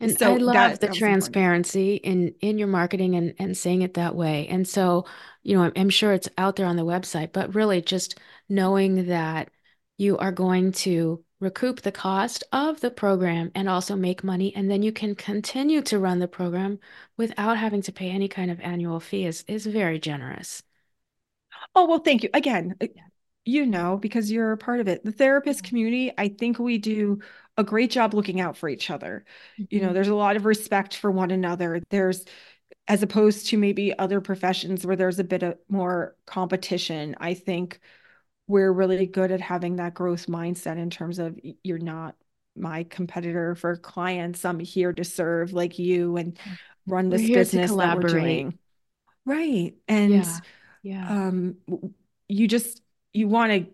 And 0.00 0.16
so 0.18 0.34
I 0.34 0.36
love 0.36 0.54
that, 0.54 0.80
the 0.80 0.88
transparency 0.88 1.96
in 1.96 2.34
in 2.40 2.58
your 2.58 2.68
marketing 2.68 3.14
and 3.14 3.34
and 3.38 3.56
saying 3.56 3.82
it 3.82 3.94
that 3.94 4.14
way. 4.14 4.46
And 4.48 4.68
so, 4.68 5.06
you 5.42 5.56
know, 5.56 5.62
I'm, 5.64 5.72
I'm 5.76 5.90
sure 5.90 6.12
it's 6.12 6.28
out 6.36 6.56
there 6.56 6.66
on 6.66 6.76
the 6.76 6.84
website, 6.84 7.32
but 7.32 7.54
really 7.54 7.80
just 7.80 8.18
knowing 8.48 9.06
that 9.06 9.50
you 9.96 10.18
are 10.18 10.32
going 10.32 10.72
to 10.72 11.24
recoup 11.40 11.82
the 11.82 11.92
cost 11.92 12.44
of 12.52 12.80
the 12.80 12.90
program 12.90 13.50
and 13.54 13.68
also 13.68 13.94
make 13.94 14.24
money 14.24 14.54
and 14.56 14.70
then 14.70 14.82
you 14.82 14.90
can 14.90 15.14
continue 15.14 15.82
to 15.82 15.98
run 15.98 16.18
the 16.18 16.28
program 16.28 16.78
without 17.16 17.58
having 17.58 17.82
to 17.82 17.92
pay 17.92 18.10
any 18.10 18.28
kind 18.28 18.50
of 18.50 18.60
annual 18.60 19.00
fee 19.00 19.26
is 19.26 19.44
is 19.46 19.66
very 19.66 19.98
generous. 19.98 20.62
Oh, 21.74 21.86
well, 21.86 21.98
thank 21.98 22.22
you. 22.22 22.30
Again, 22.34 22.74
uh, 22.80 22.86
you 23.44 23.66
know, 23.66 23.96
because 23.96 24.30
you're 24.30 24.52
a 24.52 24.58
part 24.58 24.80
of 24.80 24.88
it. 24.88 25.04
The 25.04 25.12
therapist 25.12 25.62
community, 25.62 26.12
I 26.18 26.28
think 26.28 26.58
we 26.58 26.78
do 26.78 27.20
a 27.56 27.64
great 27.64 27.90
job 27.90 28.14
looking 28.14 28.40
out 28.40 28.56
for 28.56 28.68
each 28.68 28.90
other. 28.90 29.24
Mm-hmm. 29.54 29.64
You 29.70 29.80
know, 29.80 29.86
mm-hmm. 29.86 29.94
there's 29.94 30.08
a 30.08 30.14
lot 30.14 30.36
of 30.36 30.44
respect 30.44 30.96
for 30.96 31.10
one 31.10 31.30
another. 31.30 31.80
There's, 31.90 32.24
as 32.88 33.02
opposed 33.02 33.46
to 33.48 33.58
maybe 33.58 33.96
other 33.98 34.20
professions 34.20 34.84
where 34.84 34.96
there's 34.96 35.18
a 35.18 35.24
bit 35.24 35.42
of 35.42 35.58
more 35.68 36.16
competition, 36.26 37.14
I 37.20 37.34
think 37.34 37.80
we're 38.46 38.72
really 38.72 39.06
good 39.06 39.32
at 39.32 39.40
having 39.40 39.76
that 39.76 39.94
growth 39.94 40.26
mindset 40.26 40.78
in 40.78 40.90
terms 40.90 41.18
of 41.18 41.38
you're 41.62 41.78
not 41.78 42.14
my 42.56 42.84
competitor 42.84 43.54
for 43.54 43.76
clients. 43.76 44.44
I'm 44.44 44.60
here 44.60 44.92
to 44.92 45.04
serve 45.04 45.52
like 45.52 45.78
you 45.78 46.16
and 46.16 46.38
run 46.86 47.08
this 47.08 47.26
business 47.26 47.74
that 47.74 47.96
we're 47.96 48.08
doing. 48.08 48.58
Right. 49.24 49.74
And 49.88 50.12
yeah 50.14 50.38
yeah 50.86 51.26
um 51.26 51.56
you 52.28 52.46
just 52.46 52.80
you 53.12 53.26
want 53.26 53.50
to 53.50 53.66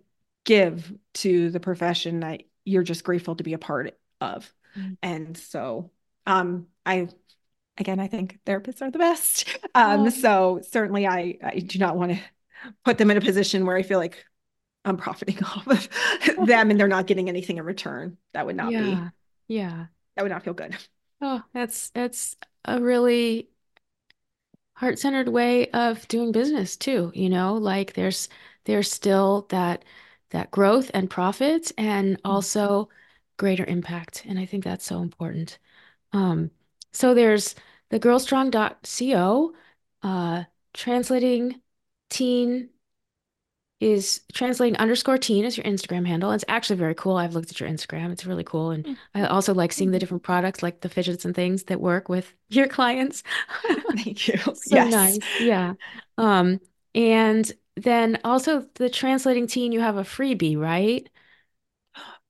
give 0.45 0.93
to 1.12 1.51
the 1.51 1.61
profession 1.61 2.20
that 2.20 2.43
you're 2.64 2.83
just 2.83 3.05
grateful 3.05 3.37
to 3.37 3.45
be 3.45 3.53
a 3.53 3.59
part 3.59 3.99
of 4.23 4.51
mm-hmm. 4.77 4.95
and 5.03 5.37
so 5.37 5.91
um 6.27 6.66
i 6.87 7.07
again 7.77 8.01
i 8.01 8.07
think 8.07 8.39
therapists 8.47 8.81
are 8.81 8.91
the 8.91 8.99
best 8.99 9.59
um 9.75 10.07
oh. 10.07 10.09
so 10.09 10.61
certainly 10.70 11.07
i 11.07 11.37
i 11.45 11.59
do 11.59 11.79
not 11.79 11.97
want 11.97 12.12
to 12.12 12.18
put 12.85 12.97
them 12.97 13.11
in 13.11 13.18
a 13.18 13.20
position 13.20 13.66
where 13.66 13.77
i 13.77 13.83
feel 13.83 13.99
like 13.99 14.25
i'm 14.85 14.97
profiting 14.97 15.43
off 15.45 15.66
of 15.66 16.47
them 16.47 16.70
and 16.70 16.78
they're 16.78 16.89
not 16.89 17.07
getting 17.07 17.28
anything 17.28 17.59
in 17.59 17.64
return. 17.64 18.16
That 18.35 18.47
would 18.47 18.57
not 18.57 18.72
yeah. 18.72 19.11
be. 19.49 19.55
Yeah 19.55 19.87
that 20.16 20.22
would 20.22 20.33
not 20.33 20.45
feel 20.45 20.55
good. 20.55 20.76
Oh 21.20 21.43
that's 21.55 21.91
that's 21.91 22.37
a 22.64 22.80
really 22.80 23.49
heart-centered 24.74 25.28
way 25.28 25.68
of 25.70 26.07
doing 26.09 26.33
business 26.33 26.76
too 26.76 27.12
you 27.14 27.28
know? 27.30 27.55
Like 27.55 27.93
there's 27.95 28.28
there's 28.64 28.91
still 28.91 29.47
that 29.51 29.85
that 30.30 30.51
growth 30.51 30.91
and 30.95 31.11
profits 31.11 31.72
and 31.78 32.16
mm-hmm. 32.16 32.30
also 32.30 32.89
greater 33.37 33.64
impact 33.64 34.24
and 34.26 34.39
i 34.39 34.47
think 34.47 34.64
that's 34.64 34.85
so 34.85 35.01
important. 35.01 35.59
Um 36.12 36.51
so 36.93 37.14
there's 37.14 37.55
the 37.91 38.01
girlstrong.co 38.01 39.53
uh 40.03 40.45
translating 40.74 41.61
teen 42.11 42.68
is 43.83 44.20
translating 44.33 44.76
underscore 44.76 45.18
teen 45.18 45.45
as 45.45 45.57
your 45.57 45.66
Instagram 45.66 46.07
handle. 46.07 46.30
It's 46.30 46.45
actually 46.47 46.76
very 46.76 46.95
cool. 46.95 47.16
I've 47.16 47.35
looked 47.35 47.51
at 47.51 47.59
your 47.59 47.68
Instagram. 47.68 48.12
It's 48.12 48.24
really 48.24 48.45
cool. 48.45 48.70
And 48.70 48.85
mm. 48.85 48.97
I 49.12 49.24
also 49.24 49.53
like 49.53 49.72
seeing 49.72 49.91
the 49.91 49.99
different 49.99 50.22
products 50.22 50.62
like 50.62 50.83
the 50.83 50.89
fidgets 50.89 51.24
and 51.24 51.35
things 51.35 51.64
that 51.64 51.80
work 51.80 52.09
with 52.09 52.33
your 52.49 52.68
clients. 52.68 53.24
Thank 53.97 54.28
you. 54.28 54.39
so 54.39 54.55
yes. 54.70 54.93
nice. 54.93 55.18
Yeah. 55.41 55.74
Um, 56.16 56.61
and 56.95 57.51
then 57.76 58.20
also 58.22 58.64
the 58.76 58.89
translating 58.89 59.49
teen, 59.49 59.72
you 59.72 59.80
have 59.80 59.97
a 59.97 60.05
freebie, 60.05 60.57
right? 60.57 61.09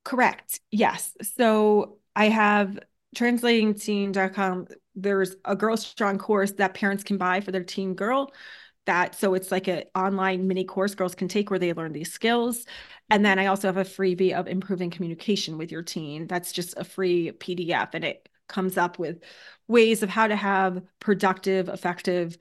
Correct. 0.03 0.59
Yes. 0.71 1.13
So 1.35 1.97
I 2.15 2.29
have 2.29 2.79
translatingteen.com. 3.15 4.69
There's 4.95 5.35
a 5.45 5.55
girl 5.55 5.77
strong 5.77 6.17
course 6.17 6.53
that 6.53 6.73
parents 6.73 7.03
can 7.03 7.17
buy 7.17 7.41
for 7.41 7.51
their 7.51 7.63
teen 7.63 7.93
girl 7.93 8.33
that 8.85 9.15
so 9.15 9.33
it's 9.33 9.51
like 9.51 9.67
an 9.67 9.83
online 9.95 10.47
mini 10.47 10.63
course 10.63 10.95
girls 10.95 11.15
can 11.15 11.27
take 11.27 11.49
where 11.49 11.59
they 11.59 11.73
learn 11.73 11.93
these 11.93 12.11
skills. 12.11 12.65
And 13.09 13.25
then 13.25 13.39
i 13.39 13.45
also 13.47 13.67
have 13.67 13.77
a 13.77 13.83
freebie 13.83 14.33
of 14.33 14.47
improving 14.47 14.89
communication 14.89 15.57
with 15.57 15.71
your 15.71 15.83
teen. 15.83 16.27
That's 16.27 16.51
just 16.51 16.75
a 16.77 16.83
free 16.83 17.31
pdf 17.31 17.89
and 17.93 18.03
it 18.03 18.29
comes 18.47 18.77
up 18.77 18.99
with 18.99 19.23
ways 19.67 20.03
of 20.03 20.09
how 20.09 20.27
to 20.27 20.35
have 20.35 20.83
productive 20.99 21.69
effective 21.69 22.37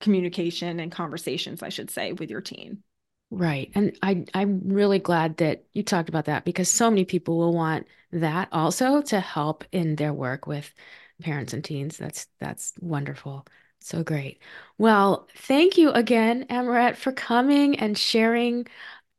communication 0.00 0.80
and 0.80 0.90
conversations 0.90 1.62
i 1.62 1.68
should 1.68 1.90
say 1.90 2.12
with 2.12 2.30
your 2.30 2.40
teen. 2.40 2.82
Right. 3.30 3.70
And 3.74 3.98
i 4.02 4.24
i'm 4.34 4.60
really 4.64 4.98
glad 4.98 5.38
that 5.38 5.64
you 5.72 5.82
talked 5.82 6.08
about 6.08 6.26
that 6.26 6.44
because 6.44 6.70
so 6.70 6.90
many 6.90 7.04
people 7.04 7.36
will 7.38 7.54
want 7.54 7.86
that 8.12 8.48
also 8.52 9.02
to 9.02 9.20
help 9.20 9.64
in 9.72 9.96
their 9.96 10.12
work 10.12 10.46
with 10.46 10.72
parents 11.20 11.52
and 11.52 11.64
teens. 11.64 11.96
That's 11.96 12.26
that's 12.40 12.72
wonderful 12.80 13.46
so 13.86 14.02
great. 14.02 14.40
Well, 14.78 15.28
thank 15.36 15.76
you 15.76 15.90
again, 15.90 16.46
Amorette, 16.48 16.96
for 16.96 17.12
coming 17.12 17.78
and 17.78 17.96
sharing 17.98 18.66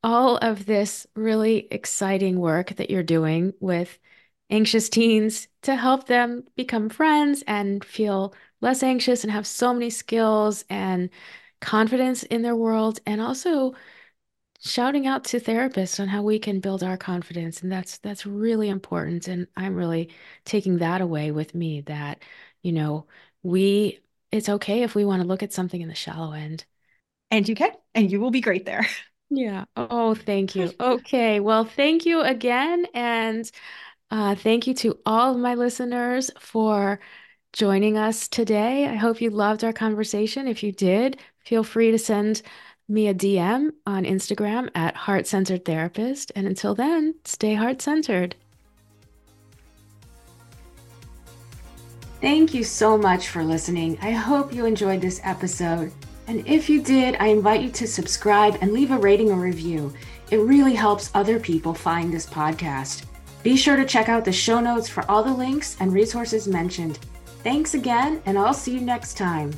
all 0.04 0.38
of 0.38 0.66
this 0.68 1.08
really 1.16 1.68
exciting 1.72 2.40
work 2.40 2.76
that 2.78 2.90
you're 2.92 3.04
doing 3.04 3.54
with 3.60 4.00
anxious 4.50 4.90
teens 4.90 5.50
to 5.64 5.76
help 5.76 6.08
them 6.08 6.46
become 6.56 6.90
friends 6.90 7.44
and 7.48 7.84
feel 7.86 8.34
less 8.62 8.84
anxious 8.84 9.24
and 9.26 9.34
have 9.34 9.48
so 9.48 9.74
many 9.74 9.90
skills 9.92 10.66
and 10.70 11.10
confidence 11.62 12.24
in 12.24 12.44
their 12.44 12.56
world 12.56 13.02
and 13.08 13.22
also 13.22 13.76
shouting 14.60 15.06
out 15.08 15.24
to 15.26 15.40
therapists 15.40 16.00
on 16.00 16.08
how 16.08 16.22
we 16.24 16.40
can 16.40 16.60
build 16.60 16.84
our 16.84 16.98
confidence 16.98 17.62
and 17.62 17.72
that's 17.72 17.98
that's 18.00 18.26
really 18.26 18.70
important 18.70 19.28
and 19.28 19.48
I'm 19.56 19.76
really 19.76 20.10
taking 20.46 20.78
that 20.80 21.02
away 21.02 21.32
with 21.32 21.54
me 21.54 21.82
that 21.82 22.24
you 22.64 22.72
know 22.72 23.06
we 23.44 24.00
it's 24.36 24.50
okay 24.50 24.84
if 24.84 24.96
we 24.96 25.06
want 25.06 25.22
to 25.22 25.28
look 25.28 25.44
at 25.44 25.54
something 25.54 25.82
in 25.82 25.88
the 25.88 25.96
shallow 25.96 26.34
end 26.34 26.66
and 27.32 27.48
you 27.48 27.56
can 27.56 27.72
and 27.94 28.12
you 28.12 28.20
will 28.20 28.32
be 28.32 28.42
great 28.42 28.66
there 28.66 28.86
yeah 29.30 29.66
oh 29.76 30.14
thank 30.14 30.56
you 30.56 30.72
okay 30.80 31.40
well 31.40 31.66
thank 31.66 32.06
you 32.06 32.22
again 32.22 32.86
and 32.94 33.50
uh, 34.12 34.36
thank 34.36 34.68
you 34.68 34.74
to 34.74 34.98
all 35.06 35.34
of 35.34 35.40
my 35.40 35.56
listeners 35.56 36.30
for 36.40 37.00
joining 37.56 37.98
us 37.98 38.28
today. 38.28 38.86
I 38.86 38.96
hope 38.96 39.22
you 39.22 39.30
loved 39.30 39.64
our 39.64 39.74
conversation. 39.74 40.48
If 40.48 40.62
you 40.62 40.72
did, 40.72 41.20
feel 41.46 41.64
free 41.64 41.92
to 41.92 41.98
send 41.98 42.42
me 42.88 43.08
a 43.08 43.14
DM 43.14 43.72
on 43.88 44.04
Instagram 44.04 44.70
at 44.76 44.96
Heart 44.96 45.26
Centered 45.26 45.66
Therapist. 45.66 46.32
And 46.36 46.48
until 46.48 46.76
then, 46.76 47.16
stay 47.24 47.56
heart 47.56 47.82
centered. 47.82 48.36
Thank 52.26 52.56
you 52.56 52.64
so 52.64 52.98
much 52.98 53.28
for 53.28 53.44
listening. 53.44 54.00
I 54.02 54.10
hope 54.10 54.52
you 54.52 54.66
enjoyed 54.66 55.00
this 55.00 55.22
episode. 55.24 55.92
And 56.26 56.44
if 56.48 56.68
you 56.72 56.82
did, 56.82 57.16
I 57.20 57.28
invite 57.28 57.62
you 57.62 57.70
to 57.70 57.88
subscribe 57.88 58.58
and 58.62 58.74
leave 58.74 58.90
a 58.90 58.98
rating 58.98 59.32
or 59.32 59.36
review. 59.36 59.94
It 60.32 60.38
really 60.38 60.74
helps 60.74 61.12
other 61.14 61.40
people 61.40 61.76
find 61.76 62.12
this 62.12 62.26
podcast. 62.26 63.04
Be 63.44 63.56
sure 63.56 63.76
to 63.76 63.86
check 63.86 64.10
out 64.10 64.26
the 64.26 64.32
show 64.32 64.60
notes 64.60 64.90
for 64.90 65.06
all 65.08 65.22
the 65.22 65.32
links 65.32 65.78
and 65.80 65.94
resources 65.94 66.48
mentioned. 66.48 66.98
Thanks 67.44 67.76
again, 67.76 68.24
and 68.26 68.40
I'll 68.40 68.56
see 68.56 68.74
you 68.74 68.82
next 68.82 69.18
time. 69.18 69.54